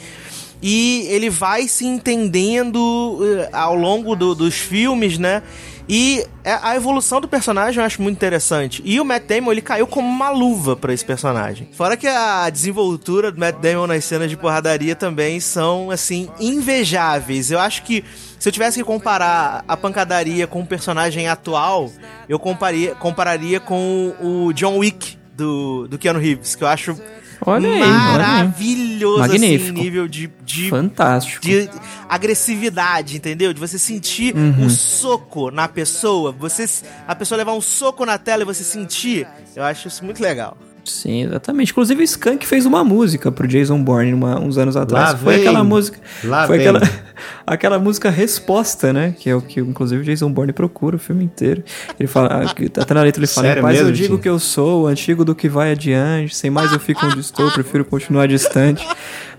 E 0.63 1.07
ele 1.11 1.29
vai 1.31 1.69
se 1.69 1.85
entendendo 1.87 3.19
eh, 3.23 3.49
ao 3.53 3.75
longo 3.75 4.17
do- 4.17 4.35
dos 4.35 4.55
filmes, 4.55 5.19
né? 5.19 5.43
E 5.89 6.25
é- 6.43 6.59
a 6.63 6.75
evolução 6.75 7.21
do 7.21 7.29
personagem 7.29 7.79
eu 7.81 7.87
acho 7.87 8.03
muito 8.03 8.17
interessante. 8.17 8.83
E 8.85 8.99
o 9.01 9.05
Matt 9.05 9.25
Damon, 9.25 9.53
ele 9.53 9.63
caiu 9.63 9.87
como 9.87 10.09
uma 10.09 10.31
luva 10.31 10.75
pra 10.75 10.93
esse 10.93 11.05
personagem. 11.05 11.69
Fora 11.73 11.97
que 11.97 12.09
a 12.09 12.51
desenvoltura 12.51 13.31
do 13.31 13.39
Matt 13.39 13.57
Damon 13.61 13.87
nas 13.87 14.05
cenas 14.05 14.29
de 14.29 14.37
porradaria 14.37 14.97
também 14.97 15.39
são, 15.39 15.91
assim, 15.91 16.29
invejáveis. 16.41 17.51
Eu 17.53 17.61
acho 17.61 17.83
que 17.85 18.05
se 18.39 18.49
eu 18.49 18.53
tivesse 18.53 18.79
que 18.79 18.85
comparar 18.85 19.65
a 19.69 19.77
pancadaria 19.77 20.47
com 20.47 20.61
o 20.63 20.67
personagem 20.67 21.29
atual, 21.29 21.91
eu 22.29 22.39
comparia, 22.39 22.95
compararia 22.97 23.61
com 23.61 24.13
o 24.21 24.53
John 24.55 24.79
Wick 24.79 25.17
do, 25.37 25.87
do 25.87 25.99
Keanu 25.99 26.19
Reeves, 26.19 26.57
que 26.57 26.65
eu 26.65 26.69
acho 26.69 27.01
Olha 27.45 27.69
aí, 27.69 27.75
olha 27.83 27.85
aí. 27.85 27.91
maravilhoso, 27.93 29.23
assim, 29.23 29.33
Magnífico. 29.39 29.79
em 29.79 29.83
nível 29.83 30.09
de, 30.09 30.31
de 30.45 30.71
Fantástico. 30.71 31.43
de 31.45 31.69
agressividade, 32.09 33.17
entendeu? 33.17 33.53
De 33.53 33.61
você 33.61 33.79
sentir 33.79 34.35
Uhum. 34.35 34.67
o 34.67 34.71
soco 34.71 35.51
na 35.51 35.69
pessoa, 35.69 36.33
você 36.33 36.65
a 37.07 37.15
pessoa 37.15 37.37
levar 37.39 37.53
um 37.53 37.61
soco 37.61 38.05
na 38.05 38.19
tela 38.19 38.43
e 38.43 38.47
você 38.47 38.65
sentir. 38.65 39.27
Eu 39.55 39.63
acho 39.65 39.89
isso 39.89 40.05
muito 40.05 40.23
legal. 40.23 40.57
Sim, 40.87 41.25
exatamente. 41.25 41.73
Inclusive 41.73 42.01
o 42.01 42.05
Skank 42.05 42.47
fez 42.47 42.65
uma 42.65 42.85
música 42.85 43.33
pro 43.33 43.47
Jason 43.49 43.83
Bourne 43.83 44.15
uma- 44.15 44.39
uns 44.39 44.57
anos 44.57 44.77
atrás. 44.77 45.11
Lá 45.13 45.17
foi 45.19 45.35
vem. 45.35 45.43
aquela 45.43 45.65
música. 45.65 45.99
Lá 46.23 46.47
foi 46.47 46.59
vem. 46.59 46.69
aquela, 46.69 46.89
aquela 47.47 47.79
música 47.79 48.09
Resposta, 48.09 48.93
né? 48.93 49.15
Que 49.19 49.29
é 49.31 49.35
o 49.35 49.43
que 49.43 49.59
inclusive 49.61 50.01
o 50.03 50.05
Jason 50.05 50.31
Bourne 50.31 50.53
procura 50.53 50.95
o 50.95 50.99
filme 50.99 51.25
inteiro. 51.25 51.65
Ele 51.99 52.07
fala, 52.07 52.29
ah, 52.45 52.55
que- 52.55 52.67
até 52.67 52.95
na 52.95 53.03
letra 53.03 53.21
ele 53.21 53.27
fala, 53.27 53.47
Sério 53.49 53.61
em 53.61 53.63
paz 53.63 53.79
eu 53.79 53.85
mesmo, 53.87 53.97
digo 53.97 54.17
Tim? 54.17 54.23
que 54.23 54.29
eu 54.29 54.39
sou, 54.39 54.87
antigo 54.87 55.25
do 55.25 55.35
que 55.35 55.49
vai 55.49 55.73
adiante, 55.73 56.37
sem 56.37 56.51
mais 56.51 56.73
eu 56.73 56.79
fico 56.79 57.05
onde 57.05 57.19
estou, 57.21 57.51
prefiro 57.53 57.85
continuar 57.85 58.27
distante. 58.29 58.87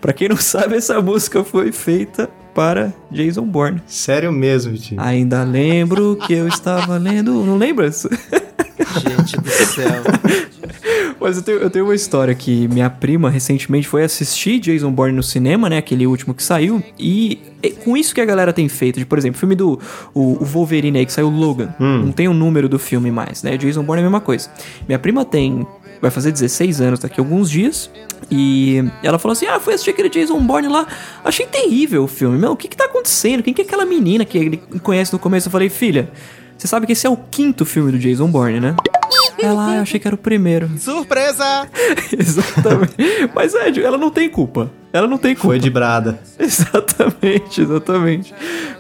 Pra 0.02 0.12
quem 0.14 0.28
não 0.28 0.38
sabe, 0.38 0.76
essa 0.76 1.02
música 1.02 1.44
foi 1.46 1.72
feita 1.72 2.30
para 2.54 2.92
Jason 3.12 3.44
Bourne. 3.44 3.82
Sério 3.88 4.32
mesmo, 4.34 4.72
Vitinho. 4.74 5.00
Ainda 5.02 5.44
lembro 5.44 6.18
que 6.28 6.34
eu 6.34 6.48
estava 6.48 6.98
lendo. 6.98 7.32
Não 7.46 7.58
lembra? 7.58 7.88
isso? 7.88 8.10
Gente 9.00 9.38
do 9.40 9.50
céu. 9.50 10.04
Mas 11.20 11.38
eu 11.38 11.44
tenho, 11.44 11.58
eu 11.58 11.70
tenho 11.70 11.86
uma 11.86 11.96
história 11.96 12.34
que 12.36 12.68
minha 12.68 12.90
prima 12.90 13.30
recentemente 13.30 13.88
foi 13.88 14.04
assistir 14.04 14.60
Jason 14.60 14.92
Bourne 14.92 15.16
no 15.16 15.24
cinema, 15.24 15.70
né? 15.70 15.78
Aquele 15.78 16.06
último 16.06 16.34
que 16.34 16.44
saiu. 16.44 16.82
E 16.98 17.40
é 17.64 17.70
com 17.72 17.98
isso 17.98 18.14
que 18.14 18.22
a 18.22 18.26
galera 18.26 18.54
tem 18.54 18.70
feito. 18.70 19.00
De, 19.00 19.06
por 19.06 19.18
exemplo, 19.18 19.38
o 19.38 19.40
filme 19.40 19.56
do 19.56 19.80
o, 20.14 20.42
o 20.42 20.46
Wolverine 20.46 21.00
aí 21.00 21.06
que 21.06 21.12
saiu 21.12 21.30
Logan. 21.30 21.74
Não 21.80 22.12
tem 22.12 22.28
o 22.28 22.34
número 22.34 22.70
do 22.70 22.78
filme 22.78 23.12
mais, 23.12 23.44
né? 23.44 23.58
Jason 23.58 23.84
Bourne 23.84 24.02
é 24.02 24.06
a 24.06 24.10
mesma 24.10 24.22
coisa. 24.22 24.50
Minha 24.88 25.00
prima 25.00 25.26
tem. 25.26 25.66
Vai 26.00 26.12
fazer 26.12 26.32
16 26.32 26.80
anos 26.80 27.00
daqui 27.00 27.20
a 27.20 27.24
alguns 27.24 27.50
dias. 27.50 27.90
E 28.30 28.84
ela 29.02 29.18
falou 29.18 29.34
assim: 29.34 29.48
Ah, 29.48 29.60
fui 29.60 29.74
assistir 29.74 29.92
aquele 29.92 30.10
Jason 30.10 30.40
Bourne 30.46 30.68
lá. 30.68 30.88
Achei 31.24 31.46
terrível 31.46 32.04
o 32.04 32.08
filme. 32.08 32.38
Meu, 32.38 32.52
o 32.52 32.56
que 32.56 32.68
que 32.68 32.78
tá 32.78 32.86
acontecendo? 32.86 33.42
Quem 33.42 33.54
que 33.54 33.62
é 33.62 33.66
aquela 33.66 33.86
menina 33.86 34.24
que 34.24 34.38
ele 34.38 34.58
conhece 34.84 35.12
no 35.12 35.20
começo? 35.20 35.48
Eu 35.48 35.52
falei, 35.52 35.70
filha, 35.70 36.12
você 36.58 36.68
sabe 36.68 36.86
que 36.88 36.94
esse 36.94 37.06
é 37.06 37.10
o 37.10 37.18
quinto 37.18 37.66
filme 37.66 37.92
do 37.92 38.00
Jason 38.00 38.28
Bourne, 38.28 38.60
né? 38.60 38.76
Ela, 39.40 39.72
ah, 39.72 39.76
eu 39.76 39.82
achei 39.84 40.00
que 40.00 40.08
era 40.08 40.16
o 40.16 40.18
primeiro. 40.18 40.70
Surpresa! 40.80 41.68
Exatamente. 42.18 42.96
Mas 43.36 43.54
é, 43.54 43.70
ela 43.80 43.98
não 43.98 44.10
tem 44.10 44.28
culpa. 44.30 44.72
Ela 44.92 45.08
não 45.08 45.18
tem 45.18 45.36
culpa. 45.36 45.48
Foi 45.50 45.60
de 45.60 45.70
brada. 45.70 46.20
Exatamente, 46.40 47.62
exatamente. 47.62 48.34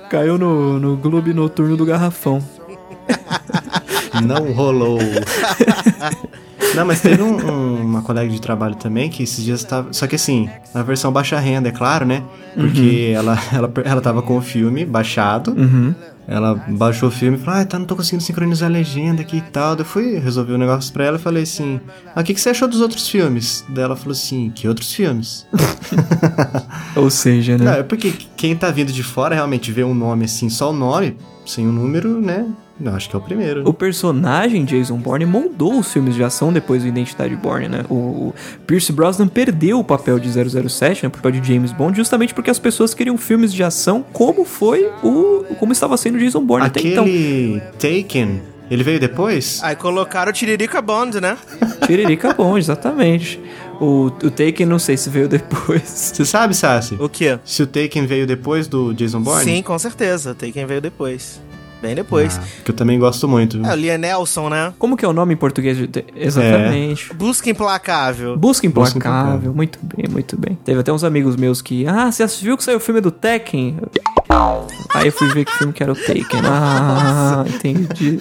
Caiu 0.09 0.37
no, 0.37 0.79
no 0.79 0.95
Globo 0.97 1.31
Noturno 1.33 1.77
do 1.77 1.85
Garrafão. 1.85 2.41
Não 4.25 4.51
rolou. 4.53 4.97
Não, 6.75 6.85
mas 6.85 7.01
teve 7.01 7.21
um- 7.21 7.37
um- 7.37 7.81
uma 7.81 8.01
colega 8.01 8.29
de 8.31 8.41
trabalho 8.41 8.75
também 8.75 9.09
que 9.09 9.23
esses 9.23 9.43
dias 9.43 9.63
tava. 9.63 9.93
Só 9.93 10.07
que 10.07 10.15
assim, 10.15 10.49
na 10.73 10.81
versão 10.83 11.11
baixa 11.11 11.37
renda, 11.39 11.69
é 11.69 11.71
claro, 11.71 12.05
né? 12.05 12.23
Porque 12.55 13.11
ela, 13.15 13.37
ela, 13.53 13.71
ela 13.85 14.01
tava 14.01 14.21
com 14.21 14.37
o 14.37 14.41
filme 14.41 14.85
baixado. 14.85 15.55
Ela 16.27 16.55
baixou 16.55 17.07
o 17.07 17.11
filme 17.11 17.37
e 17.37 17.39
falou: 17.39 17.61
Ah, 17.61 17.65
tá, 17.65 17.79
não 17.79 17.85
tô 17.85 17.95
conseguindo 17.95 18.21
sincronizar 18.23 18.69
a 18.69 18.71
legenda 18.71 19.21
aqui 19.21 19.37
e 19.37 19.41
tal. 19.41 19.75
Daí 19.75 19.81
eu 19.83 19.85
fui 19.89 20.17
resolver 20.19 20.53
o 20.53 20.57
negócio 20.57 20.91
pra 20.91 21.05
ela 21.05 21.17
e 21.17 21.21
falei 21.21 21.43
assim: 21.43 21.79
Ah, 22.13 22.19
o 22.19 22.23
que, 22.23 22.33
que 22.33 22.41
você 22.41 22.49
achou 22.49 22.67
dos 22.67 22.81
outros 22.81 23.07
filmes? 23.07 23.63
Daí 23.69 23.85
ela 23.85 23.95
falou 23.95 24.11
assim: 24.11 24.51
Que 24.53 24.67
outros 24.67 24.91
filmes? 24.91 25.47
Ou 26.95 27.09
seja, 27.09 27.57
Não, 27.57 27.65
né? 27.65 27.79
é 27.79 27.83
porque 27.83 28.11
quem 28.35 28.55
tá 28.55 28.69
vindo 28.71 28.91
de 28.91 29.03
fora 29.03 29.35
realmente 29.35 29.71
vê 29.71 29.83
um 29.83 29.93
nome 29.93 30.25
assim, 30.25 30.49
só 30.49 30.71
o 30.71 30.73
nome, 30.73 31.15
sem 31.45 31.67
o 31.67 31.71
número, 31.71 32.19
né? 32.19 32.45
Não, 32.79 32.93
acho 32.95 33.09
que 33.09 33.15
é 33.15 33.19
o 33.19 33.21
primeiro. 33.21 33.67
O 33.67 33.73
personagem 33.73 34.63
Jason 34.63 34.97
Bourne 34.97 35.25
moldou 35.25 35.79
os 35.79 35.91
filmes 35.91 36.13
de 36.13 36.23
ação 36.23 36.53
depois 36.53 36.83
do 36.83 36.87
Identidade 36.87 37.35
Bourne, 37.35 37.67
né? 37.67 37.83
O, 37.89 37.95
o 37.95 38.33
Pierce 38.67 38.91
Brosnan 38.91 39.27
perdeu 39.27 39.79
o 39.79 39.83
papel 39.83 40.19
de 40.19 40.29
007, 40.29 41.01
né? 41.01 41.07
O 41.07 41.11
papel 41.11 41.31
de 41.31 41.53
James 41.53 41.71
Bond, 41.71 41.97
justamente 41.97 42.35
porque 42.35 42.51
as 42.51 42.59
pessoas 42.59 42.93
queriam 42.93 43.17
filmes 43.17 43.51
de 43.51 43.63
ação 43.63 44.05
como 44.13 44.45
foi 44.45 44.91
o... 45.01 45.43
como 45.57 45.71
estava 45.71 45.97
sendo 45.97 46.16
Jason 46.19 46.41
Bourne 46.41 46.67
até 46.67 46.79
então. 46.81 47.03
Aquele 47.03 47.61
Taken, 47.79 48.41
ele 48.69 48.83
veio 48.83 48.99
depois? 48.99 49.59
Aí 49.63 49.75
colocaram 49.75 50.29
o 50.29 50.33
Tiririca 50.33 50.81
Bond, 50.81 51.21
né? 51.21 51.37
Tiririca 51.85 52.33
Bond, 52.33 52.59
exatamente. 52.59 53.39
O, 53.79 54.05
o 54.05 54.31
Taken, 54.31 54.65
não 54.65 54.79
sei 54.79 54.97
se 54.97 55.09
veio 55.09 55.27
depois. 55.27 55.83
Você 55.83 56.25
sabe, 56.25 56.55
Sassi? 56.55 56.95
O 56.99 57.07
quê? 57.07 57.39
Se 57.45 57.61
o 57.61 57.67
Taken 57.67 58.05
veio 58.05 58.25
depois 58.25 58.67
do 58.67 58.93
Jason 58.93 59.21
Bourne? 59.21 59.43
Sim, 59.43 59.61
com 59.61 59.77
certeza. 59.77 60.33
Tem 60.33 60.51
quem 60.51 60.65
veio 60.65 60.81
depois. 60.81 61.39
Bem 61.81 61.93
depois. 61.93 62.39
Ah, 62.41 62.43
que 62.65 62.71
eu 62.71 62.75
também 62.75 62.97
gosto 62.97 63.27
muito. 63.27 63.63
É, 63.63 63.71
o 63.71 63.75
Liam 63.75 63.99
Nelson, 63.99 64.49
né? 64.49 64.73
Como 64.79 64.97
que 64.97 65.05
é 65.05 65.07
o 65.07 65.13
nome 65.13 65.35
em 65.35 65.37
português? 65.37 65.77
Exatamente. 66.15 67.13
Busca 67.13 67.49
Implacável. 67.49 68.35
Busca 68.35 68.67
Busca 68.67 68.97
implacável. 68.97 69.21
Implacável. 69.21 69.53
Muito 69.53 69.79
bem, 69.83 70.05
muito 70.09 70.35
bem. 70.37 70.57
Teve 70.65 70.79
até 70.79 70.91
uns 70.91 71.03
amigos 71.03 71.35
meus 71.35 71.61
que. 71.61 71.85
Ah, 71.85 72.11
você 72.11 72.25
viu 72.41 72.57
que 72.57 72.63
saiu 72.63 72.77
o 72.77 72.79
filme 72.79 72.99
do 72.99 73.11
Tekken? 73.11 73.77
Aí 74.93 75.07
eu 75.07 75.11
fui 75.11 75.27
ver 75.29 75.45
que 75.45 75.51
filme 75.57 75.73
que 75.73 75.81
era 75.83 75.91
o 75.91 75.95
Taken. 75.95 76.41
Ah, 76.43 77.45
entendi. 77.47 78.19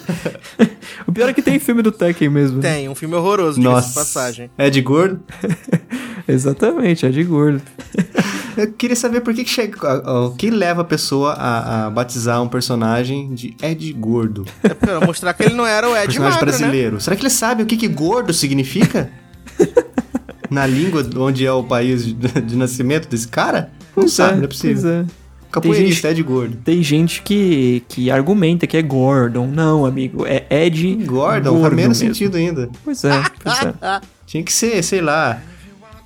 o 1.07 1.11
pior 1.11 1.29
é 1.29 1.33
que 1.33 1.41
tem 1.41 1.59
filme 1.59 1.81
do 1.81 1.91
Tekken 1.91 2.29
mesmo. 2.29 2.57
né? 2.61 2.69
Tem, 2.73 2.89
um 2.89 2.95
filme 2.95 3.15
horroroso, 3.15 3.59
diga-se 3.59 3.61
de 3.61 3.85
Nossa. 3.87 3.99
passagem. 3.99 4.49
É 4.57 4.69
de 4.69 4.81
gordo? 4.81 5.19
Exatamente, 6.27 7.05
é 7.05 7.09
de 7.09 7.23
gordo. 7.23 7.61
Eu 8.57 8.71
queria 8.71 8.95
saber 8.95 9.21
por 9.21 9.35
que 9.35 9.43
que 9.43 9.49
chega, 9.51 9.77
o 10.09 10.31
que 10.31 10.49
leva 10.49 10.81
a 10.81 10.83
pessoa 10.85 11.33
a, 11.33 11.85
a 11.85 11.89
batizar 11.91 12.41
um 12.41 12.47
personagem 12.47 13.31
de 13.35 13.55
Ed 13.61 13.93
Gordo. 13.93 14.45
É 14.63 14.69
pra 14.73 14.99
mostrar 14.99 15.31
que 15.33 15.43
ele 15.43 15.53
não 15.53 15.65
era 15.65 15.87
o 15.87 15.95
Ed 15.95 16.07
personagem 16.07 16.19
Magro, 16.39 16.45
né? 16.51 16.57
brasileiro. 16.57 16.99
Será 16.99 17.15
que 17.15 17.21
ele 17.21 17.29
sabe 17.29 17.61
o 17.61 17.67
que, 17.67 17.77
que 17.77 17.87
gordo 17.87 18.33
significa? 18.33 19.11
Na 20.49 20.65
língua 20.65 21.07
onde 21.17 21.45
é 21.45 21.51
o 21.51 21.63
país 21.63 22.03
de, 22.03 22.13
de 22.15 22.55
nascimento 22.55 23.07
desse 23.07 23.27
cara? 23.27 23.69
Não 23.95 24.03
Pois 24.03 24.13
sabe, 24.13 24.33
é, 24.33 24.37
não 24.37 24.43
é 24.45 24.47
possível. 24.47 24.81
pois 24.81 24.85
é. 24.85 25.05
Capoeirista, 25.51 26.09
Ed 26.09 26.21
Gordo. 26.23 26.57
Tem 26.63 26.81
gente 26.83 27.21
que, 27.21 27.83
que 27.87 28.11
argumenta 28.11 28.67
que 28.67 28.77
é 28.77 28.81
Gordon. 28.81 29.47
Não, 29.47 29.85
amigo, 29.85 30.25
é 30.25 30.45
Ed 30.49 30.95
Gordon, 31.05 31.51
faz 31.51 31.61
Gordo 31.61 31.75
menos 31.75 32.01
mesmo. 32.01 32.15
sentido 32.15 32.37
ainda. 32.37 32.69
Pois 32.83 33.03
é, 33.03 33.23
pois 33.43 33.61
é. 33.61 34.01
Tinha 34.25 34.43
que 34.43 34.51
ser, 34.51 34.83
sei 34.83 35.01
lá, 35.01 35.41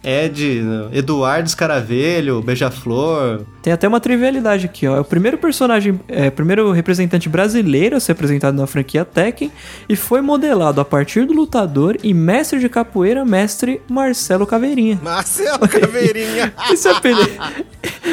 Ed, 0.03 0.63
Eduardo 0.91 1.47
Escaravelho, 1.47 2.41
Beija-Flor. 2.41 3.41
Tem 3.61 3.71
até 3.71 3.87
uma 3.87 3.99
trivialidade 3.99 4.65
aqui, 4.65 4.87
ó. 4.87 4.97
É 4.97 4.99
o 4.99 5.05
primeiro 5.05 5.37
personagem, 5.37 5.99
é 6.07 6.27
o 6.27 6.31
primeiro 6.31 6.71
representante 6.71 7.29
brasileiro 7.29 7.95
a 7.95 7.99
ser 7.99 8.13
apresentado 8.13 8.55
na 8.55 8.65
franquia 8.65 9.05
Tekken 9.05 9.51
e 9.87 9.95
foi 9.95 10.21
modelado 10.21 10.81
a 10.81 10.85
partir 10.85 11.25
do 11.25 11.33
lutador 11.33 11.97
e 12.01 12.13
mestre 12.13 12.59
de 12.59 12.67
capoeira, 12.67 13.23
mestre 13.23 13.81
Marcelo 13.89 14.47
Caveirinha. 14.47 14.99
Marcelo 15.03 15.67
Caveirinha. 15.67 16.53
Esse 16.71 16.87
é 16.87 16.91
apelido. 16.91 17.31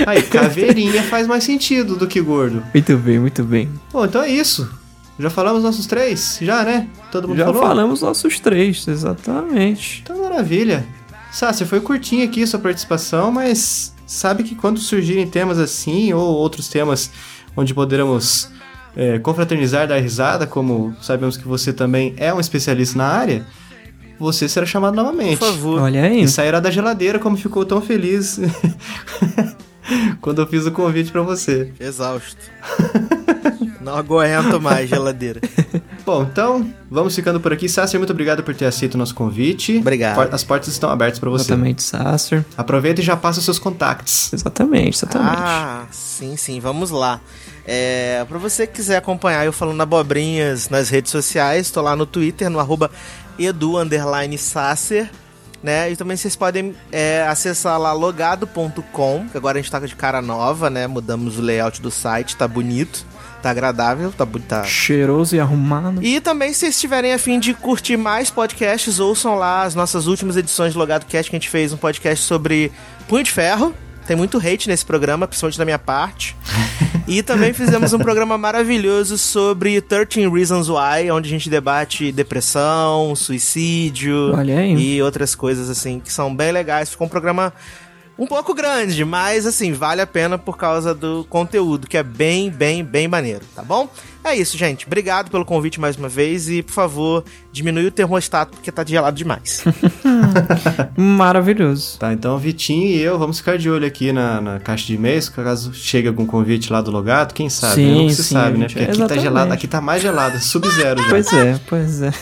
Aí, 0.07 0.22
caveirinha 0.22 1.03
faz 1.05 1.27
mais 1.27 1.44
sentido 1.44 1.96
do 1.96 2.07
que 2.07 2.20
gordo. 2.20 2.62
Muito 2.74 2.96
bem, 2.98 3.18
muito 3.18 3.42
bem. 3.44 3.68
Bom, 3.92 4.05
então 4.05 4.22
é 4.22 4.29
isso. 4.29 4.70
Já 5.18 5.31
falamos 5.31 5.64
nossos 5.64 5.87
três? 5.87 6.38
Já, 6.40 6.62
né? 6.62 6.87
Todo 7.11 7.27
mundo 7.27 7.38
Já 7.38 7.46
falou? 7.46 7.61
falamos 7.62 8.03
nossos 8.03 8.38
três, 8.38 8.87
exatamente. 8.87 10.03
Então, 10.05 10.22
maravilha. 10.22 10.87
Sácia, 11.30 11.66
foi 11.66 11.80
curtinha 11.80 12.24
aqui 12.24 12.46
sua 12.46 12.58
participação, 12.58 13.30
mas 13.30 13.94
sabe 14.06 14.42
que 14.42 14.54
quando 14.54 14.80
surgirem 14.80 15.28
temas 15.28 15.58
assim 15.58 16.12
ou 16.12 16.22
outros 16.22 16.68
temas 16.68 17.10
onde 17.56 17.74
poderemos 17.74 18.50
é, 18.96 19.18
confraternizar, 19.18 19.86
dar 19.86 19.98
risada, 19.98 20.46
como 20.46 20.96
sabemos 21.00 21.36
que 21.36 21.46
você 21.46 21.72
também 21.72 22.14
é 22.16 22.32
um 22.32 22.40
especialista 22.40 22.98
na 22.98 23.06
área, 23.06 23.46
você 24.18 24.48
será 24.48 24.66
chamado 24.66 24.94
novamente. 24.94 25.38
Por 25.38 25.48
favor. 25.48 25.82
Olha 25.82 26.02
aí. 26.02 26.22
E 26.22 26.28
sairá 26.28 26.58
da 26.58 26.70
geladeira 26.70 27.18
como 27.18 27.36
ficou 27.36 27.64
tão 27.64 27.80
feliz 27.80 28.40
quando 30.20 30.42
eu 30.42 30.46
fiz 30.46 30.66
o 30.66 30.72
convite 30.72 31.12
pra 31.12 31.22
você. 31.22 31.72
Exausto. 31.78 32.36
Não 33.88 33.96
aguento 33.96 34.61
mais 34.61 34.88
geladeira. 34.88 35.40
Bom, 36.05 36.22
então, 36.22 36.72
vamos 36.90 37.14
ficando 37.14 37.40
por 37.40 37.53
aqui. 37.53 37.68
Sácia, 37.68 37.98
muito 37.98 38.11
obrigado 38.11 38.42
por 38.42 38.55
ter 38.55 38.66
aceito 38.66 38.94
o 38.94 38.98
nosso 38.98 39.14
convite. 39.14 39.79
Obrigado. 39.79 40.14
Por- 40.14 40.35
As 40.35 40.44
portas 40.44 40.68
estão 40.68 40.90
abertas 40.90 41.18
pra 41.18 41.29
você. 41.31 41.53
Exatamente, 41.53 41.83
Sasser. 41.83 42.44
Aproveita 42.57 43.01
e 43.01 43.05
já 43.05 43.16
passa 43.16 43.38
os 43.38 43.44
seus 43.44 43.59
contatos. 43.59 44.33
Exatamente, 44.33 44.96
exatamente. 44.96 45.37
Ah, 45.38 45.87
sim, 45.90 46.37
sim, 46.37 46.61
vamos 46.61 46.90
lá. 46.90 47.20
É, 47.66 48.24
pra 48.29 48.38
você 48.38 48.66
que 48.66 48.74
quiser 48.74 48.96
acompanhar 48.96 49.44
eu 49.44 49.53
falando 49.53 49.81
abobrinhas 49.83 50.68
nas 50.70 50.88
redes 50.88 51.11
sociais, 51.12 51.70
tô 51.70 51.83
lá 51.83 51.94
no 51.94 52.07
Twitter, 52.07 52.48
no 52.48 52.59
arroba 52.59 52.90
edu 53.38 53.74
Sasser, 54.38 55.11
né? 55.62 55.90
E 55.90 55.96
também 55.96 56.16
vocês 56.16 56.35
podem 56.37 56.74
é, 56.90 57.27
acessar 57.29 57.79
lá 57.79 57.92
logado.com, 57.92 59.27
que 59.31 59.37
agora 59.37 59.59
a 59.59 59.61
gente 59.62 59.70
tá 59.70 59.79
de 59.81 59.94
cara 59.94 60.22
nova, 60.22 60.70
né? 60.70 60.87
Mudamos 60.87 61.38
o 61.38 61.42
layout 61.42 61.83
do 61.83 61.90
site, 61.90 62.37
tá 62.37 62.48
bonito, 62.48 63.05
tá 63.42 63.51
agradável, 63.51 64.12
tá, 64.16 64.24
bu- 64.24 64.40
tá, 64.40 64.64
Cheiroso 64.64 65.37
e 65.37 65.40
arrumado. 65.40 66.03
e 66.03 66.20
também, 66.20 66.53
se 66.53 66.61
vocês 66.61 66.74
estiverem 66.74 67.12
a 67.12 67.18
fim 67.18 67.38
de 67.38 67.55
curtir 67.55 67.96
mais 67.96 68.31
podcasts, 68.31 68.98
ouçam 68.98 69.35
lá 69.37 69.62
as 69.62 69.74
nossas 69.74 70.07
últimas 70.07 70.37
edições 70.37 70.72
do 70.72 70.79
Logado 70.79 71.07
Cast, 71.07 71.31
que 71.31 71.37
a 71.37 71.38
gente 71.38 71.48
fez 71.48 71.72
um 71.72 71.77
podcast 71.77 72.24
sobre 72.24 72.72
Punho 73.07 73.22
de 73.24 73.31
Ferro. 73.31 73.74
Tem 74.07 74.16
muito 74.16 74.38
hate 74.38 74.68
nesse 74.68 74.87
programa, 74.87 75.29
principalmente 75.29 75.59
da 75.59 75.66
minha 75.66 75.79
parte. 75.79 76.35
e 77.07 77.22
também 77.22 77.53
fizemos 77.53 77.92
um 77.92 77.98
programa 77.98 78.38
maravilhoso 78.38 79.18
sobre 79.18 79.81
13 79.83 80.27
Reasons 80.31 80.68
Why, 80.70 81.11
onde 81.12 81.29
a 81.29 81.31
gente 81.31 81.51
debate 81.51 82.11
depressão, 82.11 83.14
suicídio 83.14 84.33
e 84.79 85.03
outras 85.03 85.35
coisas 85.35 85.68
assim 85.68 86.01
que 86.01 86.11
são 86.12 86.35
bem 86.35 86.51
legais. 86.53 86.88
Ficou 86.90 87.07
um 87.07 87.11
programa 87.11 87.53
um 88.18 88.26
pouco 88.26 88.52
grande, 88.52 89.04
mas 89.04 89.46
assim, 89.46 89.72
vale 89.72 90.00
a 90.00 90.07
pena 90.07 90.37
por 90.37 90.57
causa 90.57 90.92
do 90.92 91.24
conteúdo, 91.31 91.87
que 91.87 91.96
é 91.96 92.02
bem, 92.02 92.50
bem, 92.50 92.85
bem 92.85 93.07
maneiro, 93.07 93.44
tá 93.54 93.62
bom? 93.62 93.88
É 94.24 94.35
isso, 94.35 94.59
gente. 94.59 94.85
Obrigado 94.87 95.31
pelo 95.31 95.44
convite 95.44 95.81
mais 95.81 95.96
uma 95.96 96.09
vez 96.09 96.50
e, 96.50 96.62
por 96.62 96.72
favor, 96.72 97.24
diminui 97.52 97.87
o 97.87 97.90
termostato 97.90 98.52
porque 98.52 98.72
tá 98.72 98.85
gelado 98.85 99.16
demais. 99.16 99.62
Maravilhoso. 100.96 101.98
Tá, 101.98 102.12
então 102.12 102.35
o 102.35 102.38
Vitinho 102.38 102.88
e 102.88 103.00
eu 103.00 103.18
vamos 103.18 103.38
ficar 103.38 103.57
de 103.57 103.70
olho 103.70 103.87
aqui 103.87 104.12
na, 104.12 104.40
na 104.40 104.59
caixa 104.59 104.87
de 104.87 104.94
e-mails, 104.94 105.28
caso 105.28 105.72
chegue 105.72 106.09
algum 106.09 106.26
convite 106.26 106.72
lá 106.72 106.81
do 106.81 106.90
Logado, 106.90 107.33
quem 107.33 107.48
sabe? 107.48 107.76
Sim, 107.76 107.94
Nunca 107.94 108.14
se 108.14 108.24
sabe, 108.24 108.59
né? 108.59 108.66
Porque 108.66 108.83
aqui 108.83 109.07
tá 109.07 109.16
gelado, 109.16 109.52
aqui 109.52 109.68
tá 109.68 109.81
mais 109.81 110.02
gelado, 110.02 110.38
sub-zero 110.42 111.00
já. 111.02 111.09
Pois 111.09 111.33
é, 111.33 111.61
pois 111.68 112.02
é. 112.02 112.12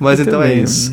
Mas 0.00 0.18
Muito 0.18 0.28
então 0.28 0.42
é 0.42 0.48
bem. 0.48 0.64
isso. 0.64 0.90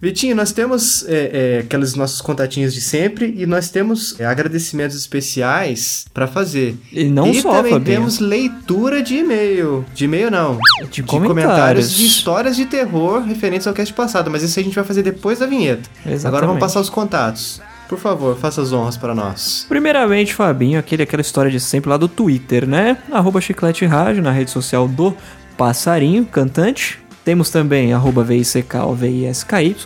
Vitinho, 0.00 0.34
nós 0.34 0.50
temos 0.50 1.04
é, 1.06 1.58
é, 1.58 1.58
aqueles 1.58 1.94
nossos 1.94 2.22
contatinhos 2.22 2.72
de 2.72 2.80
sempre 2.80 3.34
e 3.36 3.44
nós 3.44 3.68
temos 3.68 4.18
é, 4.18 4.24
agradecimentos 4.24 4.96
especiais 4.96 6.06
pra 6.14 6.26
fazer. 6.26 6.74
E 6.90 7.04
não 7.04 7.30
e 7.30 7.42
só, 7.42 7.52
também 7.52 7.72
Fabinho. 7.72 7.96
temos 7.96 8.18
leitura 8.18 9.02
de 9.02 9.16
e-mail. 9.16 9.84
De 9.94 10.06
e-mail 10.06 10.30
não. 10.30 10.58
De 10.90 11.02
comentários 11.02 11.44
comentários. 11.44 11.92
de 11.92 12.06
histórias 12.06 12.56
de 12.56 12.64
terror 12.64 13.22
referentes 13.22 13.66
ao 13.66 13.74
cast 13.74 13.92
passado, 13.92 14.30
mas 14.30 14.42
isso 14.42 14.58
a 14.58 14.62
gente 14.62 14.74
vai 14.74 14.84
fazer 14.84 15.02
depois 15.02 15.38
da 15.38 15.46
vinheta. 15.46 15.82
Exatamente. 15.98 16.26
Agora 16.26 16.46
vamos 16.46 16.60
passar 16.60 16.80
os 16.80 16.88
contatos. 16.88 17.60
Por 17.86 17.98
favor, 17.98 18.38
faça 18.38 18.62
as 18.62 18.72
honras 18.72 18.96
para 18.96 19.14
nós. 19.14 19.66
Primeiramente, 19.68 20.32
Fabinho, 20.32 20.78
aquele, 20.78 21.02
aquela 21.02 21.20
história 21.20 21.50
de 21.50 21.60
sempre 21.60 21.90
lá 21.90 21.96
do 21.96 22.08
Twitter, 22.08 22.66
né? 22.66 22.96
Arroba 23.10 23.40
Chiclete 23.40 23.84
Rádio, 23.84 24.22
na 24.22 24.30
rede 24.30 24.50
social 24.50 24.88
do 24.88 25.14
Passarinho, 25.58 26.24
cantante. 26.24 27.00
Temos 27.30 27.48
também 27.48 27.92
arroba 27.92 28.24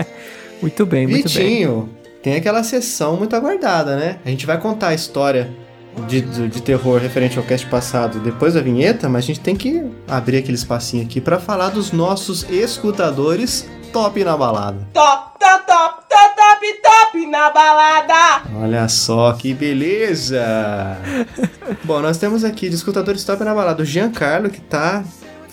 Muito 0.62 0.86
bem, 0.86 1.06
muito 1.06 1.30
bem. 1.34 1.44
Vitinho, 1.44 1.90
tem 2.24 2.36
aquela 2.36 2.64
sessão 2.64 3.18
muito 3.18 3.36
aguardada, 3.36 3.98
né? 3.98 4.18
A 4.26 4.30
gente 4.30 4.46
vai 4.46 4.58
contar 4.58 4.88
a 4.88 4.94
história 4.94 5.52
de, 6.08 6.22
de, 6.22 6.48
de 6.48 6.62
terror 6.62 7.00
referente 7.00 7.38
ao 7.38 7.44
cast 7.44 7.68
passado 7.68 8.20
depois 8.22 8.54
da 8.54 8.62
vinheta, 8.62 9.10
mas 9.10 9.26
a 9.26 9.28
gente 9.28 9.42
tem 9.42 9.56
que 9.56 9.86
abrir 10.08 10.38
aquele 10.38 10.56
espacinho 10.56 11.04
aqui 11.04 11.20
pra 11.20 11.38
falar 11.38 11.70
dos 11.70 11.92
nossos 11.92 12.50
escutadores 12.50 13.70
top 13.92 14.24
na 14.24 14.38
balada. 14.38 14.88
Top, 14.94 15.38
top, 15.38 15.66
top, 15.68 16.04
top, 16.10 16.36
top, 16.36 16.82
top 16.82 17.26
na 17.28 17.50
balada. 17.50 18.42
Olha 18.56 18.88
só 18.88 19.34
que 19.34 19.54
beleza! 19.54 20.98
Bom, 21.84 22.00
nós 22.00 22.18
temos 22.18 22.46
aqui 22.46 22.70
de 22.70 22.76
escutadores 22.76 23.24
top 23.26 23.44
na 23.44 23.54
balada 23.54 23.84
o 23.84 23.86
Giancarlo, 23.86 24.50
que 24.50 24.62
tá 24.62 25.04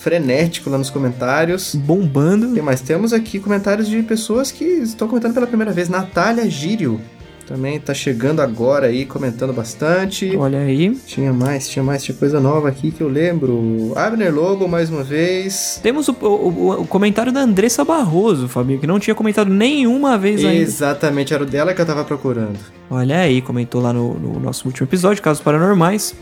frenético 0.01 0.69
lá 0.71 0.79
nos 0.79 0.91
comentários. 0.91 1.75
Bombando. 1.75 2.53
Tem 2.55 2.63
mais, 2.63 2.81
temos 2.81 3.13
aqui 3.13 3.39
comentários 3.39 3.87
de 3.89 4.03
pessoas 4.03 4.51
que 4.51 4.65
estão 4.65 5.07
comentando 5.07 5.35
pela 5.35 5.47
primeira 5.47 5.73
vez. 5.73 5.89
Natália 5.89 6.49
Gírio 6.49 7.01
também 7.47 7.81
tá 7.81 7.93
chegando 7.93 8.41
agora 8.41 8.87
aí, 8.87 9.05
comentando 9.05 9.53
bastante. 9.53 10.37
Olha 10.37 10.61
aí. 10.61 10.95
Tinha 11.05 11.33
mais, 11.33 11.69
tinha 11.69 11.83
mais, 11.83 12.03
tinha 12.05 12.17
coisa 12.17 12.39
nova 12.39 12.69
aqui 12.69 12.93
que 12.93 13.01
eu 13.01 13.09
lembro. 13.09 13.93
Abner 13.97 14.33
Lobo, 14.33 14.69
mais 14.69 14.89
uma 14.89 15.03
vez. 15.03 15.81
Temos 15.83 16.07
o, 16.07 16.13
o- 16.13 16.83
o 16.83 16.87
comentário 16.87 17.33
da 17.33 17.41
Andressa 17.41 17.85
Barroso, 17.85 18.47
Fabinho, 18.49 18.79
que 18.79 18.87
não 18.87 19.01
tinha 19.01 19.17
comentado 19.17 19.51
nenhuma 19.53 20.17
vez 20.17 20.45
ainda. 20.45 20.63
Exatamente, 20.63 21.35
era 21.35 21.43
o 21.43 21.47
dela 21.47 21.75
que 21.75 21.81
eu 21.81 21.87
tava 21.87 22.05
procurando. 22.05 22.57
Olha 22.89 23.19
aí, 23.19 23.43
comentou 23.43 23.81
lá 23.83 23.93
no, 23.93 24.15
no 24.15 24.39
nosso 24.39 24.67
último 24.69 24.87
episódio, 24.87 25.21
Casos 25.23 25.43
Paranormais. 25.43 26.15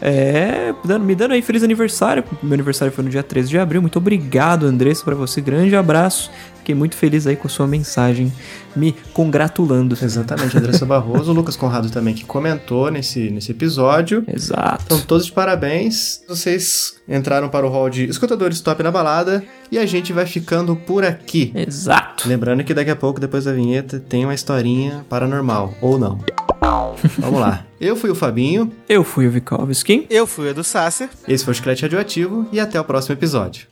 É, 0.00 0.74
me 1.00 1.14
dando 1.14 1.32
aí 1.32 1.42
feliz 1.42 1.62
aniversário. 1.62 2.24
Meu 2.42 2.54
aniversário 2.54 2.92
foi 2.92 3.04
no 3.04 3.10
dia 3.10 3.22
13 3.22 3.48
de 3.48 3.58
abril. 3.58 3.80
Muito 3.80 3.98
obrigado, 3.98 4.66
Andressa, 4.66 5.04
pra 5.04 5.14
você. 5.14 5.40
Grande 5.40 5.74
abraço. 5.74 6.30
Fiquei 6.58 6.74
muito 6.74 6.96
feliz 6.96 7.26
aí 7.26 7.34
com 7.34 7.46
a 7.46 7.50
sua 7.50 7.66
mensagem, 7.66 8.30
me 8.76 8.94
congratulando. 9.14 9.96
Exatamente, 10.00 10.58
Andressa 10.58 10.84
Barroso, 10.86 11.30
o 11.30 11.34
Lucas 11.34 11.56
Conrado 11.56 11.88
também 11.88 12.14
que 12.14 12.26
comentou 12.26 12.90
nesse, 12.90 13.30
nesse 13.30 13.52
episódio. 13.52 14.22
Exato. 14.28 14.84
Então, 14.84 15.00
todos 15.00 15.24
de 15.24 15.32
parabéns. 15.32 16.20
Vocês 16.28 16.96
entraram 17.08 17.48
para 17.48 17.66
o 17.66 17.70
hall 17.70 17.88
de 17.88 18.04
escutadores 18.04 18.60
top 18.60 18.82
na 18.82 18.90
balada 18.90 19.42
e 19.72 19.78
a 19.78 19.86
gente 19.86 20.12
vai 20.12 20.26
ficando 20.26 20.76
por 20.76 21.06
aqui. 21.06 21.52
Exato. 21.54 22.28
Lembrando 22.28 22.62
que 22.62 22.74
daqui 22.74 22.90
a 22.90 22.96
pouco, 22.96 23.18
depois 23.18 23.46
da 23.46 23.52
vinheta, 23.54 23.98
tem 23.98 24.26
uma 24.26 24.34
historinha 24.34 25.06
paranormal, 25.08 25.72
ou 25.80 25.98
não. 25.98 26.18
Vamos 27.18 27.40
lá. 27.40 27.67
Eu 27.80 27.94
fui 27.94 28.10
o 28.10 28.14
Fabinho, 28.14 28.72
Eu 28.88 29.04
fui 29.04 29.26
o 29.26 29.30
Vikovski. 29.30 30.06
Eu 30.10 30.26
fui 30.26 30.50
a 30.50 30.52
do 30.52 30.64
Sácer. 30.64 31.08
esse 31.28 31.44
foi 31.44 31.52
o 31.52 31.54
Chiclete 31.54 31.82
Radioativo 31.82 32.46
e 32.52 32.58
até 32.58 32.80
o 32.80 32.84
próximo 32.84 33.14
episódio. 33.14 33.68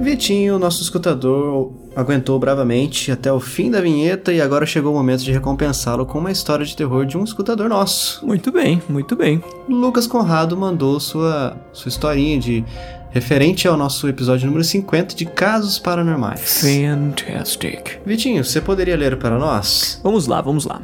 Vitinho, 0.00 0.58
nosso 0.58 0.82
escutador, 0.82 1.72
aguentou 1.98 2.38
bravamente 2.38 3.10
até 3.10 3.32
o 3.32 3.40
fim 3.40 3.72
da 3.72 3.80
vinheta 3.80 4.32
e 4.32 4.40
agora 4.40 4.64
chegou 4.64 4.92
o 4.92 4.96
momento 4.96 5.24
de 5.24 5.32
recompensá-lo 5.32 6.06
com 6.06 6.20
uma 6.20 6.30
história 6.30 6.64
de 6.64 6.76
terror 6.76 7.04
de 7.04 7.18
um 7.18 7.24
escutador 7.24 7.68
nosso. 7.68 8.24
Muito 8.24 8.52
bem, 8.52 8.80
muito 8.88 9.16
bem. 9.16 9.42
Lucas 9.68 10.06
Conrado 10.06 10.56
mandou 10.56 11.00
sua, 11.00 11.56
sua 11.72 11.88
historinha 11.88 12.38
de 12.38 12.64
referente 13.10 13.66
ao 13.66 13.76
nosso 13.76 14.08
episódio 14.08 14.46
número 14.46 14.62
50 14.62 15.16
de 15.16 15.26
casos 15.26 15.80
paranormais. 15.80 16.60
Fantastic. 16.60 18.00
Vitinho, 18.06 18.44
você 18.44 18.60
poderia 18.60 18.96
ler 18.96 19.16
para 19.16 19.36
nós? 19.36 19.98
Vamos 20.04 20.28
lá, 20.28 20.40
vamos 20.40 20.66
lá. 20.66 20.80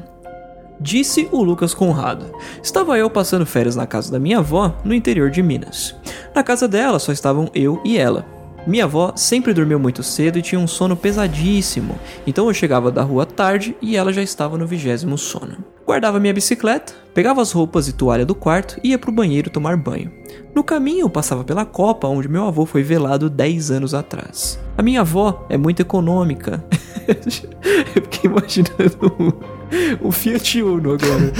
Disse 0.80 1.28
o 1.30 1.44
Lucas 1.44 1.72
Conrado. 1.72 2.26
Estava 2.60 2.98
eu 2.98 3.08
passando 3.08 3.46
férias 3.46 3.76
na 3.76 3.86
casa 3.86 4.10
da 4.10 4.18
minha 4.18 4.38
avó, 4.38 4.74
no 4.84 4.92
interior 4.92 5.30
de 5.30 5.44
Minas. 5.44 5.94
Na 6.34 6.42
casa 6.42 6.66
dela 6.66 6.98
só 6.98 7.12
estavam 7.12 7.48
eu 7.54 7.80
e 7.84 7.96
ela. 7.96 8.33
Minha 8.66 8.84
avó 8.84 9.12
sempre 9.14 9.52
dormiu 9.52 9.78
muito 9.78 10.02
cedo 10.02 10.38
e 10.38 10.42
tinha 10.42 10.58
um 10.58 10.66
sono 10.66 10.96
pesadíssimo, 10.96 11.98
então 12.26 12.46
eu 12.48 12.54
chegava 12.54 12.90
da 12.90 13.02
rua 13.02 13.26
tarde 13.26 13.76
e 13.80 13.96
ela 13.96 14.12
já 14.12 14.22
estava 14.22 14.56
no 14.56 14.66
vigésimo 14.66 15.18
sono. 15.18 15.58
Guardava 15.86 16.18
minha 16.18 16.32
bicicleta, 16.32 16.94
pegava 17.12 17.42
as 17.42 17.52
roupas 17.52 17.88
e 17.88 17.92
toalha 17.92 18.24
do 18.24 18.34
quarto 18.34 18.80
e 18.82 18.88
ia 18.90 18.98
pro 18.98 19.12
banheiro 19.12 19.50
tomar 19.50 19.76
banho. 19.76 20.10
No 20.54 20.64
caminho, 20.64 21.10
passava 21.10 21.44
pela 21.44 21.66
copa 21.66 22.08
onde 22.08 22.26
meu 22.26 22.44
avô 22.46 22.64
foi 22.64 22.82
velado 22.82 23.28
10 23.28 23.70
anos 23.70 23.92
atrás. 23.92 24.58
A 24.78 24.82
minha 24.82 25.02
avó 25.02 25.46
é 25.50 25.58
muito 25.58 25.80
econômica. 25.80 26.64
eu 27.06 28.02
fiquei 28.02 28.30
imaginando 28.30 29.14
um, 29.20 30.08
um 30.08 30.10
Fiat 30.10 30.62
Uno 30.62 30.94
agora. 30.94 31.32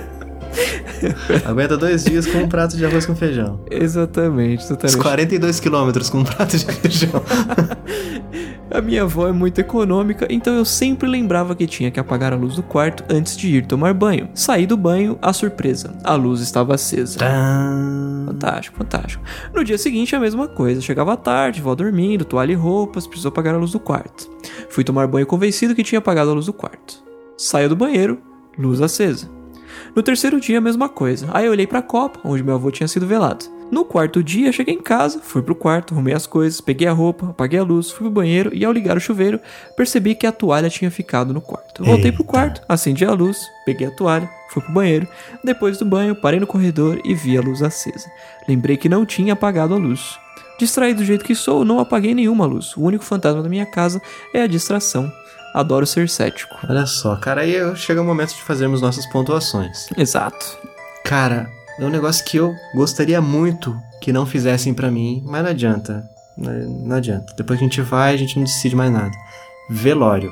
Aguenta 1.44 1.76
dois 1.76 2.04
dias 2.04 2.26
com 2.26 2.38
um 2.38 2.48
prato 2.48 2.76
de 2.76 2.84
arroz 2.84 3.06
com 3.06 3.14
feijão. 3.14 3.60
exatamente, 3.70 4.60
Os 4.64 4.70
exatamente. 4.70 4.98
42 4.98 5.60
quilômetros 5.60 6.10
com 6.10 6.18
um 6.18 6.24
prato 6.24 6.56
de 6.56 6.64
feijão. 6.64 7.22
A 8.68 8.80
minha 8.80 9.02
avó 9.02 9.28
é 9.28 9.32
muito 9.32 9.60
econômica, 9.60 10.26
então 10.28 10.52
eu 10.54 10.64
sempre 10.64 11.08
lembrava 11.08 11.54
que 11.54 11.66
tinha 11.66 11.90
que 11.90 12.00
apagar 12.00 12.32
a 12.32 12.36
luz 12.36 12.56
do 12.56 12.62
quarto 12.64 13.04
antes 13.08 13.36
de 13.36 13.48
ir 13.48 13.64
tomar 13.64 13.94
banho. 13.94 14.28
Saí 14.34 14.66
do 14.66 14.76
banho, 14.76 15.16
a 15.22 15.32
surpresa, 15.32 15.94
a 16.02 16.14
luz 16.14 16.40
estava 16.40 16.74
acesa. 16.74 17.20
Fantástico, 18.26 18.76
fantástico. 18.76 19.24
No 19.54 19.64
dia 19.64 19.78
seguinte, 19.78 20.14
a 20.16 20.20
mesma 20.20 20.48
coisa. 20.48 20.80
Chegava 20.80 21.16
tarde, 21.16 21.62
vó 21.62 21.74
dormindo, 21.76 22.24
toalha 22.24 22.52
e 22.52 22.56
roupas, 22.56 23.06
precisou 23.06 23.28
apagar 23.30 23.54
a 23.54 23.58
luz 23.58 23.70
do 23.70 23.80
quarto. 23.80 24.28
Fui 24.68 24.82
tomar 24.82 25.06
banho 25.06 25.26
convencido 25.26 25.74
que 25.74 25.84
tinha 25.84 26.00
apagado 26.00 26.30
a 26.30 26.34
luz 26.34 26.46
do 26.46 26.52
quarto. 26.52 27.02
Saio 27.38 27.68
do 27.68 27.76
banheiro, 27.76 28.18
luz 28.58 28.82
acesa. 28.82 29.30
No 29.94 30.02
terceiro 30.02 30.40
dia, 30.40 30.58
a 30.58 30.60
mesma 30.60 30.88
coisa. 30.88 31.28
Aí 31.32 31.46
eu 31.46 31.52
olhei 31.52 31.66
pra 31.66 31.82
copa, 31.82 32.20
onde 32.24 32.42
meu 32.42 32.54
avô 32.54 32.70
tinha 32.70 32.88
sido 32.88 33.06
velado. 33.06 33.44
No 33.70 33.84
quarto 33.84 34.22
dia, 34.22 34.52
cheguei 34.52 34.74
em 34.74 34.80
casa, 34.80 35.20
fui 35.20 35.42
pro 35.42 35.54
quarto, 35.54 35.92
arrumei 35.92 36.14
as 36.14 36.24
coisas, 36.24 36.60
peguei 36.60 36.86
a 36.86 36.92
roupa, 36.92 37.30
apaguei 37.30 37.58
a 37.58 37.64
luz, 37.64 37.90
fui 37.90 38.04
pro 38.04 38.10
banheiro 38.10 38.54
e 38.54 38.64
ao 38.64 38.72
ligar 38.72 38.96
o 38.96 39.00
chuveiro, 39.00 39.40
percebi 39.76 40.14
que 40.14 40.26
a 40.26 40.30
toalha 40.30 40.70
tinha 40.70 40.90
ficado 40.90 41.34
no 41.34 41.40
quarto. 41.40 41.84
Voltei 41.84 42.12
pro 42.12 42.22
quarto, 42.22 42.62
acendi 42.68 43.04
a 43.04 43.12
luz, 43.12 43.38
peguei 43.64 43.88
a 43.88 43.90
toalha, 43.90 44.30
fui 44.50 44.62
pro 44.62 44.72
banheiro. 44.72 45.08
Depois 45.42 45.78
do 45.78 45.84
banho, 45.84 46.14
parei 46.14 46.38
no 46.38 46.46
corredor 46.46 47.00
e 47.04 47.12
vi 47.12 47.36
a 47.36 47.40
luz 47.40 47.60
acesa. 47.60 48.08
Lembrei 48.48 48.76
que 48.76 48.88
não 48.88 49.04
tinha 49.04 49.32
apagado 49.32 49.74
a 49.74 49.78
luz. 49.78 50.16
Distraído 50.58 51.00
do 51.00 51.04
jeito 51.04 51.24
que 51.24 51.34
sou, 51.34 51.64
não 51.64 51.80
apaguei 51.80 52.14
nenhuma 52.14 52.46
luz. 52.46 52.76
O 52.76 52.82
único 52.82 53.04
fantasma 53.04 53.42
da 53.42 53.48
minha 53.48 53.66
casa 53.66 54.00
é 54.32 54.42
a 54.42 54.46
distração. 54.46 55.12
Adoro 55.58 55.86
ser 55.86 56.08
cético. 56.08 56.54
Olha 56.68 56.84
só, 56.84 57.16
cara, 57.16 57.40
aí 57.40 57.54
chega 57.76 58.02
o 58.02 58.04
momento 58.04 58.34
de 58.34 58.42
fazermos 58.42 58.82
nossas 58.82 59.06
pontuações. 59.06 59.86
Exato. 59.96 60.44
Cara, 61.04 61.48
é 61.78 61.84
um 61.84 61.88
negócio 61.88 62.24
que 62.24 62.36
eu 62.36 62.54
gostaria 62.74 63.20
muito 63.22 63.74
que 64.02 64.12
não 64.12 64.26
fizessem 64.26 64.74
pra 64.74 64.90
mim, 64.90 65.22
mas 65.26 65.42
não 65.42 65.50
adianta. 65.50 66.04
Não 66.36 66.52
não 66.52 66.96
adianta. 66.96 67.32
Depois 67.36 67.58
que 67.58 67.64
a 67.64 67.68
gente 67.68 67.80
vai, 67.80 68.12
a 68.12 68.16
gente 68.18 68.36
não 68.36 68.44
decide 68.44 68.76
mais 68.76 68.92
nada. 68.92 69.10
Velório. 69.70 70.30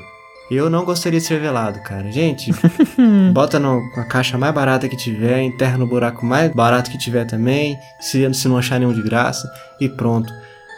Eu 0.51 0.69
não 0.69 0.85
gostaria 0.85 1.19
de 1.19 1.25
ser 1.25 1.39
velado, 1.41 1.79
cara. 1.81 2.11
Gente, 2.11 2.51
bota 3.33 3.57
no- 3.59 3.81
na 3.97 4.03
caixa 4.05 4.37
mais 4.37 4.53
barata 4.53 4.87
que 4.87 4.95
tiver, 4.95 5.41
enterra 5.41 5.75
no 5.75 5.87
buraco 5.87 6.23
mais 6.23 6.51
barato 6.53 6.91
que 6.91 6.99
tiver 6.99 7.25
também, 7.25 7.75
se, 7.99 8.31
se 8.35 8.47
não 8.47 8.55
achar 8.59 8.79
nenhum 8.79 8.93
de 8.93 9.01
graça, 9.01 9.51
e 9.81 9.89
pronto. 9.89 10.31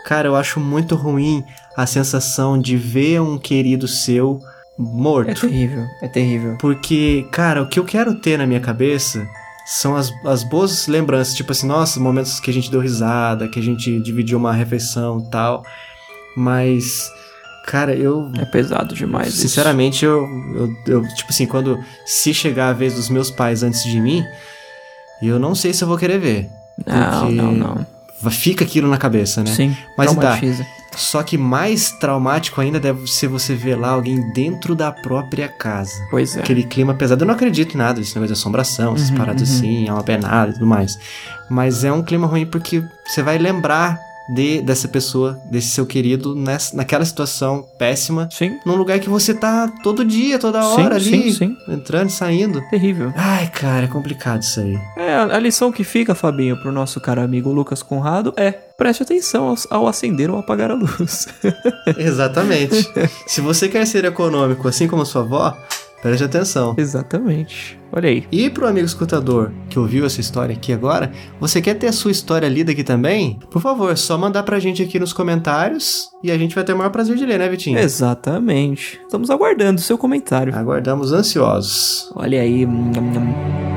Cara, 0.08 0.30
eu 0.30 0.38
acho 0.38 0.58
muito 0.62 0.96
ruim 0.96 1.44
a 1.76 1.86
sensação 1.86 2.58
de 2.58 2.78
ver 2.78 3.20
um 3.20 3.38
querido 3.38 3.90
seu 3.90 4.40
É 4.42 4.82
morto. 4.82 5.42
terrível, 5.42 5.84
é 6.02 6.08
terrível. 6.08 6.56
Porque, 6.62 7.28
cara, 7.30 7.62
o 7.62 7.68
que 7.68 7.78
eu 7.78 7.84
quero 7.84 8.16
ter 8.16 8.38
na 8.38 8.48
minha 8.48 8.62
cabeça 8.62 9.28
são 9.66 9.98
as, 9.98 10.10
as 10.24 10.44
boas 10.46 10.88
lembranças. 10.88 11.36
Tipo 11.36 11.52
assim, 11.52 11.68
nossa, 11.68 12.00
momentos 12.00 12.40
que 12.40 12.50
a 12.50 12.54
gente 12.54 12.72
deu 12.72 12.80
risada, 12.80 13.50
que 13.50 13.60
a 13.60 13.62
gente 13.62 14.00
dividiu 14.00 14.38
uma 14.38 14.54
refeição 14.54 15.20
e 15.20 15.30
tal. 15.30 15.62
Mas, 16.38 17.12
cara, 17.66 17.94
eu. 17.94 18.32
É 18.40 18.46
pesado 18.46 18.96
demais. 18.96 19.34
isso. 19.34 19.42
Sinceramente, 19.42 20.06
eu, 20.06 20.26
eu, 20.56 20.70
eu, 20.88 21.08
Tipo 21.16 21.32
assim, 21.32 21.46
quando. 21.46 21.84
Se 22.06 22.34
chegar 22.34 22.70
a 22.70 22.74
vez 22.74 22.94
dos 22.94 23.10
meus 23.10 23.30
pais 23.30 23.62
antes 23.62 23.84
de 23.84 24.00
mim, 24.00 24.24
eu 25.22 25.38
não 25.38 25.54
sei 25.54 25.74
se 25.74 25.84
eu 25.84 25.88
vou 25.90 25.98
querer 25.98 26.18
ver. 26.18 26.50
Não, 26.86 27.30
não, 27.30 27.52
não. 27.52 27.97
Fica 28.32 28.64
aquilo 28.66 28.90
na 28.90 28.98
cabeça, 28.98 29.44
né? 29.44 29.54
Sim, 29.54 29.76
Mas 29.98 30.14
dá. 30.14 30.22
traumatiza. 30.22 30.66
Só 30.96 31.22
que 31.22 31.38
mais 31.38 31.92
traumático 31.92 32.60
ainda 32.60 32.80
deve 32.80 33.06
ser 33.08 33.28
você 33.28 33.54
ver 33.54 33.76
lá 33.76 33.90
alguém 33.90 34.32
dentro 34.34 34.74
da 34.74 34.92
própria 34.92 35.48
casa. 35.48 35.92
Pois 36.10 36.36
é. 36.36 36.40
Aquele 36.40 36.64
clima 36.64 36.96
pesado. 36.96 37.24
Eu 37.24 37.28
não 37.28 37.36
acredito 37.36 37.76
em 37.76 37.78
nada 37.78 38.00
desse 38.00 38.16
negócio 38.16 38.34
de 38.34 38.40
assombração, 38.40 38.96
essas 38.96 39.12
Uhum, 39.12 39.18
paradas 39.18 39.48
uhum. 39.48 39.56
assim, 39.58 39.88
alma 39.90 40.04
penada 40.04 40.50
e 40.50 40.54
tudo 40.56 40.66
mais. 40.66 40.98
Mas 41.48 41.84
é 41.84 41.92
um 41.92 42.02
clima 42.02 42.26
ruim 42.26 42.48
porque 42.48 42.84
você 43.06 43.22
vai 43.22 43.38
lembrar 43.38 44.00
de, 44.30 44.62
dessa 44.62 44.88
pessoa, 44.88 45.40
desse 45.50 45.70
seu 45.70 45.86
querido, 45.86 46.36
nessa, 46.36 46.76
naquela 46.76 47.06
situação 47.06 47.66
péssima, 47.78 48.28
Sim, 48.32 48.58
num 48.66 48.76
lugar 48.76 49.00
que 49.00 49.10
você 49.10 49.34
tá 49.34 49.72
todo 49.84 50.04
dia, 50.04 50.38
toda 50.38 50.62
Sim, 50.62 50.82
hora 50.82 50.96
ali, 50.96 51.32
sim, 51.32 51.34
sim. 51.34 51.58
entrando 51.68 52.10
e 52.10 52.14
saindo. 52.14 52.62
terrível. 52.70 53.14
Ai, 53.16 53.48
cara, 53.48 53.86
é 53.86 53.88
complicado 53.88 54.42
isso 54.42 54.60
aí. 54.60 54.78
É, 54.98 55.16
a 55.16 55.40
lição 55.40 55.72
que 55.72 55.84
fica, 55.84 56.14
Fabinho, 56.14 56.58
pro 56.58 56.72
nosso 56.72 57.00
caro 57.00 57.22
amigo 57.22 57.52
Lucas 57.52 57.82
Conrado 57.82 58.34
é 58.36 58.52
preste 58.52 59.04
atenção 59.04 59.48
ao, 59.50 59.56
ao 59.70 59.88
acender 59.88 60.30
ou 60.30 60.38
apagar 60.38 60.72
a 60.72 60.76
luz. 60.76 61.28
Exatamente. 61.98 62.88
Se 63.26 63.42
você 63.42 63.68
quer 63.68 63.86
ser 63.88 64.06
econômico 64.06 64.68
assim 64.68 64.88
como 64.88 65.02
a 65.02 65.06
sua 65.06 65.22
avó, 65.22 65.58
preste 66.08 66.24
atenção. 66.24 66.76
Exatamente. 66.78 67.80
Olha 67.92 68.10
aí. 68.10 68.26
E 68.32 68.50
pro 68.50 68.68
amigo 68.68 68.86
escutador 68.86 69.52
que 69.70 69.80
ouviu 69.80 70.06
essa 70.06 70.20
história 70.20 70.54
aqui 70.54 70.74
agora, 70.74 71.12
você 71.40 71.62
quer 71.62 71.76
ter 71.76 71.88
a 71.88 71.92
sua 71.92 72.12
história 72.12 72.48
lida 72.48 72.72
aqui 72.72 72.84
também? 72.84 73.40
Por 73.50 73.62
favor, 73.62 73.92
é 73.92 73.96
só 73.96 74.18
mandar 74.18 74.44
pra 74.44 74.60
gente 74.60 74.82
aqui 74.82 75.00
nos 75.00 75.14
comentários 75.14 76.10
e 76.24 76.32
a 76.32 76.38
gente 76.38 76.56
vai 76.56 76.64
ter 76.64 76.74
o 76.74 76.78
maior 76.78 76.90
prazer 76.90 77.16
de 77.16 77.26
ler, 77.26 77.40
né, 77.40 77.48
Vitinho? 77.50 77.80
Exatamente. 77.80 79.00
Estamos 79.04 79.30
aguardando 79.30 79.80
o 79.80 79.84
seu 79.84 79.98
comentário. 79.98 80.56
Aguardamos 80.56 81.12
ansiosos. 81.14 82.12
Olha 82.16 82.42
aí. 82.42 82.66
hum, 82.66 82.92
hum. 82.98 83.77